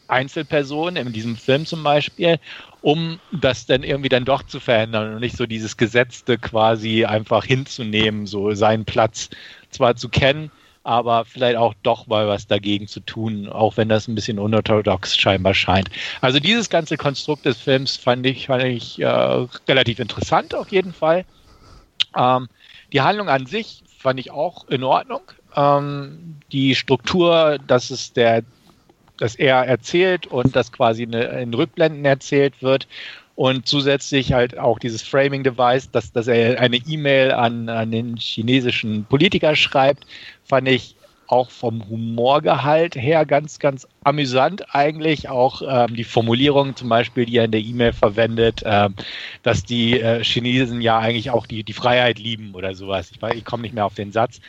Einzelpersonen, 0.09 1.07
in 1.07 1.13
diesem 1.13 1.37
Film 1.37 1.65
zum 1.65 1.83
Beispiel, 1.83 2.39
um 2.83 3.21
das 3.31 3.67
dann 3.67 3.85
irgendwie 3.85 4.09
dann 4.09 4.25
doch 4.25 4.43
zu 4.43 4.61
verändern 4.61 5.15
und 5.15 5.21
nicht 5.21 5.37
so 5.37 5.47
dieses 5.47 5.77
Gesetzte 5.77 6.37
quasi 6.37 7.05
einfach 7.05 7.45
hinzunehmen, 7.45 8.27
so 8.27 8.55
seinen 8.55 8.85
Platz 8.85 9.31
zwar 9.71 9.97
zu 9.97 10.09
kennen, 10.09 10.51
aber 10.83 11.25
vielleicht 11.25 11.57
auch 11.57 11.75
doch 11.85 12.09
mal 12.09 12.27
was 12.27 12.49
dagegen 12.49 12.89
zu 12.89 13.01
tun, 13.01 13.49
auch 13.49 13.77
wenn 13.77 13.89
das 13.89 14.09
ein 14.09 14.17
bisschen 14.17 14.41
unorthodox 14.41 15.17
scheinbar 15.17 15.55
scheint. 15.55 15.89
Also 16.21 16.41
dieses 16.41 16.69
ganze 16.69 16.97
Konstrukt 16.97 17.47
des 17.47 17.61
Films 17.61 17.97
fand 17.97 18.27
ich, 18.27 18.47
fand 18.47 18.65
ich 18.65 19.01
äh, 19.01 19.47
relativ 19.69 20.01
interessant 20.01 20.55
auf 20.55 20.73
jeden 20.73 20.93
Fall. 20.93 21.25
Ähm, 22.17 22.49
die 22.93 23.01
Handlung 23.01 23.29
an 23.29 23.47
sich 23.47 23.85
fand 23.97 24.19
ich 24.19 24.33
auch 24.33 24.67
in 24.69 24.83
Ordnung. 24.83 25.23
Ähm, 25.55 26.41
die 26.51 26.75
Struktur, 26.75 27.59
dass 27.65 27.91
es 27.91 28.13
der 28.13 28.43
dass 29.19 29.35
er 29.35 29.57
erzählt 29.65 30.27
und 30.27 30.57
das 30.57 30.73
quasi 30.73 31.05
in 31.05 31.55
Rückblenden 31.55 32.05
erzählt 32.05 32.63
wird. 32.63 32.89
Und 33.35 33.67
zusätzlich 33.67 34.33
halt 34.33 34.59
auch 34.59 34.79
dieses 34.79 35.03
Framing-Device, 35.03 35.91
dass, 35.91 36.13
dass 36.13 36.29
er 36.29 36.61
eine 36.61 36.77
E-Mail 36.77 37.33
an, 37.33 37.69
an 37.69 37.91
den 37.91 38.17
chinesischen 38.17 39.05
Politiker 39.07 39.57
schreibt, 39.57 40.05
fand 40.45 40.69
ich 40.69 40.97
auch 41.33 41.51
vom 41.51 41.89
Humorgehalt 41.89 42.95
her 42.95 43.25
ganz, 43.25 43.59
ganz 43.59 43.89
amüsant 44.05 44.75
eigentlich. 44.75 45.31
Auch 45.31 45.63
ähm, 45.67 45.97
die 45.97 46.05
Formulierung 46.05 46.77
zum 46.77 46.91
Beispiel, 46.91 47.25
die 47.25 47.39
er 47.39 47.47
in 47.47 47.53
der 47.53 47.63
E-Mail 47.63 47.95
verwendet, 47.95 48.63
ähm, 48.67 48.95
dass 49.43 49.65
die 49.65 49.99
äh, 49.99 50.23
Chinesen 50.23 50.83
ja 50.83 50.99
eigentlich 50.99 51.31
auch 51.31 51.47
die, 51.47 51.65
die 51.65 51.73
Freiheit 51.73 52.19
lieben 52.19 52.55
oder 52.55 52.75
sowas. 52.75 53.11
Ich, 53.11 53.23
ich 53.35 53.45
komme 53.47 53.63
nicht 53.63 53.75
mehr 53.75 53.87
auf 53.87 53.95
den 53.95 54.13
Satz 54.13 54.41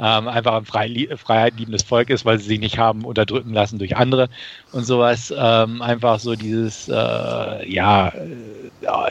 ähm, 0.00 0.28
einfach 0.28 0.54
ein 0.54 0.64
frei, 0.64 1.08
freiheitsliebendes 1.14 1.82
Volk 1.82 2.10
ist, 2.10 2.24
weil 2.24 2.38
sie 2.38 2.46
sich 2.46 2.60
nicht 2.60 2.78
haben 2.78 3.04
unterdrücken 3.04 3.52
lassen 3.52 3.78
durch 3.78 3.96
andere 3.96 4.28
und 4.72 4.84
sowas. 4.84 5.32
Ähm, 5.36 5.82
einfach 5.82 6.18
so 6.20 6.34
dieses, 6.36 6.88
äh, 6.88 7.70
ja, 7.70 8.12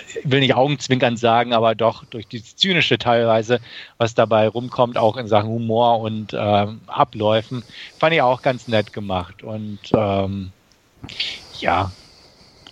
ich 0.08 0.32
will 0.32 0.40
nicht 0.40 0.56
augenzwinkernd 0.56 1.20
sagen, 1.20 1.54
aber 1.54 1.76
doch 1.76 2.06
durch 2.06 2.28
dieses 2.28 2.56
Zynische 2.56 2.98
teilweise, 2.98 3.60
was 3.98 4.16
dabei 4.16 4.48
rumkommt, 4.48 4.98
auch 4.98 5.18
in 5.18 5.28
Sachen 5.28 5.50
Humor 5.50 6.00
und 6.00 6.36
ähm, 6.38 6.82
Abläufen, 6.88 7.64
fand 8.00 8.14
ich 8.14 8.22
auch 8.22 8.42
ganz 8.42 8.68
nett 8.68 8.92
gemacht. 8.92 9.44
Und 9.44 9.80
ähm, 9.94 10.52
ja, 11.60 11.92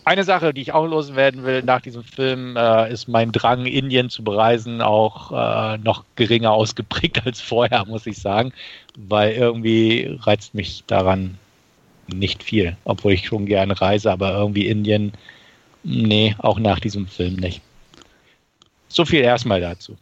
eine 0.08 0.24
Sache, 0.24 0.53
die 0.53 0.62
ich 0.62 0.72
auch 0.72 0.88
loswerden 0.88 1.43
will 1.43 1.64
nach 1.64 1.82
diesem 1.82 2.03
Film, 2.03 2.55
äh, 2.55 2.91
ist 2.91 3.10
mein 3.10 3.34
Drang, 3.34 3.66
Indien 3.66 4.10
zu 4.10 4.24
bereisen, 4.24 4.82
auch 4.82 5.32
äh, 5.34 5.78
noch 5.80 6.05
geringer 6.16 6.51
ausgeprägt 6.51 7.22
als 7.26 7.41
vorher, 7.41 7.86
muss 7.86 8.08
ich 8.08 8.18
sagen, 8.18 8.53
weil 8.97 9.34
irgendwie 9.34 10.18
reizt 10.22 10.55
mich 10.55 10.86
daran 10.88 11.38
nicht 12.08 12.41
viel, 12.41 12.78
obwohl 12.86 13.14
ich 13.14 13.28
schon 13.28 13.45
gerne 13.45 13.80
reise, 13.80 14.10
aber 14.10 14.32
irgendwie 14.32 14.68
Indien, 14.68 15.12
nee, 15.84 16.36
auch 16.39 16.58
nach 16.58 16.80
diesem 16.80 17.08
Film 17.08 17.36
nicht. 17.36 17.62
So 18.88 19.03
viel 19.03 19.20
erstmal 19.20 19.60
dazu. 19.60 19.97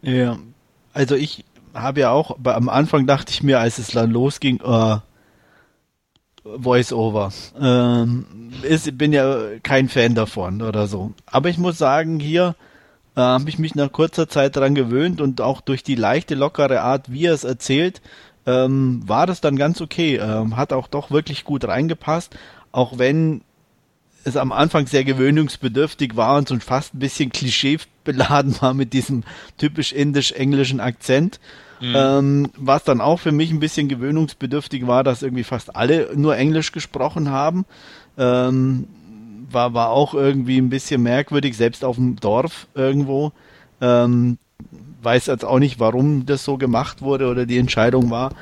Ja, 0.00 0.38
also 0.94 1.16
ich 1.16 1.44
habe 1.74 2.00
ja 2.00 2.10
auch, 2.10 2.38
am 2.44 2.70
Anfang 2.70 3.06
dachte 3.06 3.30
ich 3.30 3.42
mir, 3.42 3.60
als 3.60 3.78
es 3.78 3.88
dann 3.88 4.10
losging, 4.10 4.58
äh, 4.64 4.96
Voice-Over. 6.44 7.32
Ähm, 7.60 8.24
ist, 8.62 8.96
bin 8.96 9.12
ja 9.12 9.58
kein 9.62 9.88
Fan 9.88 10.14
davon 10.14 10.62
oder 10.62 10.86
so. 10.86 11.12
Aber 11.26 11.48
ich 11.48 11.58
muss 11.58 11.78
sagen, 11.78 12.20
hier 12.20 12.54
äh, 13.16 13.20
habe 13.20 13.48
ich 13.48 13.58
mich 13.58 13.74
nach 13.74 13.92
kurzer 13.92 14.28
Zeit 14.28 14.56
daran 14.56 14.74
gewöhnt 14.74 15.20
und 15.20 15.40
auch 15.40 15.60
durch 15.60 15.82
die 15.82 15.94
leichte, 15.94 16.34
lockere 16.34 16.80
Art, 16.80 17.12
wie 17.12 17.26
er 17.26 17.34
es 17.34 17.44
erzählt, 17.44 18.00
ähm, 18.46 19.02
war 19.06 19.26
das 19.26 19.40
dann 19.40 19.56
ganz 19.56 19.80
okay. 19.80 20.16
Ähm, 20.16 20.56
hat 20.56 20.72
auch 20.72 20.88
doch 20.88 21.10
wirklich 21.10 21.44
gut 21.44 21.66
reingepasst, 21.66 22.36
auch 22.72 22.98
wenn 22.98 23.42
es 24.24 24.36
am 24.36 24.52
Anfang 24.52 24.86
sehr 24.86 25.04
gewöhnungsbedürftig 25.04 26.16
war 26.16 26.36
und 26.36 26.48
so 26.48 26.58
fast 26.58 26.94
ein 26.94 26.98
bisschen 26.98 27.30
klischeebeladen 27.30 28.56
war 28.60 28.74
mit 28.74 28.92
diesem 28.92 29.24
typisch 29.58 29.92
indisch-englischen 29.92 30.80
Akzent. 30.80 31.40
Mhm. 31.80 31.94
Ähm, 31.96 32.50
was 32.56 32.84
dann 32.84 33.00
auch 33.00 33.18
für 33.18 33.32
mich 33.32 33.50
ein 33.50 33.60
bisschen 33.60 33.88
gewöhnungsbedürftig 33.88 34.86
war, 34.86 35.02
dass 35.02 35.22
irgendwie 35.22 35.44
fast 35.44 35.74
alle 35.74 36.10
nur 36.14 36.36
Englisch 36.36 36.72
gesprochen 36.72 37.30
haben. 37.30 37.64
Ähm, 38.18 38.86
war, 39.50 39.74
war 39.74 39.90
auch 39.90 40.14
irgendwie 40.14 40.58
ein 40.58 40.68
bisschen 40.68 41.02
merkwürdig, 41.02 41.56
selbst 41.56 41.84
auf 41.84 41.96
dem 41.96 42.16
Dorf 42.16 42.68
irgendwo. 42.74 43.32
Ähm, 43.80 44.38
weiß 45.02 45.26
jetzt 45.26 45.44
auch 45.44 45.58
nicht, 45.58 45.80
warum 45.80 46.26
das 46.26 46.44
so 46.44 46.58
gemacht 46.58 47.02
wurde 47.02 47.28
oder 47.28 47.46
die 47.46 47.58
Entscheidung 47.58 48.10
war. 48.10 48.34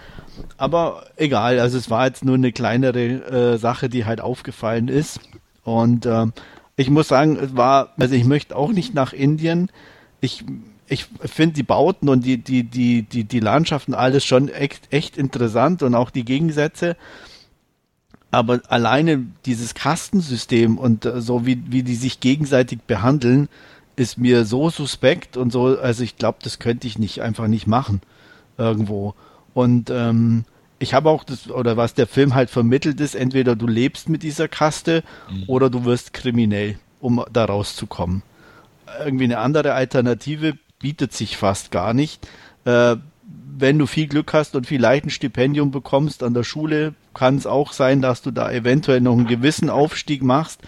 Aber 0.57 1.05
egal, 1.17 1.61
also 1.61 1.79
es 1.79 1.91
war 1.91 2.07
jetzt 2.07 2.25
nur 2.25 2.35
eine 2.35 2.53
kleinere 2.53 3.55
äh, 3.55 3.59
Sache, 3.59 3.89
die 3.89 4.05
halt 4.05 4.21
aufgefallen 4.21 4.89
ist. 4.89 5.21
Und 5.63 6.07
äh, 6.07 6.27
ich 6.77 6.91
muss 6.91 7.09
sagen, 7.09 7.37
es 7.37 7.57
war, 7.57 7.95
also 7.99 8.15
ich 8.15 8.25
möchte 8.25 8.57
auch 8.57 8.73
nicht 8.73 8.95
nach 8.95 9.13
Indien. 9.13 9.71
Ich 10.21 10.45
ich 10.89 11.07
finde 11.25 11.55
die 11.55 11.63
Bauten 11.63 12.09
und 12.09 12.25
die, 12.25 12.39
die, 12.39 12.65
die, 12.65 13.03
die, 13.03 13.25
die 13.25 13.41
Landschaften 13.41 13.95
alles 13.95 14.25
schon 14.25 14.49
echt, 14.49 14.93
echt 14.93 15.17
interessant 15.17 15.83
und 15.83 15.95
auch 15.95 16.11
die 16.11 16.25
Gegensätze. 16.25 16.97
Aber 18.31 18.61
alleine 18.69 19.27
dieses 19.47 19.75
Kastensystem 19.75 20.79
und 20.79 21.05
äh, 21.05 21.21
so 21.21 21.47
wie, 21.47 21.63
wie 21.69 21.83
die 21.83 21.95
sich 21.95 22.21
gegenseitig 22.21 22.81
behandeln, 22.87 23.49
ist 23.97 24.19
mir 24.19 24.45
so 24.45 24.71
suspekt 24.71 25.37
und 25.37 25.51
so, 25.51 25.79
also 25.79 26.05
ich 26.05 26.17
glaube, 26.17 26.39
das 26.43 26.59
könnte 26.59 26.87
ich 26.87 26.99
nicht, 26.99 27.21
einfach 27.23 27.49
nicht 27.49 27.67
machen. 27.67 28.01
Irgendwo. 28.57 29.15
Und 29.55 29.91
ähm, 29.91 30.45
ich 30.79 30.95
habe 30.95 31.11
auch 31.11 31.25
das, 31.25 31.51
oder 31.51 31.77
was 31.77 31.95
der 31.95 32.07
Film 32.07 32.35
halt 32.35 32.51
vermittelt 32.51 33.01
ist, 33.01 33.15
entweder 33.15 33.57
du 33.57 33.67
lebst 33.67 34.09
mit 34.09 34.23
dieser 34.23 34.49
Kaste 34.49 35.03
mhm. 35.31 35.45
oder 35.47 35.71
du 35.71 35.85
wirst 35.85 36.13
kriminell. 36.13 36.79
um 37.01 37.25
da 37.33 37.45
rauszukommen. 37.45 38.23
Irgendwie 39.05 39.25
eine 39.25 39.39
andere 39.39 39.75
Alternative 39.75 40.57
bietet 40.79 41.13
sich 41.13 41.37
fast 41.37 41.71
gar 41.71 41.95
nicht. 41.95 42.27
Äh, 42.65 42.97
wenn 43.59 43.79
du 43.79 43.87
viel 43.87 44.07
Glück 44.07 44.33
hast 44.33 44.55
und 44.55 44.67
vielleicht 44.67 45.05
ein 45.05 45.11
Stipendium 45.11 45.71
bekommst 45.71 46.23
an 46.23 46.35
der 46.35 46.45
Schule, 46.45 46.95
kann 47.13 47.37
es 47.37 47.47
auch 47.47 47.73
sein, 47.73 48.01
dass 48.01 48.23
du 48.23 48.31
da 48.31 48.51
eventuell 48.51 49.01
noch 49.01 49.13
einen 49.13 49.27
gewissen 49.27 49.71
Aufstieg 49.71 50.23
machst. 50.23 50.61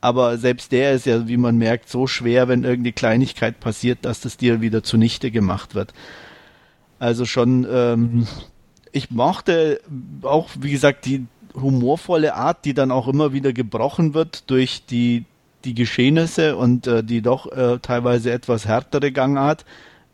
Aber 0.00 0.38
selbst 0.38 0.70
der 0.70 0.92
ist 0.92 1.06
ja, 1.06 1.26
wie 1.26 1.36
man 1.36 1.58
merkt, 1.58 1.88
so 1.88 2.06
schwer, 2.06 2.46
wenn 2.46 2.62
irgendeine 2.62 2.92
Kleinigkeit 2.92 3.58
passiert, 3.58 3.98
dass 4.02 4.20
das 4.20 4.36
dir 4.36 4.60
wieder 4.60 4.84
zunichte 4.84 5.32
gemacht 5.32 5.74
wird. 5.74 5.92
Also 7.00 7.24
schon, 7.24 7.66
ähm, 7.68 8.28
ich 8.92 9.10
mochte 9.10 9.80
auch, 10.22 10.50
wie 10.60 10.70
gesagt, 10.70 11.04
die 11.04 11.26
humorvolle 11.54 12.34
Art, 12.34 12.64
die 12.64 12.74
dann 12.74 12.92
auch 12.92 13.08
immer 13.08 13.32
wieder 13.32 13.52
gebrochen 13.52 14.14
wird 14.14 14.48
durch 14.48 14.84
die, 14.86 15.24
die 15.64 15.74
Geschehnisse 15.74 16.56
und 16.56 16.86
äh, 16.86 17.02
die 17.02 17.22
doch 17.22 17.50
äh, 17.50 17.78
teilweise 17.80 18.30
etwas 18.30 18.66
härtere 18.66 19.12
Gangart. 19.12 19.64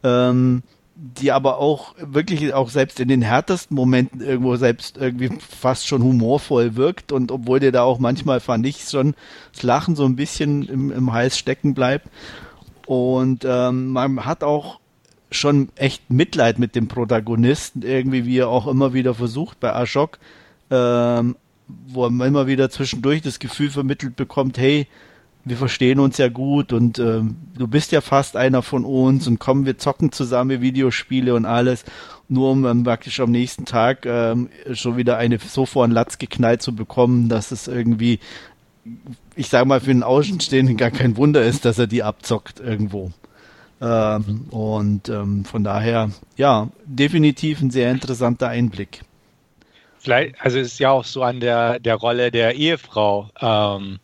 Ähm, 0.02 0.62
die 0.96 1.32
aber 1.32 1.58
auch 1.58 1.94
wirklich 1.98 2.54
auch 2.54 2.70
selbst 2.70 3.00
in 3.00 3.08
den 3.08 3.22
härtesten 3.22 3.74
Momenten 3.74 4.20
irgendwo 4.20 4.54
selbst 4.56 4.96
irgendwie 4.96 5.30
fast 5.40 5.88
schon 5.88 6.04
humorvoll 6.04 6.76
wirkt 6.76 7.10
und 7.10 7.32
obwohl 7.32 7.58
dir 7.58 7.72
da 7.72 7.82
auch 7.82 7.98
manchmal 7.98 8.38
fand 8.38 8.64
ich 8.64 8.88
schon 8.88 9.14
das 9.52 9.64
Lachen 9.64 9.96
so 9.96 10.04
ein 10.04 10.14
bisschen 10.14 10.68
im, 10.68 10.92
im 10.92 11.12
Hals 11.12 11.36
stecken 11.36 11.74
bleibt 11.74 12.08
und 12.86 13.44
ähm, 13.44 13.88
man 13.88 14.24
hat 14.24 14.44
auch 14.44 14.78
schon 15.32 15.68
echt 15.74 16.10
Mitleid 16.10 16.60
mit 16.60 16.76
dem 16.76 16.86
Protagonisten 16.86 17.82
irgendwie 17.82 18.24
wie 18.24 18.38
er 18.38 18.48
auch 18.48 18.68
immer 18.68 18.94
wieder 18.94 19.14
versucht 19.14 19.58
bei 19.58 19.70
Ashok 19.72 20.20
ähm, 20.70 21.34
wo 21.88 22.08
man 22.08 22.28
immer 22.28 22.46
wieder 22.46 22.70
zwischendurch 22.70 23.20
das 23.20 23.40
Gefühl 23.40 23.70
vermittelt 23.70 24.14
bekommt 24.14 24.58
hey 24.58 24.86
wir 25.44 25.56
verstehen 25.56 26.00
uns 26.00 26.16
ja 26.18 26.28
gut 26.28 26.72
und 26.72 26.98
ähm, 26.98 27.36
du 27.56 27.68
bist 27.68 27.92
ja 27.92 28.00
fast 28.00 28.36
einer 28.36 28.62
von 28.62 28.84
uns 28.84 29.26
und 29.26 29.38
kommen, 29.38 29.66
wir 29.66 29.76
zocken 29.78 30.10
zusammen 30.10 30.60
Videospiele 30.60 31.34
und 31.34 31.44
alles, 31.44 31.84
nur 32.28 32.50
um 32.50 32.64
ähm, 32.64 32.84
praktisch 32.84 33.20
am 33.20 33.30
nächsten 33.30 33.66
Tag 33.66 34.06
ähm, 34.06 34.48
schon 34.72 34.96
wieder 34.96 35.18
eine 35.18 35.38
so 35.38 35.66
vor 35.66 35.86
den 35.86 35.92
Latz 35.92 36.18
geknallt 36.18 36.62
zu 36.62 36.74
bekommen, 36.74 37.28
dass 37.28 37.50
es 37.52 37.68
irgendwie, 37.68 38.20
ich 39.36 39.48
sag 39.48 39.66
mal, 39.66 39.80
für 39.80 39.92
den 39.92 40.02
Außenstehenden 40.02 40.76
gar 40.76 40.90
kein 40.90 41.16
Wunder 41.16 41.42
ist, 41.42 41.64
dass 41.64 41.78
er 41.78 41.86
die 41.86 42.02
abzockt 42.02 42.60
irgendwo. 42.60 43.12
Ähm, 43.82 44.46
und 44.50 45.10
ähm, 45.10 45.44
von 45.44 45.62
daher, 45.62 46.10
ja, 46.36 46.68
definitiv 46.86 47.60
ein 47.60 47.70
sehr 47.70 47.90
interessanter 47.90 48.48
Einblick. 48.48 49.02
Vielleicht, 49.98 50.40
also 50.40 50.58
es 50.58 50.68
ist 50.68 50.78
ja 50.78 50.90
auch 50.90 51.04
so 51.04 51.22
an 51.22 51.40
der, 51.40 51.80
der 51.80 51.96
Rolle 51.96 52.30
der 52.30 52.54
Ehefrau. 52.54 53.30
Ähm, 53.40 53.98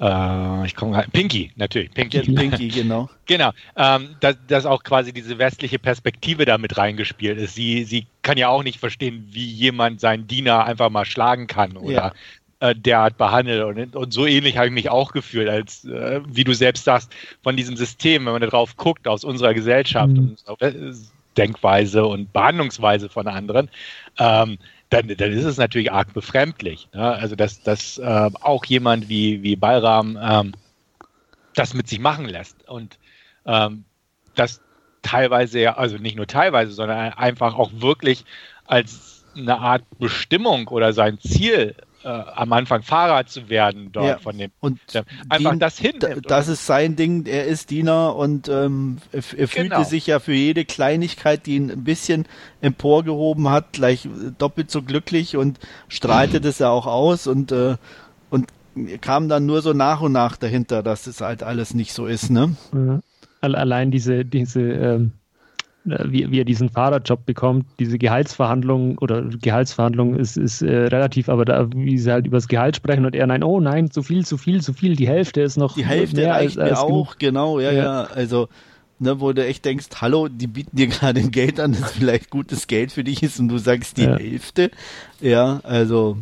äh, 0.00 0.66
ich 0.66 0.74
komme 0.74 1.04
Pinky, 1.12 1.52
natürlich. 1.56 1.92
Pinky, 1.92 2.20
Pinky 2.34 2.68
genau. 2.68 3.08
genau. 3.26 3.50
Ähm, 3.76 4.16
dass, 4.20 4.36
dass 4.48 4.66
auch 4.66 4.82
quasi 4.82 5.12
diese 5.12 5.38
westliche 5.38 5.78
Perspektive 5.78 6.44
da 6.44 6.58
mit 6.58 6.76
reingespielt 6.76 7.38
ist. 7.38 7.54
Sie, 7.54 7.84
sie 7.84 8.06
kann 8.22 8.38
ja 8.38 8.48
auch 8.48 8.62
nicht 8.62 8.78
verstehen, 8.78 9.28
wie 9.30 9.46
jemand 9.46 10.00
seinen 10.00 10.26
Diener 10.26 10.64
einfach 10.64 10.90
mal 10.90 11.04
schlagen 11.04 11.46
kann 11.46 11.76
oder 11.76 11.92
ja 11.92 12.12
äh, 12.60 12.74
derart 12.74 13.18
behandelt. 13.18 13.62
Und, 13.62 13.96
und, 13.96 14.12
so 14.12 14.26
ähnlich 14.26 14.56
habe 14.56 14.68
ich 14.68 14.72
mich 14.72 14.88
auch 14.88 15.12
gefühlt, 15.12 15.48
als 15.48 15.84
äh, 15.84 16.20
wie 16.26 16.44
du 16.44 16.54
selbst 16.54 16.84
sagst, 16.84 17.12
von 17.42 17.56
diesem 17.56 17.76
System, 17.76 18.24
wenn 18.24 18.32
man 18.32 18.42
darauf 18.42 18.76
guckt, 18.76 19.06
aus 19.06 19.24
unserer 19.24 19.54
Gesellschaft 19.54 20.12
mhm. 20.12 20.36
und 20.46 21.10
Denkweise 21.36 22.06
und 22.06 22.32
Behandlungsweise 22.32 23.08
von 23.08 23.26
anderen, 23.26 23.68
ähm, 24.18 24.58
dann, 24.90 25.08
dann 25.08 25.32
ist 25.32 25.44
es 25.44 25.56
natürlich 25.56 25.92
arg 25.92 26.12
befremdlich. 26.14 26.88
Ne? 26.92 27.02
Also, 27.02 27.36
dass, 27.36 27.62
dass 27.62 27.98
äh, 27.98 28.30
auch 28.40 28.64
jemand 28.64 29.08
wie, 29.08 29.42
wie 29.42 29.56
Balram 29.56 30.18
ähm, 30.20 30.52
das 31.54 31.74
mit 31.74 31.88
sich 31.88 32.00
machen 32.00 32.26
lässt 32.26 32.68
und 32.68 32.98
ähm, 33.46 33.84
das 34.34 34.60
teilweise, 35.02 35.60
ja, 35.60 35.76
also 35.76 35.98
nicht 35.98 36.16
nur 36.16 36.26
teilweise, 36.26 36.72
sondern 36.72 37.12
einfach 37.12 37.54
auch 37.54 37.70
wirklich 37.74 38.24
als 38.66 39.24
eine 39.36 39.58
Art 39.58 39.82
Bestimmung 39.98 40.68
oder 40.68 40.92
sein 40.92 41.18
Ziel 41.20 41.74
äh, 42.04 42.08
am 42.08 42.52
Anfang 42.52 42.82
Fahrer 42.82 43.26
zu 43.26 43.48
werden 43.48 43.90
dort 43.92 44.06
ja, 44.06 44.18
von 44.18 44.36
dem. 44.36 44.50
Und 44.60 44.78
einfach 45.28 45.52
Dien, 45.52 45.58
das 45.58 45.78
hin. 45.78 45.98
Das 46.22 46.48
ist 46.48 46.66
sein 46.66 46.96
Ding, 46.96 47.26
er 47.26 47.46
ist 47.46 47.70
Diener 47.70 48.14
und 48.14 48.48
ähm, 48.48 48.98
er, 49.10 49.18
er 49.18 49.48
fühlte 49.48 49.70
genau. 49.70 49.82
sich 49.84 50.06
ja 50.06 50.20
für 50.20 50.34
jede 50.34 50.64
Kleinigkeit, 50.64 51.46
die 51.46 51.56
ihn 51.56 51.70
ein 51.70 51.84
bisschen 51.84 52.26
emporgehoben 52.60 53.48
hat, 53.48 53.72
gleich 53.72 54.08
doppelt 54.38 54.70
so 54.70 54.82
glücklich 54.82 55.36
und 55.36 55.58
strahlte 55.88 56.40
das 56.40 56.58
ja 56.58 56.70
auch 56.70 56.86
aus 56.86 57.26
und, 57.26 57.52
äh, 57.52 57.76
und 58.30 58.48
kam 59.00 59.28
dann 59.28 59.46
nur 59.46 59.62
so 59.62 59.72
nach 59.72 60.00
und 60.00 60.12
nach 60.12 60.36
dahinter, 60.36 60.82
dass 60.82 61.06
es 61.06 61.20
halt 61.20 61.42
alles 61.42 61.74
nicht 61.74 61.92
so 61.92 62.06
ist, 62.06 62.30
ne? 62.30 62.56
Ja. 62.72 63.00
Allein 63.40 63.90
diese, 63.90 64.24
diese 64.24 64.60
ähm 64.60 65.12
äh, 65.14 65.23
wie, 65.84 66.30
wie 66.30 66.40
er 66.40 66.44
diesen 66.44 66.70
Fahrerjob 66.70 67.26
bekommt, 67.26 67.66
diese 67.78 67.98
Gehaltsverhandlung 67.98 68.98
oder 68.98 69.22
Gehaltsverhandlung 69.22 70.16
ist, 70.16 70.36
ist 70.36 70.62
äh, 70.62 70.86
relativ, 70.86 71.28
aber 71.28 71.44
da, 71.44 71.68
wie 71.74 71.98
sie 71.98 72.10
halt 72.10 72.26
über 72.26 72.38
das 72.38 72.48
Gehalt 72.48 72.76
sprechen 72.76 73.04
und 73.04 73.14
er 73.14 73.26
nein, 73.26 73.42
oh 73.42 73.60
nein, 73.60 73.90
zu 73.90 74.02
viel, 74.02 74.24
zu 74.24 74.38
viel, 74.38 74.62
zu 74.62 74.72
viel, 74.72 74.96
die 74.96 75.06
Hälfte 75.06 75.42
ist 75.42 75.56
noch 75.56 75.74
Die 75.74 75.84
Hälfte 75.84 76.16
mehr 76.16 76.32
reicht 76.32 76.58
als, 76.58 76.70
als 76.70 76.88
mir 76.88 76.94
auch, 76.94 77.18
genau, 77.18 77.60
ja, 77.60 77.70
ja, 77.70 77.82
ja, 77.84 78.02
also 78.04 78.48
ne, 78.98 79.20
wo 79.20 79.32
du 79.32 79.44
echt 79.44 79.64
denkst, 79.64 79.88
hallo, 80.00 80.28
die 80.28 80.46
bieten 80.46 80.76
dir 80.76 80.86
gerade 80.86 81.20
ein 81.20 81.30
Geld 81.30 81.60
an, 81.60 81.76
das 81.78 81.92
vielleicht 81.92 82.30
gutes 82.30 82.66
Geld 82.66 82.90
für 82.90 83.04
dich 83.04 83.22
ist 83.22 83.38
und 83.38 83.48
du 83.48 83.58
sagst 83.58 83.98
die 83.98 84.04
ja. 84.04 84.16
Hälfte, 84.16 84.70
ja, 85.20 85.60
also 85.64 86.16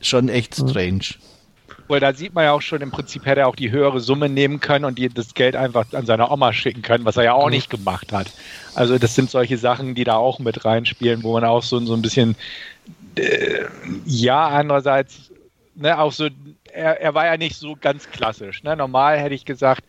schon 0.00 0.28
echt 0.28 0.56
strange. 0.56 1.14
Weil 1.92 2.00
da 2.00 2.14
sieht 2.14 2.32
man 2.32 2.44
ja 2.44 2.52
auch 2.52 2.62
schon, 2.62 2.80
im 2.80 2.90
Prinzip 2.90 3.26
hätte 3.26 3.40
er 3.40 3.48
auch 3.48 3.54
die 3.54 3.70
höhere 3.70 4.00
Summe 4.00 4.30
nehmen 4.30 4.60
können 4.60 4.86
und 4.86 4.98
die, 4.98 5.10
das 5.10 5.34
Geld 5.34 5.54
einfach 5.54 5.84
an 5.92 6.06
seine 6.06 6.30
Oma 6.30 6.54
schicken 6.54 6.80
können, 6.80 7.04
was 7.04 7.18
er 7.18 7.24
ja 7.24 7.32
auch 7.34 7.48
mhm. 7.48 7.52
nicht 7.52 7.68
gemacht 7.68 8.14
hat. 8.14 8.32
Also 8.74 8.96
das 8.96 9.14
sind 9.14 9.30
solche 9.30 9.58
Sachen, 9.58 9.94
die 9.94 10.04
da 10.04 10.16
auch 10.16 10.38
mit 10.38 10.64
reinspielen, 10.64 11.22
wo 11.22 11.34
man 11.34 11.44
auch 11.44 11.62
so, 11.62 11.78
so 11.80 11.92
ein 11.92 12.00
bisschen, 12.00 12.34
äh, 13.16 13.66
ja, 14.06 14.48
andererseits, 14.48 15.32
ne, 15.74 15.98
auch 15.98 16.12
so, 16.12 16.28
er, 16.72 16.98
er 16.98 17.12
war 17.12 17.26
ja 17.26 17.36
nicht 17.36 17.56
so 17.56 17.76
ganz 17.78 18.10
klassisch. 18.10 18.62
Ne? 18.62 18.74
Normal 18.74 19.18
hätte 19.18 19.34
ich 19.34 19.44
gesagt, 19.44 19.84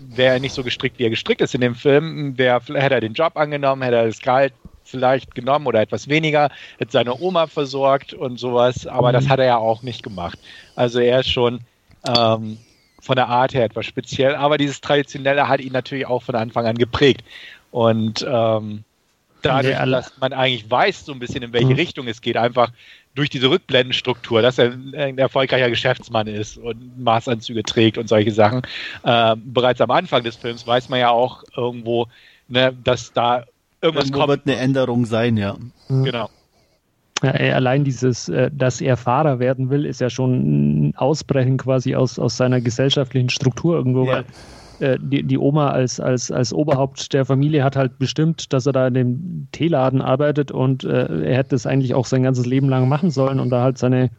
wäre 0.00 0.34
er 0.34 0.40
nicht 0.40 0.52
so 0.52 0.64
gestrickt, 0.64 0.98
wie 0.98 1.04
er 1.04 1.10
gestrickt 1.10 1.42
ist 1.42 1.54
in 1.54 1.60
dem 1.60 1.76
Film, 1.76 2.36
wär, 2.38 2.60
hätte 2.60 2.94
er 2.94 3.00
den 3.00 3.14
Job 3.14 3.36
angenommen, 3.36 3.82
hätte 3.82 3.98
er 3.98 4.06
das 4.06 4.18
Gehalt 4.18 4.52
vielleicht 4.90 5.34
genommen 5.34 5.66
oder 5.66 5.80
etwas 5.80 6.08
weniger, 6.08 6.50
hätte 6.78 6.92
seine 6.92 7.18
Oma 7.18 7.46
versorgt 7.46 8.12
und 8.12 8.38
sowas, 8.38 8.86
aber 8.86 9.08
mhm. 9.08 9.12
das 9.14 9.28
hat 9.28 9.38
er 9.38 9.46
ja 9.46 9.56
auch 9.56 9.82
nicht 9.82 10.02
gemacht. 10.02 10.38
Also 10.76 11.00
er 11.00 11.20
ist 11.20 11.30
schon 11.30 11.60
ähm, 12.06 12.58
von 13.00 13.16
der 13.16 13.28
Art 13.28 13.54
her 13.54 13.64
etwas 13.64 13.86
speziell, 13.86 14.34
aber 14.34 14.58
dieses 14.58 14.80
Traditionelle 14.80 15.48
hat 15.48 15.60
ihn 15.60 15.72
natürlich 15.72 16.06
auch 16.06 16.22
von 16.22 16.34
Anfang 16.34 16.66
an 16.66 16.76
geprägt. 16.76 17.22
Und 17.70 18.26
ähm, 18.28 18.84
dadurch, 19.42 19.76
dass 19.76 20.12
man 20.20 20.32
eigentlich 20.32 20.70
weiß, 20.70 21.06
so 21.06 21.12
ein 21.12 21.18
bisschen 21.18 21.42
in 21.42 21.52
welche 21.52 21.68
mhm. 21.68 21.76
Richtung 21.76 22.08
es 22.08 22.20
geht, 22.20 22.36
einfach 22.36 22.70
durch 23.14 23.30
diese 23.30 23.50
Rückblendenstruktur, 23.50 24.42
dass 24.42 24.58
er 24.58 24.72
ein 24.72 25.18
erfolgreicher 25.18 25.68
Geschäftsmann 25.68 26.26
ist 26.26 26.58
und 26.58 27.02
Maßanzüge 27.02 27.62
trägt 27.64 27.98
und 27.98 28.08
solche 28.08 28.32
Sachen. 28.32 28.62
Ähm, 29.04 29.42
bereits 29.46 29.80
am 29.80 29.90
Anfang 29.90 30.22
des 30.22 30.36
Films 30.36 30.66
weiß 30.66 30.88
man 30.88 31.00
ja 31.00 31.10
auch 31.10 31.42
irgendwo, 31.56 32.06
ne, 32.48 32.76
dass 32.84 33.12
da 33.12 33.44
Irgendwas 33.82 34.06
Irgendwo 34.06 34.18
kommt. 34.18 34.28
wird 34.28 34.46
eine 34.46 34.56
Änderung 34.56 35.06
sein, 35.06 35.36
ja. 35.36 35.56
Genau. 35.88 36.28
Ja, 37.22 37.32
allein 37.32 37.84
dieses, 37.84 38.28
äh, 38.28 38.50
dass 38.52 38.80
er 38.80 38.96
Fahrer 38.96 39.38
werden 39.38 39.68
will, 39.68 39.84
ist 39.84 40.00
ja 40.00 40.08
schon 40.08 40.88
ein 40.88 40.96
Ausbrechen 40.96 41.58
quasi 41.58 41.94
aus, 41.94 42.18
aus 42.18 42.36
seiner 42.36 42.60
gesellschaftlichen 42.60 43.28
Struktur 43.28 43.76
irgendwo, 43.76 44.06
ja. 44.06 44.12
weil 44.12 44.24
äh, 44.80 44.98
die, 45.00 45.22
die 45.22 45.36
Oma 45.36 45.68
als, 45.70 46.00
als, 46.00 46.30
als 46.30 46.52
Oberhaupt 46.52 47.12
der 47.12 47.26
Familie 47.26 47.62
hat 47.62 47.76
halt 47.76 47.98
bestimmt, 47.98 48.52
dass 48.52 48.66
er 48.66 48.72
da 48.72 48.86
in 48.86 48.94
dem 48.94 49.48
Teeladen 49.52 50.00
arbeitet 50.00 50.50
und 50.50 50.84
äh, 50.84 51.24
er 51.24 51.36
hätte 51.36 51.54
es 51.54 51.66
eigentlich 51.66 51.94
auch 51.94 52.06
sein 52.06 52.22
ganzes 52.22 52.46
Leben 52.46 52.70
lang 52.70 52.88
machen 52.88 53.10
sollen 53.10 53.38
und 53.38 53.50
da 53.50 53.62
halt 53.62 53.76
seine 53.76 54.10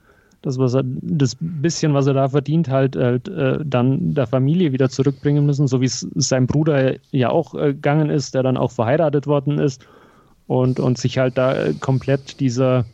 das, 0.41 0.57
was 0.57 0.73
er, 0.73 0.83
das 0.83 1.37
bisschen, 1.39 1.93
was 1.93 2.07
er 2.07 2.13
da 2.13 2.29
verdient, 2.29 2.67
halt, 2.67 2.95
halt 2.95 3.27
äh, 3.27 3.59
dann 3.63 4.13
der 4.15 4.27
Familie 4.27 4.71
wieder 4.71 4.89
zurückbringen 4.89 5.45
müssen, 5.45 5.67
so 5.67 5.81
wie 5.81 5.85
es 5.85 6.07
sein 6.15 6.47
Bruder 6.47 6.95
ja 7.11 7.29
auch 7.29 7.53
äh, 7.53 7.73
gegangen 7.73 8.09
ist, 8.09 8.33
der 8.33 8.43
dann 8.43 8.57
auch 8.57 8.71
verheiratet 8.71 9.27
worden 9.27 9.59
ist 9.59 9.85
und, 10.47 10.79
und 10.79 10.97
sich 10.97 11.19
halt 11.19 11.37
da 11.37 11.53
äh, 11.53 11.73
komplett 11.73 12.39
dieser, 12.39 12.85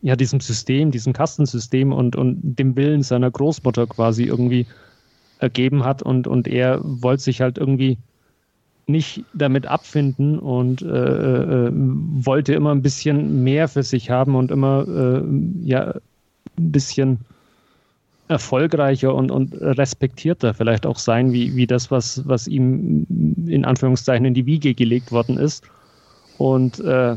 ja, 0.00 0.16
diesem 0.16 0.40
System, 0.40 0.90
diesem 0.90 1.12
Kastensystem 1.12 1.92
und, 1.92 2.16
und 2.16 2.40
dem 2.42 2.76
Willen 2.76 3.02
seiner 3.02 3.30
Großmutter 3.30 3.86
quasi 3.86 4.24
irgendwie 4.24 4.66
ergeben 5.38 5.84
hat 5.84 6.02
und, 6.02 6.26
und 6.26 6.48
er 6.48 6.80
wollte 6.82 7.24
sich 7.24 7.42
halt 7.42 7.58
irgendwie 7.58 7.98
nicht 8.86 9.24
damit 9.34 9.66
abfinden 9.66 10.38
und 10.38 10.82
äh, 10.82 10.86
äh, 11.66 11.70
wollte 11.72 12.54
immer 12.54 12.72
ein 12.72 12.82
bisschen 12.82 13.44
mehr 13.44 13.68
für 13.68 13.82
sich 13.82 14.10
haben 14.10 14.34
und 14.34 14.50
immer 14.50 14.86
äh, 14.88 15.22
ja 15.62 15.94
ein 16.60 16.72
bisschen 16.72 17.18
erfolgreicher 18.28 19.12
und, 19.14 19.30
und 19.32 19.54
respektierter 19.60 20.54
vielleicht 20.54 20.86
auch 20.86 20.98
sein, 20.98 21.32
wie, 21.32 21.56
wie 21.56 21.66
das, 21.66 21.90
was, 21.90 22.26
was 22.28 22.46
ihm 22.46 23.06
in 23.46 23.64
Anführungszeichen 23.64 24.24
in 24.24 24.34
die 24.34 24.46
Wiege 24.46 24.72
gelegt 24.74 25.10
worden 25.10 25.36
ist. 25.36 25.64
Und 26.38 26.78
äh, 26.80 27.16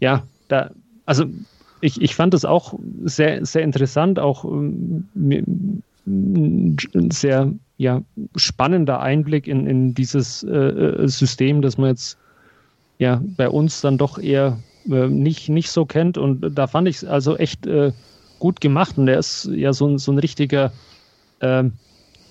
ja, 0.00 0.22
da, 0.48 0.70
also 1.06 1.24
ich, 1.80 2.00
ich 2.00 2.14
fand 2.14 2.34
das 2.34 2.44
auch 2.44 2.78
sehr, 3.04 3.44
sehr 3.46 3.62
interessant, 3.62 4.18
auch 4.18 4.44
ähm, 4.44 5.08
ein 6.06 7.10
sehr 7.10 7.52
ja, 7.78 8.02
spannender 8.36 9.00
Einblick 9.00 9.48
in, 9.48 9.66
in 9.66 9.94
dieses 9.94 10.42
äh, 10.44 11.08
System, 11.08 11.62
das 11.62 11.78
man 11.78 11.90
jetzt 11.90 12.18
ja 12.98 13.22
bei 13.36 13.48
uns 13.48 13.80
dann 13.80 13.98
doch 13.98 14.18
eher 14.18 14.58
äh, 14.88 15.08
nicht, 15.08 15.48
nicht 15.48 15.70
so 15.70 15.86
kennt. 15.86 16.18
Und 16.18 16.56
da 16.56 16.66
fand 16.66 16.88
ich 16.88 16.96
es 16.96 17.04
also 17.04 17.36
echt 17.36 17.66
äh, 17.66 17.92
gut 18.42 18.60
gemacht. 18.60 18.98
Und 18.98 19.06
er 19.06 19.18
ist 19.18 19.48
ja 19.54 19.72
so, 19.72 19.96
so 19.98 20.10
ein 20.10 20.18
richtiger 20.18 20.72
ähm, 21.40 21.74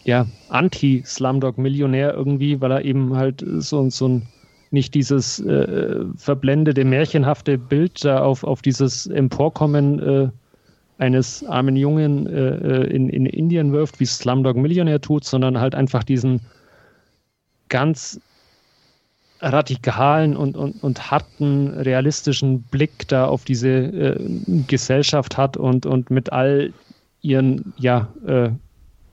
ja, 0.03 0.27
Anti-Slumdog-Millionär 0.49 2.13
irgendwie, 2.13 2.59
weil 2.59 2.71
er 2.71 2.83
eben 2.83 3.15
halt 3.15 3.43
so, 3.59 3.89
so 3.89 4.07
ein 4.07 4.21
nicht 4.71 4.93
dieses 4.93 5.39
äh, 5.39 6.05
verblendete, 6.15 6.83
märchenhafte 6.85 7.57
Bild 7.57 8.03
da 8.03 8.21
auf, 8.23 8.43
auf 8.43 8.61
dieses 8.61 9.07
Emporkommen 9.07 9.99
äh, 9.99 10.29
eines 10.97 11.45
armen 11.45 11.75
Jungen 11.75 12.27
äh, 12.27 12.83
in, 12.85 13.09
in 13.09 13.25
Indien 13.25 13.71
wirft, 13.71 13.99
wie 13.99 14.05
Slumdog 14.05 14.57
Millionär 14.57 15.01
tut, 15.01 15.23
sondern 15.23 15.59
halt 15.59 15.75
einfach 15.75 16.03
diesen 16.03 16.41
ganz 17.69 18.19
radikalen 19.41 20.35
und, 20.35 20.55
und, 20.55 20.83
und 20.83 21.11
harten, 21.11 21.69
realistischen 21.69 22.61
Blick 22.63 23.07
da 23.07 23.25
auf 23.25 23.43
diese 23.43 23.69
äh, 23.69 24.39
Gesellschaft 24.67 25.37
hat 25.37 25.57
und, 25.57 25.85
und 25.85 26.11
mit 26.11 26.31
all 26.31 26.71
ihren 27.21 27.73
ja, 27.77 28.07
äh, 28.25 28.49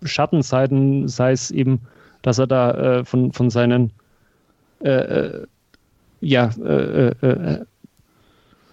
Schattenseiten, 0.02 1.08
sei 1.08 1.32
es 1.32 1.50
eben, 1.50 1.80
dass 2.22 2.38
er 2.38 2.46
da 2.46 2.70
äh, 2.72 3.04
von, 3.04 3.32
von 3.32 3.50
seinen 3.50 3.90
äh, 4.80 4.90
äh, 4.90 5.46
ja, 6.20 6.48
äh, 6.48 7.64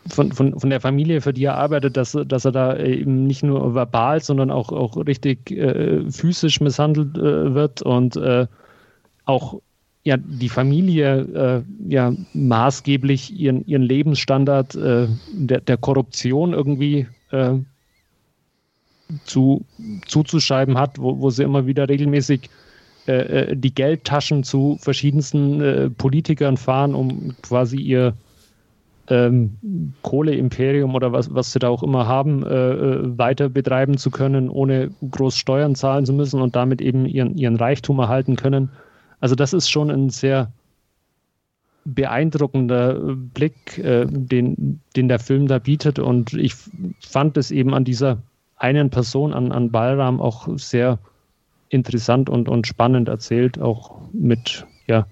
von, 0.08 0.32
von, 0.32 0.60
von 0.60 0.70
der 0.70 0.82
Familie, 0.82 1.22
für 1.22 1.34
die 1.34 1.46
er 1.46 1.58
arbeitet, 1.58 1.96
dass, 1.98 2.18
dass 2.28 2.46
er 2.46 2.52
da 2.52 2.78
eben 2.78 3.26
nicht 3.26 3.44
nur 3.44 3.74
verbal, 3.74 4.22
sondern 4.22 4.52
auch, 4.52 4.72
auch 4.72 4.98
richtig 4.98 5.50
physisch 6.12 6.62
misshandelt 6.62 7.16
wird 7.16 7.82
und 7.82 8.20
auch 9.26 9.62
ja, 10.06 10.18
die 10.18 10.50
Familie 10.50 11.64
ja 11.90 12.14
maßgeblich 12.34 13.38
ihren, 13.38 13.66
ihren 13.66 13.82
Lebensstandard 13.82 14.76
der, 14.76 15.62
der 15.62 15.78
Korruption 15.78 16.54
irgendwie 16.54 17.08
zu, 19.26 19.66
zuzuschreiben 20.06 20.78
hat, 20.78 21.00
wo, 21.00 21.20
wo 21.20 21.30
sie 21.30 21.44
immer 21.44 21.66
wieder 21.66 21.90
regelmäßig 21.90 22.50
äh, 23.08 23.52
äh, 23.52 23.56
die 23.56 23.74
Geldtaschen 23.74 24.44
zu 24.44 24.78
verschiedensten 24.82 25.62
äh, 25.62 25.90
Politikern 25.92 26.58
fahren, 26.58 26.96
um 26.96 27.36
quasi 27.44 27.78
ihr 27.78 28.16
ähm, 29.08 29.58
Kohleimperium 30.02 30.96
oder 30.96 31.12
was, 31.12 31.32
was 31.32 31.52
sie 31.52 31.60
da 31.60 31.70
auch 31.70 31.84
immer 31.84 32.08
haben, 32.08 32.44
äh, 32.44 32.48
äh, 32.48 33.18
weiter 33.18 33.50
betreiben 33.50 34.00
zu 34.00 34.10
können, 34.10 34.50
ohne 34.50 34.90
groß 35.12 35.38
Steuern 35.38 35.76
zahlen 35.76 36.08
zu 36.08 36.14
müssen 36.14 36.42
und 36.42 36.56
damit 36.56 36.82
eben 36.82 37.06
ihren, 37.06 37.38
ihren 37.38 37.58
Reichtum 37.58 38.00
erhalten 38.00 38.36
können. 38.36 38.70
Also 39.26 39.34
das 39.34 39.54
ist 39.54 39.72
schon 39.72 39.90
ein 39.90 40.12
sehr 40.12 40.52
beeindruckender 41.84 43.16
Blick, 43.34 43.80
äh, 43.80 44.06
den, 44.06 44.82
den 44.96 45.08
der 45.08 45.18
Film 45.18 45.48
da 45.48 45.58
bietet. 45.58 45.98
Und 45.98 46.34
ich 46.34 46.54
fand 47.00 47.36
es 47.36 47.50
eben 47.50 47.74
an 47.74 47.86
dieser 47.86 48.20
einen 48.58 48.92
Person, 48.92 49.34
an, 49.34 49.52
an 49.52 49.72
Balram, 49.72 50.22
auch 50.22 50.48
sehr 50.60 51.00
interessant 51.70 52.30
und, 52.30 52.48
und 52.48 52.68
spannend 52.68 53.10
erzählt, 53.10 53.60
auch 53.60 54.00
mit 54.14 54.68
ja, 54.86 55.08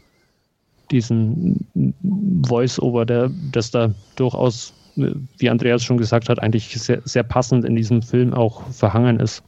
diesen 0.91 1.65
Voice-Over, 2.45 3.07
der, 3.07 3.31
das 3.51 3.71
da 3.71 3.95
durchaus, 4.15 4.75
wie 4.95 5.49
Andreas 5.49 5.83
schon 5.83 5.97
gesagt 5.97 6.29
hat, 6.29 6.37
eigentlich 6.37 6.67
sehr, 6.79 7.01
sehr 7.03 7.23
passend 7.23 7.65
in 7.65 7.75
diesem 7.75 8.03
Film 8.03 8.31
auch 8.31 8.61
verhangen 8.69 9.19
ist. 9.19 9.41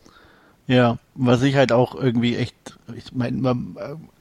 Ja, 0.67 0.97
was 1.13 1.43
ich 1.43 1.55
halt 1.55 1.71
auch 1.71 1.95
irgendwie 1.95 2.35
echt, 2.35 2.55
ich 2.95 3.13
meine, 3.13 3.55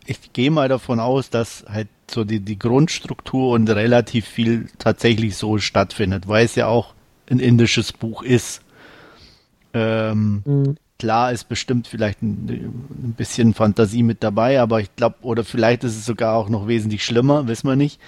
ich 0.06 0.32
gehe 0.32 0.50
mal 0.50 0.68
davon 0.68 1.00
aus, 1.00 1.30
dass 1.30 1.64
halt 1.68 1.88
so 2.10 2.24
die, 2.24 2.40
die 2.40 2.58
Grundstruktur 2.58 3.52
und 3.52 3.68
relativ 3.70 4.26
viel 4.26 4.68
tatsächlich 4.78 5.36
so 5.36 5.58
stattfindet, 5.58 6.28
weil 6.28 6.44
es 6.44 6.54
ja 6.54 6.66
auch 6.66 6.94
ein 7.30 7.38
indisches 7.38 7.92
Buch 7.92 8.22
ist. 8.22 8.60
Ähm, 9.72 10.42
mhm. 10.44 10.76
Klar 10.98 11.32
ist 11.32 11.48
bestimmt 11.48 11.88
vielleicht 11.88 12.22
ein, 12.22 12.48
ein, 12.48 13.14
bisschen 13.16 13.54
Fantasie 13.54 14.02
mit 14.02 14.22
dabei, 14.22 14.60
aber 14.60 14.80
ich 14.80 14.94
glaube, 14.94 15.16
oder 15.22 15.44
vielleicht 15.44 15.82
ist 15.82 15.96
es 15.96 16.06
sogar 16.06 16.36
auch 16.36 16.48
noch 16.48 16.68
wesentlich 16.68 17.04
schlimmer, 17.04 17.48
wissen 17.48 17.68
wir 17.68 17.76
nicht. 17.76 18.00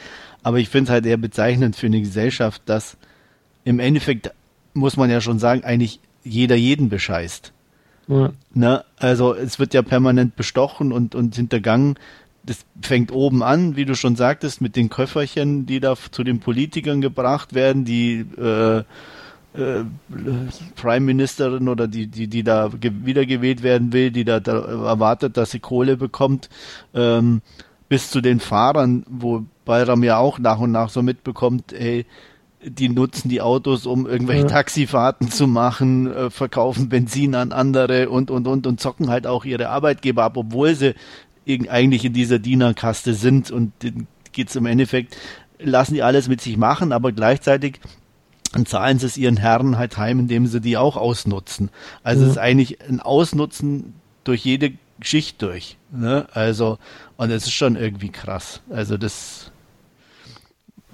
Aber 0.42 0.58
ich 0.58 0.68
finde 0.68 0.84
es 0.84 0.92
halt 0.92 1.06
eher 1.06 1.16
bezeichnend 1.16 1.74
für 1.74 1.86
eine 1.86 2.00
Gesellschaft, 2.00 2.62
dass 2.66 2.96
im 3.64 3.80
Endeffekt, 3.80 4.30
muss 4.74 4.96
man 4.96 5.10
ja 5.10 5.20
schon 5.20 5.40
sagen, 5.40 5.64
eigentlich 5.64 6.00
jeder 6.22 6.54
jeden 6.54 6.88
bescheißt. 6.88 7.52
Ja. 8.08 8.32
Ne? 8.54 8.84
Also 8.96 9.34
es 9.34 9.58
wird 9.58 9.74
ja 9.74 9.82
permanent 9.82 10.36
bestochen 10.36 10.92
und, 10.92 11.14
und 11.14 11.34
hintergangen. 11.34 11.98
Das 12.44 12.64
fängt 12.80 13.10
oben 13.10 13.42
an, 13.42 13.74
wie 13.74 13.84
du 13.84 13.96
schon 13.96 14.14
sagtest, 14.14 14.60
mit 14.60 14.76
den 14.76 14.88
Köfferchen, 14.88 15.66
die 15.66 15.80
da 15.80 15.96
zu 15.96 16.22
den 16.22 16.38
Politikern 16.38 17.00
gebracht 17.00 17.54
werden, 17.54 17.84
die 17.84 18.24
äh, 18.38 18.78
äh, 19.56 19.84
Prime 20.76 21.06
Ministerin 21.06 21.68
oder 21.68 21.88
die, 21.88 22.06
die, 22.06 22.28
die 22.28 22.44
da 22.44 22.70
wiedergewählt 22.80 23.62
werden 23.62 23.92
will, 23.92 24.10
die 24.10 24.24
da, 24.24 24.38
da 24.38 24.58
erwartet, 24.60 25.36
dass 25.36 25.50
sie 25.50 25.60
Kohle 25.60 25.96
bekommt, 25.96 26.48
ähm, 26.94 27.42
bis 27.88 28.10
zu 28.10 28.20
den 28.20 28.38
Fahrern, 28.38 29.04
wo 29.08 29.44
Bayram 29.64 30.04
ja 30.04 30.18
auch 30.18 30.38
nach 30.38 30.60
und 30.60 30.72
nach 30.72 30.90
so 30.90 31.02
mitbekommt, 31.02 31.72
ey, 31.72 32.06
die 32.62 32.88
nutzen 32.88 33.28
die 33.28 33.40
Autos, 33.40 33.86
um 33.86 34.06
irgendwelche 34.06 34.42
ja. 34.42 34.48
Taxifahrten 34.48 35.30
zu 35.30 35.46
machen, 35.46 36.12
äh, 36.12 36.30
verkaufen 36.30 36.88
Benzin 36.88 37.34
an 37.34 37.52
andere 37.52 38.08
und, 38.08 38.30
und, 38.30 38.46
und, 38.46 38.66
und 38.66 38.80
zocken 38.80 39.10
halt 39.10 39.26
auch 39.26 39.44
ihre 39.44 39.68
Arbeitgeber 39.68 40.24
ab, 40.24 40.36
obwohl 40.36 40.74
sie 40.74 40.94
eigentlich 41.68 42.04
in 42.04 42.12
dieser 42.12 42.38
Dienerkaste 42.38 43.14
sind 43.14 43.50
und 43.50 43.72
geht 44.32 44.48
es 44.48 44.56
im 44.56 44.66
Endeffekt, 44.66 45.16
lassen 45.58 45.94
die 45.94 46.02
alles 46.02 46.28
mit 46.28 46.40
sich 46.40 46.56
machen, 46.56 46.92
aber 46.92 47.12
gleichzeitig 47.12 47.80
zahlen 48.64 48.98
sie 48.98 49.06
es 49.06 49.16
ihren 49.16 49.36
Herren 49.36 49.78
halt 49.78 49.96
heim, 49.96 50.20
indem 50.20 50.46
sie 50.46 50.60
die 50.60 50.76
auch 50.76 50.96
ausnutzen. 50.96 51.70
Also 52.02 52.22
mhm. 52.22 52.26
es 52.26 52.32
ist 52.32 52.38
eigentlich 52.38 52.82
ein 52.88 53.00
Ausnutzen 53.00 53.94
durch 54.24 54.44
jede 54.44 54.72
Schicht 55.00 55.42
durch. 55.42 55.76
Ne? 55.90 56.26
Also, 56.32 56.78
und 57.16 57.30
es 57.30 57.44
ist 57.44 57.52
schon 57.52 57.76
irgendwie 57.76 58.10
krass. 58.10 58.60
Also 58.70 58.96
das 58.96 59.52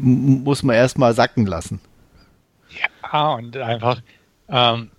muss 0.03 0.63
man 0.63 0.77
erstmal 0.77 1.15
sacken 1.15 1.47
lassen. 1.47 1.81
Ja, 3.13 3.35
und 3.35 3.57
einfach, 3.57 4.03
ähm, 4.49 4.91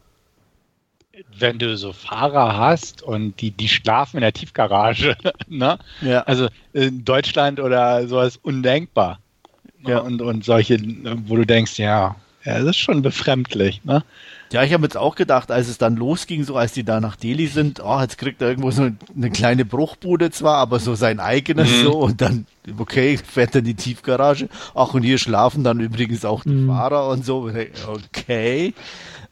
wenn 1.37 1.59
du 1.59 1.75
so 1.77 1.93
Fahrer 1.93 2.57
hast 2.57 3.01
und 3.03 3.39
die, 3.41 3.51
die 3.51 3.67
schlafen 3.67 4.17
in 4.17 4.21
der 4.21 4.33
Tiefgarage, 4.33 5.15
ne? 5.47 5.77
Ja. 6.01 6.21
Also 6.21 6.47
in 6.73 7.03
Deutschland 7.03 7.59
oder 7.59 8.07
sowas 8.07 8.37
undenkbar. 8.37 9.19
Ja. 9.85 9.99
Und, 9.99 10.21
und 10.21 10.45
solche, 10.45 10.77
wo 11.25 11.35
du 11.35 11.45
denkst, 11.45 11.77
ja, 11.77 12.15
ja, 12.45 12.59
das 12.59 12.69
ist 12.69 12.77
schon 12.77 13.01
befremdlich, 13.01 13.83
ne? 13.83 14.03
Ja, 14.53 14.61
ich 14.61 14.71
habe 14.71 14.83
jetzt 14.83 14.97
auch 14.97 15.15
gedacht, 15.15 15.49
als 15.51 15.67
es 15.67 15.79
dann 15.79 15.95
losging, 15.95 16.43
so 16.43 16.55
als 16.55 16.73
die 16.73 16.83
da 16.83 16.99
nach 16.99 17.15
Delhi 17.15 17.47
sind, 17.47 17.81
oh, 17.83 17.99
jetzt 17.99 18.19
kriegt 18.19 18.39
er 18.39 18.49
irgendwo 18.49 18.69
so 18.69 18.87
eine 19.15 19.31
kleine 19.31 19.65
Bruchbude 19.65 20.29
zwar, 20.29 20.57
aber 20.57 20.79
so 20.79 20.93
sein 20.93 21.19
eigenes 21.19 21.71
mhm. 21.71 21.83
so 21.83 21.93
und 21.97 22.21
dann, 22.21 22.45
okay, 22.77 23.17
fährt 23.17 23.55
er 23.55 23.59
in 23.59 23.65
die 23.65 23.73
Tiefgarage. 23.73 24.49
Ach, 24.75 24.93
und 24.93 25.01
hier 25.01 25.17
schlafen 25.17 25.63
dann 25.63 25.79
übrigens 25.79 26.23
auch 26.23 26.43
die 26.43 26.51
mhm. 26.51 26.67
Fahrer 26.67 27.09
und 27.09 27.25
so. 27.25 27.49
Okay. 27.87 28.75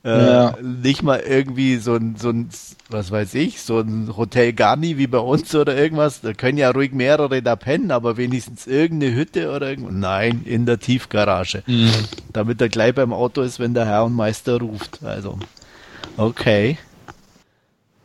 Äh, 0.03 0.09
ja. 0.09 0.55
Nicht 0.61 1.03
mal 1.03 1.19
irgendwie 1.19 1.77
so 1.77 1.93
ein, 1.93 2.15
so 2.17 2.29
ein, 2.29 2.49
was 2.89 3.11
weiß 3.11 3.35
ich, 3.35 3.61
so 3.61 3.79
ein 3.79 4.17
Hotel 4.17 4.51
Garni 4.53 4.97
wie 4.97 5.05
bei 5.05 5.19
uns 5.19 5.53
oder 5.53 5.77
irgendwas. 5.77 6.21
Da 6.21 6.33
können 6.33 6.57
ja 6.57 6.71
ruhig 6.71 6.91
mehrere 6.91 7.43
da 7.43 7.55
pennen, 7.55 7.91
aber 7.91 8.17
wenigstens 8.17 8.65
irgendeine 8.65 9.13
Hütte 9.13 9.51
oder 9.51 9.69
irgendwas. 9.69 9.93
Nein, 9.93 10.41
in 10.45 10.65
der 10.65 10.79
Tiefgarage. 10.79 11.61
Mhm. 11.67 11.91
Damit 12.33 12.59
er 12.61 12.69
gleich 12.69 12.95
beim 12.95 13.13
Auto 13.13 13.41
ist, 13.41 13.59
wenn 13.59 13.75
der 13.75 13.85
Herr 13.85 14.05
und 14.05 14.15
Meister 14.15 14.59
ruft. 14.59 14.99
Also, 15.11 15.39
okay. 16.17 16.77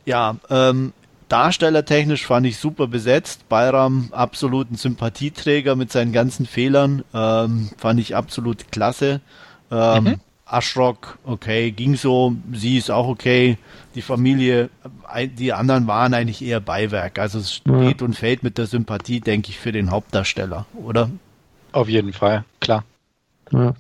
Ja, 0.04 0.36
ähm, 0.50 0.92
Darstellertechnisch 1.28 2.24
fand 2.26 2.46
ich 2.46 2.58
super 2.58 2.86
besetzt. 2.86 3.48
Bayram 3.48 4.08
absolut 4.12 4.70
ein 4.70 4.76
Sympathieträger 4.76 5.74
mit 5.74 5.90
seinen 5.90 6.12
ganzen 6.12 6.46
Fehlern. 6.46 7.02
Ähm, 7.12 7.70
fand 7.76 7.98
ich 7.98 8.14
absolut 8.14 8.70
klasse. 8.70 9.20
Ähm, 9.70 10.04
mhm. 10.04 10.20
Ashrock, 10.48 11.18
okay, 11.24 11.72
ging 11.72 11.96
so, 11.96 12.36
sie 12.52 12.78
ist 12.78 12.92
auch 12.92 13.08
okay. 13.08 13.58
Die 13.96 14.02
Familie, 14.02 14.70
die 15.36 15.52
anderen 15.52 15.88
waren 15.88 16.14
eigentlich 16.14 16.40
eher 16.42 16.60
Beiwerk. 16.60 17.18
Also 17.18 17.40
es 17.40 17.52
steht 17.52 18.00
ja. 18.00 18.06
und 18.06 18.14
fällt 18.14 18.44
mit 18.44 18.56
der 18.56 18.66
Sympathie, 18.66 19.18
denke 19.18 19.50
ich, 19.50 19.58
für 19.58 19.72
den 19.72 19.90
Hauptdarsteller, 19.90 20.66
oder? 20.74 21.10
Auf 21.72 21.88
jeden 21.88 22.12
Fall, 22.12 22.44
klar. 22.60 22.84
Ja. 23.50 23.74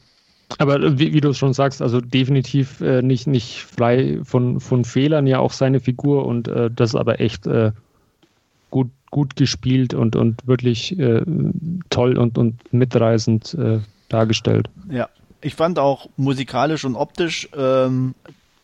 Aber 0.58 0.98
wie, 0.98 1.12
wie, 1.12 1.20
du 1.20 1.32
schon 1.32 1.52
sagst, 1.52 1.82
also 1.82 2.00
definitiv 2.00 2.80
äh, 2.80 3.02
nicht, 3.02 3.26
nicht 3.26 3.64
frei 3.64 4.20
von, 4.22 4.60
von 4.60 4.84
Fehlern, 4.84 5.26
ja 5.26 5.40
auch 5.40 5.52
seine 5.52 5.80
Figur 5.80 6.24
und 6.24 6.48
äh, 6.48 6.70
das 6.70 6.94
aber 6.94 7.20
echt 7.20 7.46
äh, 7.46 7.72
gut, 8.70 8.90
gut 9.10 9.36
gespielt 9.36 9.92
und, 9.92 10.14
und 10.14 10.46
wirklich 10.46 10.98
äh, 10.98 11.22
toll 11.90 12.16
und, 12.16 12.38
und 12.38 12.72
mitreißend 12.72 13.54
äh, 13.54 13.80
dargestellt. 14.08 14.70
Ja, 14.88 15.08
ich 15.40 15.54
fand 15.54 15.78
auch 15.78 16.08
musikalisch 16.16 16.84
und 16.84 16.94
optisch 16.94 17.48
ähm, 17.56 18.14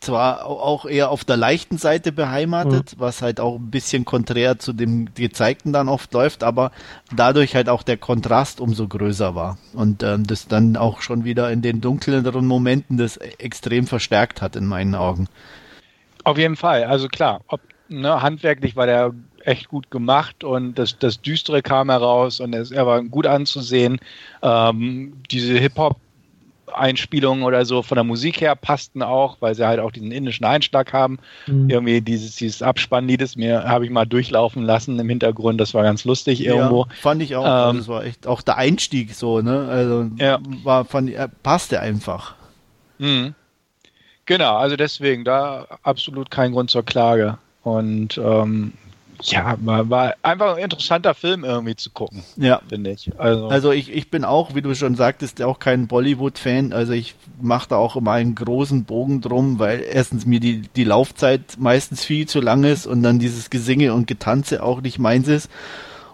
zwar 0.03 0.45
auch 0.45 0.85
eher 0.85 1.09
auf 1.09 1.23
der 1.23 1.37
leichten 1.37 1.77
Seite 1.77 2.11
beheimatet, 2.11 2.95
mhm. 2.95 2.99
was 2.99 3.21
halt 3.21 3.39
auch 3.39 3.55
ein 3.55 3.71
bisschen 3.71 4.05
konträr 4.05 4.59
zu 4.59 4.73
dem 4.73 5.13
gezeigten 5.15 5.73
dann 5.73 5.89
oft 5.89 6.13
läuft, 6.13 6.43
aber 6.43 6.71
dadurch 7.15 7.55
halt 7.55 7.69
auch 7.69 7.83
der 7.83 7.97
Kontrast 7.97 8.59
umso 8.59 8.87
größer 8.87 9.35
war 9.35 9.57
und 9.73 10.03
ähm, 10.03 10.27
das 10.27 10.47
dann 10.47 10.77
auch 10.77 11.01
schon 11.01 11.23
wieder 11.23 11.51
in 11.51 11.61
den 11.61 11.81
dunkleren 11.81 12.45
Momenten 12.45 12.97
das 12.97 13.17
extrem 13.17 13.87
verstärkt 13.87 14.41
hat 14.41 14.55
in 14.55 14.65
meinen 14.65 14.95
Augen. 14.95 15.27
Auf 16.23 16.37
jeden 16.37 16.55
Fall, 16.55 16.83
also 16.83 17.07
klar, 17.07 17.41
ob, 17.47 17.61
ne, 17.89 18.21
handwerklich 18.21 18.75
war 18.75 18.85
der 18.85 19.13
echt 19.43 19.67
gut 19.67 19.91
gemacht 19.91 20.43
und 20.43 20.75
das, 20.75 20.97
das 20.99 21.21
Düstere 21.21 21.61
kam 21.61 21.89
heraus 21.89 22.39
und 22.39 22.53
es, 22.53 22.71
er 22.71 22.85
war 22.87 23.03
gut 23.03 23.27
anzusehen. 23.27 23.99
Ähm, 24.41 25.21
diese 25.29 25.57
Hip-Hop 25.57 25.97
Einspielungen 26.73 27.43
oder 27.43 27.65
so 27.65 27.81
von 27.81 27.95
der 27.95 28.03
Musik 28.03 28.41
her 28.41 28.55
passten 28.55 29.01
auch, 29.01 29.37
weil 29.39 29.55
sie 29.55 29.65
halt 29.65 29.79
auch 29.79 29.91
diesen 29.91 30.11
indischen 30.11 30.45
Einschlag 30.45 30.93
haben. 30.93 31.19
Mhm. 31.47 31.69
Irgendwie 31.69 32.01
dieses, 32.01 32.35
dieses 32.35 32.61
Abspannlied 32.61 33.21
ist 33.21 33.37
mir, 33.37 33.63
habe 33.63 33.85
ich 33.85 33.91
mal 33.91 34.05
durchlaufen 34.05 34.63
lassen 34.63 34.99
im 34.99 35.09
Hintergrund, 35.09 35.59
das 35.61 35.73
war 35.73 35.83
ganz 35.83 36.05
lustig 36.05 36.45
irgendwo. 36.45 36.85
Ja, 36.89 36.95
fand 37.01 37.21
ich 37.21 37.35
auch, 37.35 37.69
ähm, 37.69 37.77
das 37.77 37.87
war 37.87 38.03
echt, 38.03 38.27
auch 38.27 38.41
der 38.41 38.57
Einstieg 38.57 39.13
so, 39.13 39.41
ne, 39.41 39.67
also 39.69 40.09
ja. 40.17 40.39
war, 40.63 40.85
fand, 40.85 41.11
passte 41.43 41.79
einfach. 41.79 42.35
Mhm. 42.97 43.35
Genau, 44.25 44.55
also 44.55 44.75
deswegen, 44.75 45.25
da 45.25 45.67
absolut 45.83 46.31
kein 46.31 46.53
Grund 46.53 46.69
zur 46.69 46.83
Klage. 46.83 47.37
Und 47.63 48.17
ähm, 48.17 48.73
ja, 49.31 49.57
war, 49.61 49.89
war 49.89 50.15
einfach 50.21 50.55
ein 50.55 50.63
interessanter 50.63 51.13
Film 51.13 51.43
irgendwie 51.43 51.75
zu 51.75 51.89
gucken. 51.91 52.23
Ja. 52.37 52.61
Finde 52.67 52.91
ich. 52.91 53.11
Also, 53.17 53.47
also 53.47 53.71
ich, 53.71 53.91
ich 53.93 54.09
bin 54.09 54.25
auch, 54.25 54.55
wie 54.55 54.61
du 54.61 54.75
schon 54.75 54.95
sagtest, 54.95 55.41
auch 55.41 55.59
kein 55.59 55.87
Bollywood-Fan. 55.87 56.73
Also 56.73 56.93
ich 56.93 57.15
mache 57.41 57.69
da 57.69 57.75
auch 57.77 57.95
immer 57.95 58.11
einen 58.11 58.35
großen 58.35 58.83
Bogen 58.85 59.21
drum, 59.21 59.59
weil 59.59 59.81
erstens 59.81 60.25
mir 60.25 60.39
die, 60.39 60.61
die 60.75 60.83
Laufzeit 60.83 61.57
meistens 61.57 62.03
viel 62.03 62.27
zu 62.27 62.41
lang 62.41 62.63
ist 62.63 62.85
und 62.85 63.03
dann 63.03 63.19
dieses 63.19 63.49
Gesinge 63.49 63.93
und 63.93 64.07
Getanze 64.07 64.63
auch 64.63 64.81
nicht 64.81 64.99
meins 64.99 65.27
ist. 65.27 65.49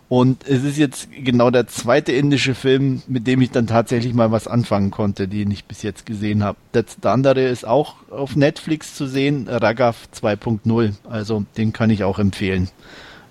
Und 0.10 0.48
es 0.48 0.64
ist 0.64 0.78
jetzt 0.78 1.10
genau 1.12 1.52
der 1.52 1.68
zweite 1.68 2.12
indische 2.12 2.56
Film, 2.56 3.04
mit 3.08 3.28
dem 3.28 3.42
ich 3.42 3.52
dann 3.52 3.68
tatsächlich 3.68 4.16
mal 4.16 4.32
was 4.32 4.48
anfangen 4.48 4.90
konnte, 4.90 5.28
den 5.28 5.52
ich 5.52 5.66
bis 5.66 5.84
jetzt 5.84 6.08
gesehen 6.08 6.44
habe. 6.44 6.58
Der 6.74 7.12
andere 7.12 7.48
ist 7.48 7.66
auch 7.66 7.96
auf 8.10 8.36
Netflix 8.36 8.96
zu 8.96 9.06
sehen, 9.06 9.48
Raghav 9.48 10.08
2.0. 10.20 10.94
Also 11.08 11.46
den 11.58 11.74
kann 11.74 11.92
ich 11.92 12.04
auch 12.04 12.18
empfehlen. 12.18 12.70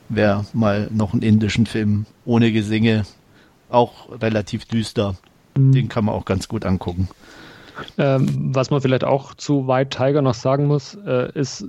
Wer 0.09 0.47
mal 0.53 0.89
noch 0.93 1.13
einen 1.13 1.23
indischen 1.23 1.67
Film 1.67 2.07
ohne 2.25 2.53
Gesinge, 2.53 3.05
auch 3.71 4.09
relativ 4.23 4.65
düster, 4.65 5.17
mhm. 5.57 5.73
den 5.73 5.89
kann 5.89 6.05
man 6.05 6.15
auch 6.15 6.25
ganz 6.25 6.47
gut 6.47 6.65
angucken. 6.65 7.09
Ähm, 7.99 8.55
was 8.55 8.71
man 8.71 8.81
vielleicht 8.81 9.05
auch 9.05 9.35
zu 9.35 9.67
White 9.67 9.97
Tiger 9.97 10.23
noch 10.23 10.35
sagen 10.35 10.67
muss, 10.67 10.97
äh, 11.07 11.33
ist, 11.35 11.67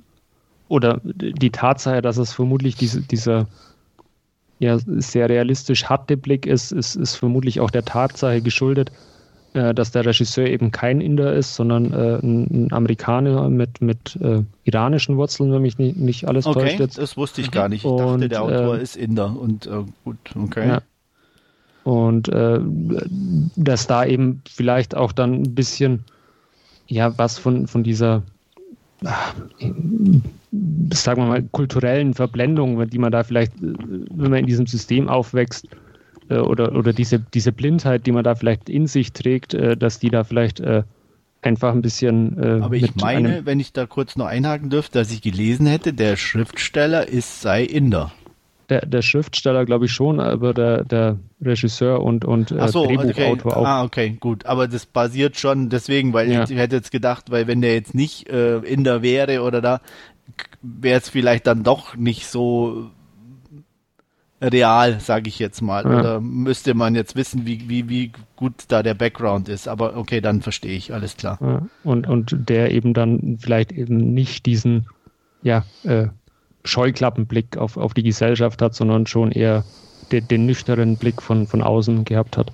oder 0.68 1.02
die 1.04 1.50
Tatsache, 1.50 2.04
dass 2.04 2.18
es 2.18 2.32
vermutlich 2.32 2.76
diese, 2.76 3.02
dieser 3.02 3.48
ja 4.60 4.78
sehr 4.86 5.30
realistisch 5.30 5.86
harte 5.86 6.18
Blick 6.18 6.46
ist, 6.46 6.72
ist, 6.72 6.96
ist 6.96 7.16
vermutlich 7.16 7.60
auch 7.60 7.72
der 7.72 7.86
Tatsache 7.86 8.42
geschuldet, 8.42 8.92
äh, 9.54 9.74
dass 9.74 9.92
der 9.92 10.06
Regisseur 10.06 10.48
eben 10.48 10.72
kein 10.72 11.02
Inder 11.02 11.34
ist, 11.34 11.56
sondern 11.56 11.92
äh, 11.94 12.20
ein, 12.22 12.48
ein, 12.52 12.74
Amerikaner 12.74 13.50
mit, 13.50 13.82
mit 13.82 14.18
äh, 14.22 14.44
iranischen 14.66 15.18
Wurzeln, 15.18 15.52
wenn 15.52 15.62
mich 15.62 15.78
nicht, 15.78 15.98
nicht 15.98 16.28
alles 16.28 16.46
okay, 16.46 16.60
täuscht. 16.60 16.80
Jetzt. 16.80 16.98
Das 16.98 17.18
wusste 17.18 17.42
ich 17.42 17.50
gar 17.52 17.70
nicht. 17.70 17.86
Ich 17.86 17.90
und, 17.90 18.00
dachte, 18.00 18.30
der 18.30 18.44
Autor 18.44 18.78
äh, 18.78 18.84
ist 18.84 18.96
Inder 18.96 19.36
und 19.40 19.66
äh, 19.66 19.84
gut, 20.04 20.18
okay. 20.36 20.68
Ja. 20.68 20.82
Und 21.84 22.28
äh, 22.30 22.60
dass 23.56 23.88
da 23.88 24.06
eben 24.06 24.44
vielleicht 24.48 24.96
auch 24.96 25.14
dann 25.14 25.42
ein 25.42 25.56
bisschen 25.56 26.04
ja 26.88 27.18
was 27.18 27.40
von, 27.40 27.68
von 27.68 27.84
dieser 27.84 28.24
sagen 30.94 31.22
wir 31.22 31.28
mal, 31.28 31.44
kulturellen 31.44 32.14
Verblendungen, 32.14 32.90
die 32.90 32.98
man 32.98 33.12
da 33.12 33.24
vielleicht, 33.24 33.54
äh, 33.58 33.74
wenn 34.12 34.32
man 34.32 34.40
in 34.40 34.48
diesem 34.48 34.68
System 34.68 35.08
aufwächst, 35.08 35.68
äh, 36.30 36.38
oder, 36.38 36.76
oder 36.76 36.94
diese, 36.94 37.20
diese 37.20 37.52
Blindheit, 37.52 38.06
die 38.06 38.12
man 38.12 38.24
da 38.24 38.36
vielleicht 38.36 38.70
in 38.70 38.88
sich 38.88 39.14
trägt, 39.14 39.54
äh, 39.54 39.78
dass 39.78 40.00
die 40.00 40.10
da 40.10 40.24
vielleicht 40.24 40.62
einfach 41.42 41.72
ein 41.72 41.82
bisschen. 41.82 42.38
Aber 42.62 42.76
ich 42.76 42.96
meine, 42.96 43.46
wenn 43.46 43.62
ich 43.62 43.72
da 43.72 43.86
kurz 43.86 44.18
noch 44.18 44.26
einhaken 44.26 44.70
dürfte, 44.70 45.00
dass 45.00 45.12
ich 45.12 45.22
gelesen 45.22 45.68
hätte, 45.68 45.94
der 45.94 46.18
Schriftsteller 46.18 47.08
ist 47.08 47.42
sei 47.42 47.64
Inder 47.64 48.12
der, 48.70 48.86
der 48.86 49.02
Schriftsteller 49.02 49.66
glaube 49.66 49.86
ich 49.86 49.92
schon, 49.92 50.20
aber 50.20 50.54
der, 50.54 50.84
der 50.84 51.18
Regisseur 51.42 52.02
und, 52.02 52.26
und 52.26 52.52
äh, 52.52 52.68
so, 52.68 52.86
Drehbuchautor 52.86 53.52
okay. 53.52 53.56
auch. 53.56 53.66
Ah, 53.66 53.84
okay, 53.84 54.18
gut. 54.20 54.46
Aber 54.46 54.68
das 54.68 54.86
basiert 54.86 55.38
schon 55.38 55.70
deswegen, 55.70 56.14
weil 56.14 56.32
ja. 56.32 56.44
ich, 56.44 56.52
ich, 56.52 56.58
hätte 56.58 56.76
jetzt 56.76 56.92
gedacht, 56.92 57.32
weil 57.32 57.48
wenn 57.48 57.62
der 57.62 57.74
jetzt 57.74 57.96
nicht 57.96 58.30
äh, 58.30 58.58
in 58.60 58.84
der 58.84 59.02
wäre 59.02 59.42
oder 59.42 59.62
da, 59.62 59.82
wäre 60.62 61.00
es 61.00 61.10
vielleicht 61.10 61.48
dann 61.48 61.64
doch 61.64 61.96
nicht 61.96 62.28
so 62.28 62.92
real, 64.42 65.00
sage 65.00 65.28
ich 65.28 65.40
jetzt 65.40 65.62
mal. 65.62 65.84
Ja. 65.84 66.00
Oder 66.00 66.22
müsste 66.22 66.74
man 66.74 66.96
jetzt 66.96 67.16
wissen, 67.16 67.46
wie, 67.46 67.70
wie, 67.70 67.90
wie 67.90 68.12
gut 68.36 68.54
da 68.70 68.84
der 68.84 68.94
Background 68.94 69.50
ist. 69.50 69.68
Aber 69.68 69.98
okay, 69.98 70.22
dann 70.22 70.42
verstehe 70.42 70.76
ich, 70.76 70.94
alles 70.94 71.18
klar. 71.18 71.38
Ja. 71.42 71.62
Und, 71.84 72.08
und 72.08 72.50
der 72.50 72.72
eben 72.72 72.94
dann 72.94 73.38
vielleicht 73.40 73.72
eben 73.72 74.14
nicht 74.14 74.46
diesen, 74.46 74.88
ja, 75.42 75.66
äh, 75.84 76.08
Scheuklappenblick 76.66 77.58
auf, 77.58 77.78
auf 77.78 77.94
die 77.94 78.04
Gesellschaft 78.04 78.62
hat, 78.62 78.76
sondern 78.76 79.08
schon 79.08 79.32
eher 79.32 79.64
den, 80.12 80.28
den 80.28 80.46
nüchternen 80.46 80.98
Blick 80.98 81.22
von, 81.22 81.48
von 81.48 81.62
außen 81.62 82.04
gehabt 82.06 82.38
hat. 82.38 82.52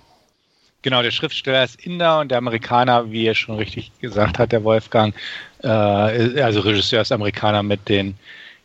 Genau, 0.86 1.02
der 1.02 1.10
Schriftsteller 1.10 1.64
ist 1.64 1.84
Inder 1.84 2.20
und 2.20 2.30
der 2.30 2.38
Amerikaner, 2.38 3.12
wie 3.12 3.26
er 3.26 3.34
schon 3.34 3.56
richtig 3.56 3.92
gesagt 4.02 4.38
hat, 4.38 4.52
der 4.52 4.64
Wolfgang, 4.64 5.16
äh, 5.64 5.68
also 5.68 6.60
Regisseur 6.60 7.02
ist 7.02 7.12
Amerikaner 7.12 7.64
mit 7.64 7.90
den 7.90 8.14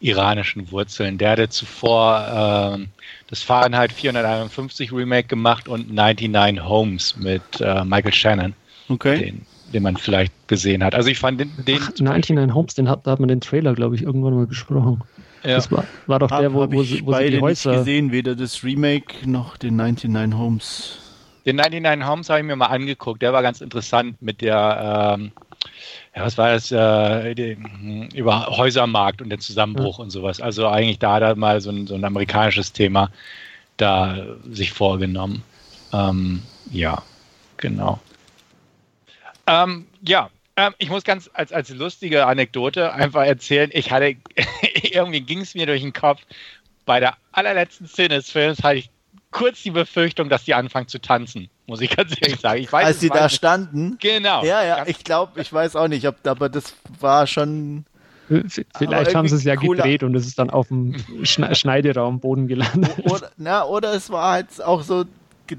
iranischen 0.01 0.71
Wurzeln. 0.71 1.17
Der 1.17 1.31
hatte 1.31 1.49
zuvor 1.49 2.77
äh, 2.79 2.87
das 3.29 3.43
Fahrenheit 3.43 3.91
451 3.91 4.93
Remake 4.93 5.29
gemacht 5.29 5.67
und 5.67 5.95
99 5.95 6.63
Homes 6.63 7.17
mit 7.17 7.41
äh, 7.59 7.87
Michael 7.87 8.13
Shannon. 8.13 8.53
Okay. 8.91 9.19
Den, 9.19 9.47
den 9.73 9.83
man 9.83 9.97
vielleicht 9.97 10.35
gesehen 10.47 10.85
hat. 10.85 10.95
Also 10.95 11.09
ich 11.09 11.19
fand 11.19 11.41
den. 11.41 11.51
den 11.67 11.79
Ach, 11.81 11.91
99 11.99 12.55
Homes, 12.55 12.75
den 12.75 12.91
hat, 12.91 13.07
da 13.07 13.13
hat 13.13 13.21
man 13.21 13.31
den 13.31 13.41
Trailer, 13.41 13.73
glaube 13.73 13.95
ich, 13.95 14.03
irgendwann 14.03 14.35
mal 14.35 14.47
besprochen. 14.47 15.03
Ja. 15.43 15.55
Das 15.55 15.73
war, 15.73 15.85
war 16.07 16.19
doch 16.19 16.29
der, 16.29 16.53
wo, 16.53 16.71
wo, 16.71 16.83
sie, 16.83 17.01
wo 17.03 17.15
sie 17.15 17.31
die 17.31 17.41
Häuser... 17.41 17.71
Nicht 17.71 17.79
gesehen, 17.79 18.13
weder 18.13 18.37
das 18.37 18.63
Remake 18.63 19.27
noch 19.27 19.57
den 19.57 19.77
99 19.77 20.39
Homes. 20.39 21.00
Den 21.47 21.57
99 21.57 22.07
Homes 22.07 22.29
habe 22.29 22.41
ich 22.41 22.47
mir 22.47 22.57
mal 22.57 22.67
angeguckt. 22.67 23.23
Der 23.23 23.33
war 23.33 23.43
ganz 23.43 23.61
interessant 23.61 24.21
mit 24.21 24.41
der, 24.41 25.17
ähm, 25.19 25.33
ja, 26.15 26.25
was 26.25 26.37
war 26.39 26.53
das, 26.53 26.71
äh, 26.71 27.35
den, 27.35 28.09
über 28.15 28.47
Häusermarkt 28.47 29.23
und 29.23 29.31
den 29.31 29.41
Zusammenbruch 29.41 29.99
ja. 29.99 30.05
und 30.05 30.11
sowas. 30.11 30.41
Also 30.41 30.69
eigentlich 30.69 30.99
da 30.99 31.15
hat 31.15 31.23
er 31.23 31.37
mal 31.37 31.61
so 31.61 31.71
ein, 31.71 31.87
so 31.87 31.95
ein 31.95 32.05
amerikanisches 32.05 32.73
Thema 32.73 33.11
da 33.77 34.19
sich 34.51 34.73
vorgenommen. 34.73 35.43
Ähm, 35.93 36.43
ja, 36.71 37.03
genau. 37.57 37.99
Ähm, 39.47 39.87
ja, 40.03 40.31
ähm, 40.57 40.75
ich 40.79 40.91
muss 40.91 41.05
ganz 41.05 41.31
als, 41.33 41.53
als 41.53 41.71
lustige 41.71 42.27
Anekdote 42.27 42.93
einfach 42.93 43.25
erzählen, 43.25 43.71
ich 43.73 43.91
hatte, 43.91 44.17
irgendwie 44.83 45.23
ging 45.23 45.41
es 45.41 45.55
mir 45.55 45.67
durch 45.67 45.83
den 45.83 45.93
Kopf, 45.93 46.21
bei 46.85 47.01
der 47.01 47.17
allerletzten 47.33 47.87
Szene 47.87 48.17
des 48.17 48.31
Films 48.31 48.63
hatte 48.63 48.79
ich 48.79 48.91
kurz 49.31 49.63
die 49.63 49.71
Befürchtung, 49.71 50.29
dass 50.29 50.45
die 50.45 50.55
anfangen 50.55 50.89
zu 50.89 51.01
tanzen, 51.01 51.49
muss 51.67 51.81
ich 51.81 51.95
ganz 51.97 52.15
ehrlich 52.21 52.41
sagen. 52.41 52.61
Ich 52.61 52.73
weiß, 52.73 52.87
Als 52.87 53.01
sie 53.01 53.09
da 53.09 53.25
nicht. 53.25 53.37
standen? 53.37 53.97
Genau. 54.01 54.45
Ja, 54.45 54.65
ja, 54.65 54.85
ich 54.87 55.05
glaube, 55.05 55.41
ich 55.41 55.53
weiß 55.53 55.77
auch 55.77 55.89
nicht, 55.89 56.07
ob, 56.07 56.27
aber 56.27 56.49
das 56.49 56.75
war 56.99 57.27
schon... 57.27 57.85
Vielleicht 58.79 59.17
haben 59.17 59.27
sie 59.27 59.35
es 59.35 59.43
ja 59.43 59.57
cooler. 59.57 59.83
gedreht 59.83 60.05
und 60.05 60.15
es 60.15 60.25
ist 60.25 60.39
dann 60.39 60.51
auf 60.51 60.69
dem 60.69 60.95
Schneideraumboden 61.25 62.47
gelandet. 62.47 62.93
Oder, 63.05 63.33
na, 63.37 63.65
oder 63.65 63.93
es 63.93 64.09
war 64.09 64.33
halt 64.33 64.63
auch 64.63 64.83
so 64.83 65.05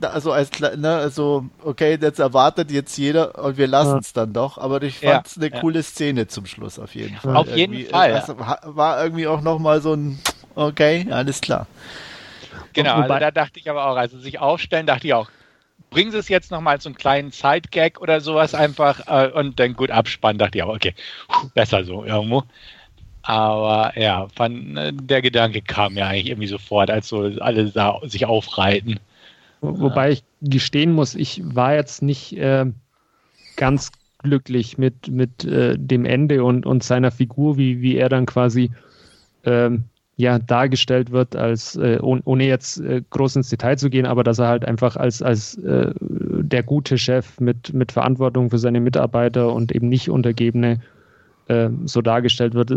also 0.04 0.32
als 0.32 0.52
ne, 0.78 0.96
also 0.96 1.46
okay, 1.66 1.98
jetzt 2.02 2.20
erwartet 2.20 2.72
jetzt 2.72 2.98
jeder 2.98 3.44
und 3.44 3.58
wir 3.58 3.68
lassen 3.68 4.00
es 4.00 4.14
ja. 4.14 4.22
dann 4.22 4.32
doch, 4.32 4.58
aber 4.58 4.82
ich 4.84 5.00
fand 5.00 5.28
es 5.28 5.36
ja, 5.36 5.42
eine 5.42 5.54
ja. 5.54 5.60
coole 5.60 5.84
Szene 5.84 6.28
zum 6.28 6.46
Schluss 6.46 6.80
auf 6.80 6.96
jeden 6.96 7.18
Fall. 7.18 7.36
Auf 7.36 7.48
jeden 7.48 7.74
irgendwie, 7.74 7.90
Fall. 7.90 8.14
Also, 8.14 8.38
war 8.40 9.04
irgendwie 9.04 9.28
auch 9.28 9.42
nochmal 9.42 9.82
so 9.82 9.94
ein 9.94 10.20
okay, 10.56 11.08
alles 11.12 11.42
klar. 11.42 11.68
Genau, 12.74 13.02
also 13.02 13.20
da 13.20 13.32
dachte 13.32 13.60
ich 13.60 13.70
aber 13.70 13.86
auch, 13.86 13.96
also 13.96 14.18
sich 14.20 14.40
aufstellen, 14.40 14.88
dachte 14.88 15.08
ich 15.08 15.14
auch, 15.14 15.30
bringen 15.90 16.12
Sie 16.12 16.18
es 16.18 16.30
jetzt 16.30 16.52
nochmal 16.52 16.80
so 16.80 16.90
einen 16.90 16.96
kleinen 16.96 17.32
Side-Gag 17.32 18.02
oder 18.02 18.22
sowas 18.22 18.56
einfach 18.56 19.08
äh, 19.08 19.32
und 19.32 19.60
dann 19.60 19.74
gut 19.74 19.92
abspannen, 19.92 20.38
dachte 20.38 20.58
ich 20.58 20.64
auch, 20.64 20.74
okay, 20.74 20.94
besser 21.54 21.84
so 21.84 22.06
irgendwo. 22.06 22.44
Aber 23.24 23.94
ja, 24.00 24.28
fand, 24.36 24.78
äh, 24.78 24.94
der 24.94 25.22
Gedanke 25.22 25.62
kam 25.62 25.98
ja 25.98 26.08
eigentlich 26.08 26.30
irgendwie 26.30 26.48
sofort, 26.48 26.90
als 26.90 27.08
so 27.08 27.32
alle 27.40 27.72
sich 28.04 28.26
aufreiten. 28.26 29.00
Wobei 29.62 30.12
ich 30.12 30.24
gestehen 30.42 30.92
muss, 30.92 31.14
ich 31.14 31.42
war 31.44 31.76
jetzt 31.76 32.02
nicht 32.02 32.36
äh, 32.36 32.66
ganz 33.58 33.92
glücklich 34.18 34.80
mit, 34.80 35.08
mit 35.10 35.44
äh, 35.44 35.78
dem 35.78 36.06
Ende 36.06 36.44
und, 36.44 36.66
und 36.66 36.84
seiner 36.84 37.12
Figur, 37.12 37.58
wie, 37.58 37.82
wie 37.82 37.98
er 37.98 38.10
dann 38.10 38.26
quasi 38.26 38.72
ähm, 39.46 39.84
ja, 40.18 40.40
dargestellt 40.40 41.12
wird, 41.12 41.36
als 41.36 41.76
äh, 41.76 41.98
ohne, 42.02 42.46
jetzt 42.46 42.80
äh, 42.80 43.02
groß 43.10 43.38
ins 43.38 43.50
Detail 43.50 43.78
zu 43.78 43.90
gehen, 43.90 44.06
aber 44.06 44.24
dass 44.24 44.40
er 44.40 44.48
halt 44.48 44.66
einfach 44.66 44.96
als, 44.96 45.22
als 45.22 45.56
äh, 45.58 45.94
der 46.00 46.64
gute 46.64 46.98
Chef 46.98 47.40
mit, 47.40 47.74
mit 47.74 47.92
Verantwortung 47.92 48.50
für 48.50 48.60
seine 48.60 48.82
Mitarbeiter 48.82 49.54
und 49.54 49.72
eben 49.72 49.90
nicht 49.90 50.10
Untergebene 50.10 50.80
äh, 51.48 51.70
so 51.86 52.02
dargestellt 52.02 52.54
wird. 52.54 52.72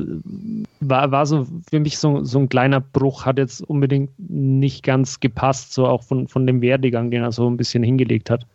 War, 0.80 1.10
war 1.10 1.26
so 1.26 1.46
für 1.68 1.80
mich 1.80 1.98
so, 1.98 2.24
so 2.24 2.38
ein 2.38 2.48
kleiner 2.48 2.80
Bruch, 2.80 3.26
hat 3.26 3.38
jetzt 3.38 3.60
unbedingt 3.60 4.10
nicht 4.18 4.82
ganz 4.82 5.20
gepasst, 5.20 5.74
so 5.74 5.86
auch 5.86 6.02
von, 6.02 6.28
von 6.28 6.46
dem 6.46 6.62
Werdegang, 6.62 7.10
den 7.10 7.22
er 7.22 7.32
so 7.32 7.48
ein 7.48 7.56
bisschen 7.56 7.82
hingelegt 7.82 8.30
hat. 8.30 8.46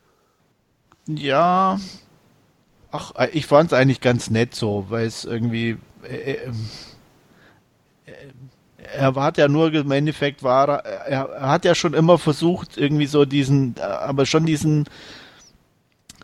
Ja, 1.08 1.80
ach, 2.92 3.14
ich 3.34 3.46
fand 3.46 3.72
es 3.72 3.78
eigentlich 3.78 4.02
ganz 4.02 4.30
nett 4.30 4.56
so, 4.56 4.86
weil 4.90 5.06
es 5.06 5.26
irgendwie. 5.26 5.78
Äh, 6.04 6.34
äh, 6.34 8.12
er 8.96 9.16
hat 9.16 9.38
ja 9.38 9.48
nur 9.48 9.74
im 9.74 9.92
Endeffekt 9.92 10.44
war 10.44 10.70
er, 10.86 11.30
er 11.40 11.50
hat 11.50 11.66
ja 11.66 11.76
schon 11.76 11.94
immer 11.94 12.18
versucht 12.18 12.78
irgendwie 12.78 13.06
so 13.06 13.26
diesen 13.26 13.76
aber 13.80 14.26
schon 14.26 14.46
diesen 14.46 14.86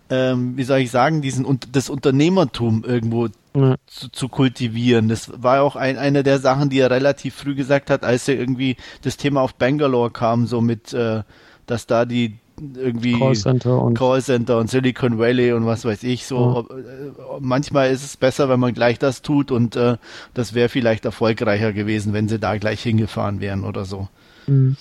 ähm, 0.09 0.57
wie 0.57 0.63
soll 0.63 0.80
ich 0.80 0.91
sagen 0.91 1.22
diesen 1.22 1.59
das 1.72 1.89
Unternehmertum 1.89 2.84
irgendwo 2.84 3.28
ja. 3.55 3.76
zu, 3.88 4.09
zu, 4.09 4.30
kultivieren 4.30 5.09
das 5.09 5.32
war 5.41 5.61
auch 5.61 5.76
ein, 5.76 5.97
eine 5.97 6.24
der 6.24 6.39
Sachen 6.39 6.70
die 6.70 6.80
er 6.80 6.91
relativ 6.91 7.36
früh 7.36 7.55
gesagt 7.55 7.89
hat 7.89 8.03
als 8.03 8.28
er 8.28 8.36
irgendwie 8.36 8.78
das 9.01 9.18
Thema 9.18 9.41
auf 9.41 9.55
Bangalore 9.55 10.11
kam 10.11 10.47
so 10.47 10.61
mit 10.61 10.93
äh, 10.93 11.24
dass 11.66 11.88
da 11.88 12.05
die 12.05 12.38
irgendwie 12.60 13.18
Callcenter 13.20 13.82
und, 13.82 13.97
Callcenter 13.97 14.58
und 14.58 14.70
Silicon 14.70 15.20
Valley 15.20 15.53
und 15.53 15.66
was 15.66 15.86
weiß 15.86 16.03
ich 16.03 16.26
so. 16.26 16.66
Ja. 16.70 17.38
Manchmal 17.39 17.91
ist 17.91 18.03
es 18.03 18.18
besser, 18.18 18.49
wenn 18.49 18.60
man 18.60 18.74
gleich 18.74 18.99
das 18.99 19.22
tut 19.22 19.51
und 19.51 19.76
äh, 19.76 19.97
das 20.34 20.53
wäre 20.53 20.70
vielleicht 20.70 21.06
erfolgreicher 21.06 21.74
gewesen, 21.74 22.14
wenn 22.14 22.28
sie 22.28 22.39
da 22.39 22.58
gleich 22.58 22.82
hingefahren 22.82 23.41
wären 23.41 23.64
oder 23.64 23.86
so. 23.86 24.08
Mhm. 24.47 24.78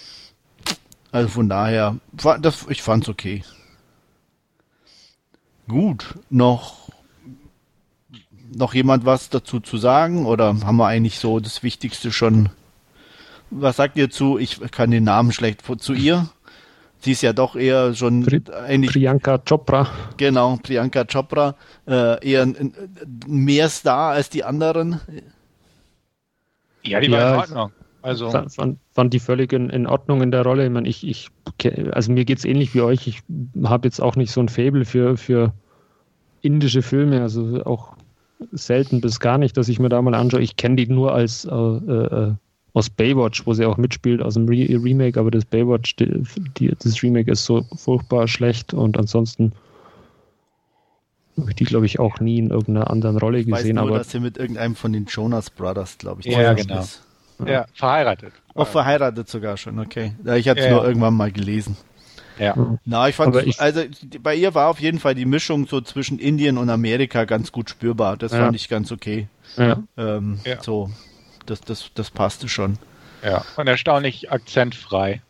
Also 1.11 1.29
von 1.29 1.49
daher, 1.49 1.97
das, 2.13 2.67
ich 2.69 2.83
fand's 2.83 3.09
okay. 3.09 3.45
Gut, 5.69 6.15
noch 6.29 6.85
noch 8.57 8.75
jemand 8.75 9.05
was 9.05 9.31
dazu 9.31 9.61
zu 9.61 9.79
sagen 9.79 10.27
oder 10.27 10.55
haben 10.65 10.77
wir 10.77 10.87
eigentlich 10.87 11.19
so 11.19 11.41
das 11.41 11.63
Wichtigste 11.63 12.13
schon? 12.13 12.51
Was 13.51 13.77
sagt 13.77 13.97
ihr 13.97 14.11
zu? 14.11 14.39
Ich 14.39 14.61
kann 14.71 14.91
den 14.91 15.05
Namen 15.05 15.33
schlecht 15.33 15.63
zu 15.79 15.93
ihr. 15.93 16.29
Sie 17.05 17.13
ist 17.13 17.21
ja 17.21 17.35
doch 17.35 17.55
eher 17.55 17.93
schon 17.93 18.23
Pri 18.23 18.41
eigentlich. 18.67 18.93
Priyanka 18.93 19.37
Chopra. 19.37 19.87
Genau, 20.17 20.57
Priyanka 20.63 21.05
Chopra. 21.05 21.55
Äh, 21.87 22.27
eher 22.27 22.49
mehr 23.27 23.69
Star 23.69 24.13
als 24.13 24.31
die 24.31 24.43
anderen. 24.43 25.03
Ja, 26.83 27.01
die 27.01 27.11
war 27.11 27.19
ja, 27.21 27.35
in 27.35 27.41
Ordnung. 27.41 27.73
Also. 28.01 28.31
Fand, 28.31 28.79
fand 28.93 29.13
die 29.13 29.19
völlig 29.19 29.53
in, 29.53 29.69
in, 29.69 29.87
Ordnung 29.87 30.23
in 30.23 30.31
der 30.31 30.45
Rolle. 30.45 30.65
Ich 30.65 30.71
meine, 30.71 30.89
ich, 30.89 31.07
ich, 31.07 31.29
also 31.93 32.11
mir 32.11 32.25
geht 32.25 32.39
es 32.39 32.47
ähnlich 32.47 32.75
wie 32.75 32.81
euch. 32.81 33.07
Ich 33.07 33.21
habe 33.65 33.87
jetzt 33.87 34.01
auch 34.01 34.17
nicht 34.17 34.33
so 34.33 34.41
ein 34.41 34.49
Faible 34.49 34.87
für, 34.87 35.19
für 35.19 35.53
indische 36.41 36.81
Filme, 36.81 37.21
also 37.21 37.63
auch 37.65 37.97
selten 38.53 39.03
bis 39.03 39.21
gar 39.21 39.37
nicht, 39.37 39.59
dass 39.59 39.69
ich 39.69 39.79
mir 39.79 39.91
da 39.91 40.01
mal 40.01 40.15
anschaue. 40.15 40.41
Ich 40.41 40.57
kenne 40.57 40.77
die 40.77 40.87
nur 40.87 41.13
als 41.15 41.45
äh, 41.45 41.51
äh, 41.51 42.33
aus 42.75 42.91
Baywatch, 42.91 43.47
wo 43.47 43.55
sie 43.55 43.65
auch 43.65 43.77
mitspielt, 43.77 44.21
aus 44.21 44.35
dem 44.35 44.47
Re 44.49 44.69
Remake, 44.69 45.19
aber 45.19 45.31
das 45.31 45.45
Baywatch, 45.45 45.97
die, 45.97 46.23
die, 46.59 46.75
das 46.77 47.03
Remake 47.03 47.31
ist 47.31 47.45
so 47.45 47.65
furchtbar 47.77 48.29
schlecht 48.29 48.75
und 48.75 48.99
ansonsten 48.99 49.53
habe 51.39 51.51
ich 51.51 51.57
die, 51.57 51.65
glaube 51.65 51.87
ich, 51.87 51.99
auch 52.01 52.21
nie 52.21 52.39
in 52.39 52.51
irgendeiner 52.51 52.91
anderen 52.91 53.17
Rolle 53.17 53.39
ich 53.39 53.47
gesehen. 53.47 53.69
Weiß 53.69 53.75
nur, 53.75 53.83
aber 53.89 53.99
dass 53.99 54.11
sie 54.11 54.21
mit 54.21 54.37
irgendeinem 54.37 54.75
von 54.75 54.93
den 54.93 55.07
Jonas 55.07 55.51
Brothers, 55.51 55.99
glaube 55.99 56.21
ich, 56.21 56.27
ja, 56.27 56.53
genau. 56.53 56.81
Ist. 56.81 57.03
Ja. 57.41 57.47
ja, 57.47 57.67
verheiratet. 57.75 58.33
Auch 58.55 58.69
verheiratet 58.69 59.29
sogar 59.29 59.57
schon, 59.57 59.79
okay. 59.79 60.13
Ich 60.37 60.49
hatte 60.49 60.61
es 60.61 60.67
ja, 60.67 60.73
nur 60.73 60.83
ja. 60.83 60.89
irgendwann 60.89 61.15
mal 61.15 61.33
gelesen. 61.33 61.77
Ja. 62.39 62.79
Na, 62.85 63.09
ich 63.09 63.15
fand, 63.15 63.37
ich, 63.37 63.61
also 63.61 63.83
bei 64.21 64.35
ihr 64.35 64.55
war 64.55 64.69
auf 64.69 64.81
jeden 64.81 64.99
Fall 64.99 65.15
die 65.15 65.25
Mischung 65.25 65.69
so 65.69 65.81
zwischen 65.81 66.19
Indien 66.19 66.59
und 66.59 66.69
Amerika 66.69 67.25
ganz 67.25 67.53
gut 67.53 67.71
spürbar. 67.71 68.17
Das 68.17 68.33
fand 68.33 68.57
ich 68.57 68.69
ganz 68.69 68.91
okay. 68.91 69.29
Ja. 69.57 69.83
Ähm, 69.97 70.39
So, 70.61 70.91
das, 71.47 71.61
das, 71.61 71.91
das 71.95 72.11
passte 72.11 72.49
schon. 72.49 72.79
Ja, 73.23 73.45
und 73.57 73.67
erstaunlich 73.67 74.31
akzentfrei. 74.31 75.23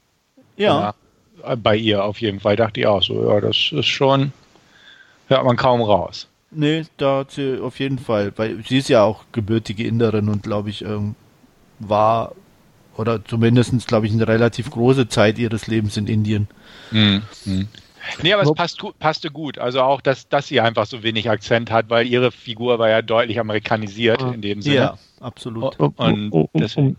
Ja. 0.57 0.95
ja. 1.43 1.57
Bei 1.57 1.77
ihr 1.77 2.05
auf 2.05 2.21
jeden 2.21 2.41
Fall 2.41 2.57
dachte 2.57 2.81
ich 2.81 2.87
auch 2.87 3.03
so, 3.03 3.29
ja, 3.29 3.41
das 3.41 3.71
ist 3.73 3.87
schon, 3.87 4.33
hört 5.29 5.45
man 5.45 5.57
kaum 5.57 5.83
raus. 5.83 6.29
Nee, 6.51 6.85
da 6.97 7.19
hat 7.19 7.33
sie 7.33 7.61
auf 7.61 7.81
jeden 7.81 7.99
Fall, 7.99 8.33
weil 8.37 8.65
sie 8.67 8.79
ist 8.79 8.89
ja 8.89 9.03
auch 9.03 9.25
gebürtige 9.33 9.87
Inderin 9.87 10.29
und 10.29 10.43
glaube 10.43 10.71
ich, 10.71 10.83
ähm, 10.83 11.17
war 11.81 12.33
oder 12.97 13.25
zumindest, 13.25 13.87
glaube 13.89 14.07
ich, 14.07 14.13
eine 14.13 14.29
relativ 14.29 14.71
große 14.71 15.09
Zeit 15.09 15.39
ihres 15.39 15.67
Lebens 15.67 15.97
in 15.97 16.07
Indien. 16.07 16.49
Mhm. 16.93 17.23
Nee, 18.23 18.33
aber 18.33 18.43
es 18.43 18.53
passt, 18.53 18.83
passte 18.99 19.31
gut. 19.31 19.59
Also 19.59 19.81
auch, 19.81 20.01
dass, 20.01 20.29
dass 20.29 20.49
sie 20.49 20.61
einfach 20.61 20.87
so 20.87 21.03
wenig 21.03 21.31
Akzent 21.31 21.71
hat, 21.71 21.91
weil 21.91 22.07
ihre 22.07 22.31
Figur 22.31 22.79
war 22.79 22.89
ja 22.89 23.03
deutlich 23.03 23.39
amerikanisiert 23.41 24.23
in 24.23 24.43
dem 24.43 24.63
Sinne. 24.63 24.77
Ja, 24.77 24.99
absolut. 25.21 25.79
Um, 25.79 25.95
um, 25.97 26.33
um, 26.33 26.49
um, 26.77 26.97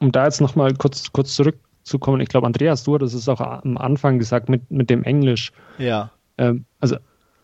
um 0.00 0.12
da 0.12 0.24
jetzt 0.24 0.40
nochmal 0.40 0.74
kurz, 0.74 1.12
kurz 1.12 1.34
zurückzukommen, 1.34 2.20
ich 2.20 2.28
glaube, 2.28 2.46
Andreas, 2.46 2.84
du 2.84 2.94
hattest 2.94 3.14
es 3.14 3.28
auch 3.28 3.40
am 3.40 3.76
Anfang 3.76 4.18
gesagt 4.18 4.48
mit, 4.48 4.70
mit 4.70 4.90
dem 4.90 5.04
Englisch. 5.04 5.52
Ja. 5.78 6.10
Ähm, 6.38 6.64
also 6.80 6.96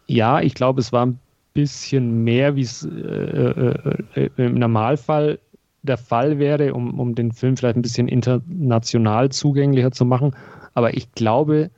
ja, 0.06 0.40
ich 0.40 0.54
glaube, 0.54 0.80
es 0.80 0.92
war 0.92 1.06
ein 1.06 1.18
bisschen 1.54 2.24
mehr, 2.24 2.56
wie 2.56 2.62
es 2.62 2.84
äh, 2.84 2.88
äh, 2.88 3.98
äh, 4.14 4.30
im 4.36 4.54
Normalfall 4.54 5.38
der 5.82 5.98
Fall 5.98 6.38
wäre, 6.38 6.74
um, 6.74 6.98
um 6.98 7.14
den 7.14 7.32
Film 7.32 7.56
vielleicht 7.56 7.76
ein 7.76 7.82
bisschen 7.82 8.08
international 8.08 9.28
zugänglicher 9.30 9.92
zu 9.92 10.04
machen. 10.04 10.34
Aber 10.74 10.94
ich 10.94 11.12
glaube, 11.12 11.70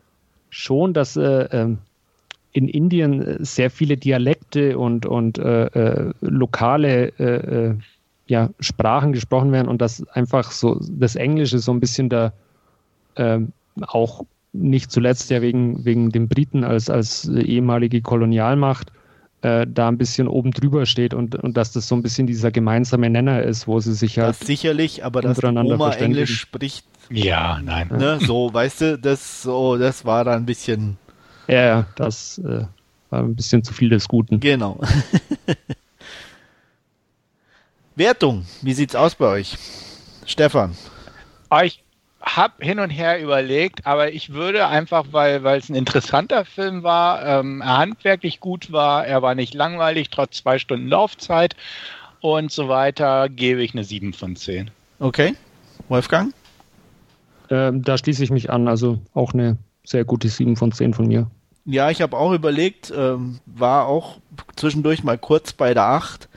schon, 0.50 0.94
dass 0.94 1.16
äh, 1.16 1.48
ähm, 1.50 1.78
in 2.52 2.68
Indien 2.68 3.44
sehr 3.44 3.70
viele 3.70 3.96
Dialekte 3.96 4.78
und, 4.78 5.04
und 5.04 5.38
äh, 5.38 5.66
äh, 5.66 6.12
lokale 6.20 7.08
äh, 7.18 7.68
äh, 7.68 7.74
ja, 8.26 8.50
Sprachen 8.60 9.12
gesprochen 9.12 9.52
werden 9.52 9.68
und 9.68 9.80
dass 9.80 10.06
einfach 10.08 10.50
so 10.50 10.80
das 10.90 11.16
Englische 11.16 11.58
so 11.58 11.72
ein 11.72 11.80
bisschen 11.80 12.08
da 12.08 12.32
ähm, 13.16 13.52
auch 13.82 14.24
nicht 14.52 14.90
zuletzt 14.90 15.30
ja 15.30 15.42
wegen, 15.42 15.84
wegen 15.84 16.10
den 16.10 16.28
Briten 16.28 16.64
als, 16.64 16.88
als 16.88 17.28
ehemalige 17.28 18.00
Kolonialmacht 18.00 18.90
äh, 19.46 19.64
da 19.68 19.86
ein 19.86 19.96
bisschen 19.96 20.26
oben 20.26 20.50
drüber 20.50 20.86
steht 20.86 21.14
und, 21.14 21.36
und 21.36 21.56
dass 21.56 21.70
das 21.70 21.86
so 21.86 21.94
ein 21.94 22.02
bisschen 22.02 22.26
dieser 22.26 22.50
gemeinsame 22.50 23.08
Nenner 23.08 23.42
ist, 23.42 23.68
wo 23.68 23.78
sie 23.78 23.94
sich 23.94 24.18
halt. 24.18 24.30
Das 24.30 24.40
sicherlich, 24.40 25.04
aber 25.04 25.22
dass 25.22 25.42
Oma 25.42 25.92
Englisch 25.92 26.40
spricht, 26.40 26.84
ja, 27.10 27.60
nein. 27.62 27.88
Ne, 27.96 28.18
so, 28.20 28.52
weißt 28.52 28.80
du, 28.80 28.98
das, 28.98 29.42
so, 29.42 29.76
das 29.76 30.04
war 30.04 30.24
da 30.24 30.34
ein 30.34 30.46
bisschen. 30.46 30.98
Ja, 31.46 31.86
das 31.94 32.38
äh, 32.38 32.64
war 33.10 33.20
ein 33.20 33.36
bisschen 33.36 33.62
zu 33.62 33.72
viel 33.72 33.88
des 33.88 34.08
Guten. 34.08 34.40
Genau. 34.40 34.80
Wertung, 37.94 38.44
wie 38.62 38.74
sieht's 38.74 38.96
aus 38.96 39.14
bei 39.14 39.26
euch? 39.26 39.56
Stefan. 40.26 40.72
Ah, 41.48 41.62
ich 41.62 41.84
habe 42.22 42.64
hin 42.64 42.78
und 42.78 42.90
her 42.90 43.22
überlegt, 43.22 43.86
aber 43.86 44.12
ich 44.12 44.32
würde 44.32 44.66
einfach, 44.66 45.06
weil 45.12 45.44
weil 45.44 45.58
es 45.58 45.68
ein 45.68 45.74
interessanter 45.74 46.44
Film 46.44 46.82
war, 46.82 47.24
ähm, 47.24 47.60
er 47.60 47.78
handwerklich 47.78 48.40
gut 48.40 48.72
war, 48.72 49.06
er 49.06 49.22
war 49.22 49.34
nicht 49.34 49.54
langweilig, 49.54 50.10
trotz 50.10 50.38
zwei 50.38 50.58
Stunden 50.58 50.88
Laufzeit 50.88 51.54
und 52.20 52.50
so 52.50 52.68
weiter, 52.68 53.28
gebe 53.28 53.62
ich 53.62 53.72
eine 53.72 53.84
7 53.84 54.12
von 54.12 54.36
10. 54.36 54.70
Okay. 54.98 55.34
Wolfgang? 55.88 56.34
Ähm, 57.50 57.82
da 57.82 57.96
schließe 57.98 58.24
ich 58.24 58.30
mich 58.30 58.50
an. 58.50 58.68
Also 58.68 58.98
auch 59.14 59.32
eine 59.32 59.58
sehr 59.84 60.04
gute 60.04 60.28
7 60.28 60.56
von 60.56 60.72
10 60.72 60.94
von 60.94 61.06
mir. 61.06 61.30
Ja, 61.64 61.90
ich 61.90 62.00
habe 62.00 62.16
auch 62.16 62.32
überlegt, 62.32 62.92
ähm, 62.96 63.40
war 63.46 63.86
auch 63.86 64.18
zwischendurch 64.56 65.02
mal 65.04 65.18
kurz 65.18 65.52
bei 65.52 65.74
der 65.74 65.84
8. 65.84 66.28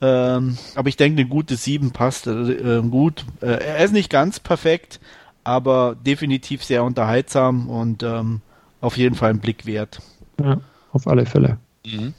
Ähm, 0.00 0.58
aber 0.74 0.88
ich 0.88 0.96
denke, 0.96 1.20
eine 1.20 1.28
gute 1.28 1.56
7 1.56 1.92
passt 1.92 2.26
äh, 2.26 2.82
gut. 2.82 3.24
Äh, 3.40 3.64
er 3.64 3.84
ist 3.84 3.92
nicht 3.92 4.10
ganz 4.10 4.40
perfekt, 4.40 5.00
aber 5.44 5.94
definitiv 5.94 6.64
sehr 6.64 6.84
unterhaltsam 6.84 7.68
und 7.68 8.02
ähm, 8.02 8.40
auf 8.80 8.96
jeden 8.96 9.14
Fall 9.14 9.30
ein 9.30 9.40
Blick 9.40 9.66
wert. 9.66 10.00
Ja, 10.38 10.60
auf 10.92 11.06
alle 11.06 11.26
Fälle. 11.26 11.58
Mhm. 11.86 12.14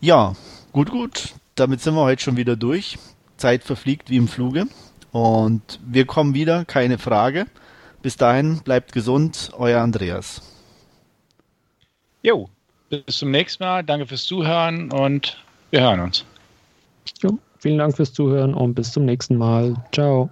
Ja, 0.00 0.34
gut, 0.72 0.90
gut. 0.90 1.34
Damit 1.54 1.80
sind 1.80 1.94
wir 1.94 2.02
heute 2.02 2.22
schon 2.22 2.36
wieder 2.36 2.56
durch. 2.56 2.98
Zeit 3.36 3.64
verfliegt 3.64 4.10
wie 4.10 4.16
im 4.16 4.28
Fluge. 4.28 4.66
Und 5.10 5.80
wir 5.84 6.04
kommen 6.06 6.34
wieder, 6.34 6.64
keine 6.64 6.98
Frage. 6.98 7.46
Bis 8.02 8.16
dahin, 8.16 8.60
bleibt 8.60 8.92
gesund, 8.92 9.50
euer 9.56 9.80
Andreas. 9.80 10.42
Jo, 12.22 12.48
bis 12.90 13.18
zum 13.18 13.30
nächsten 13.30 13.64
Mal. 13.64 13.82
Danke 13.82 14.06
fürs 14.06 14.24
Zuhören 14.24 14.92
und 14.92 15.36
wir 15.70 15.80
hören 15.80 16.00
uns. 16.00 16.24
Jo, 17.22 17.38
vielen 17.58 17.78
Dank 17.78 17.96
fürs 17.96 18.12
Zuhören 18.12 18.54
und 18.54 18.74
bis 18.74 18.92
zum 18.92 19.04
nächsten 19.04 19.36
Mal. 19.36 19.74
Ciao. 19.92 20.30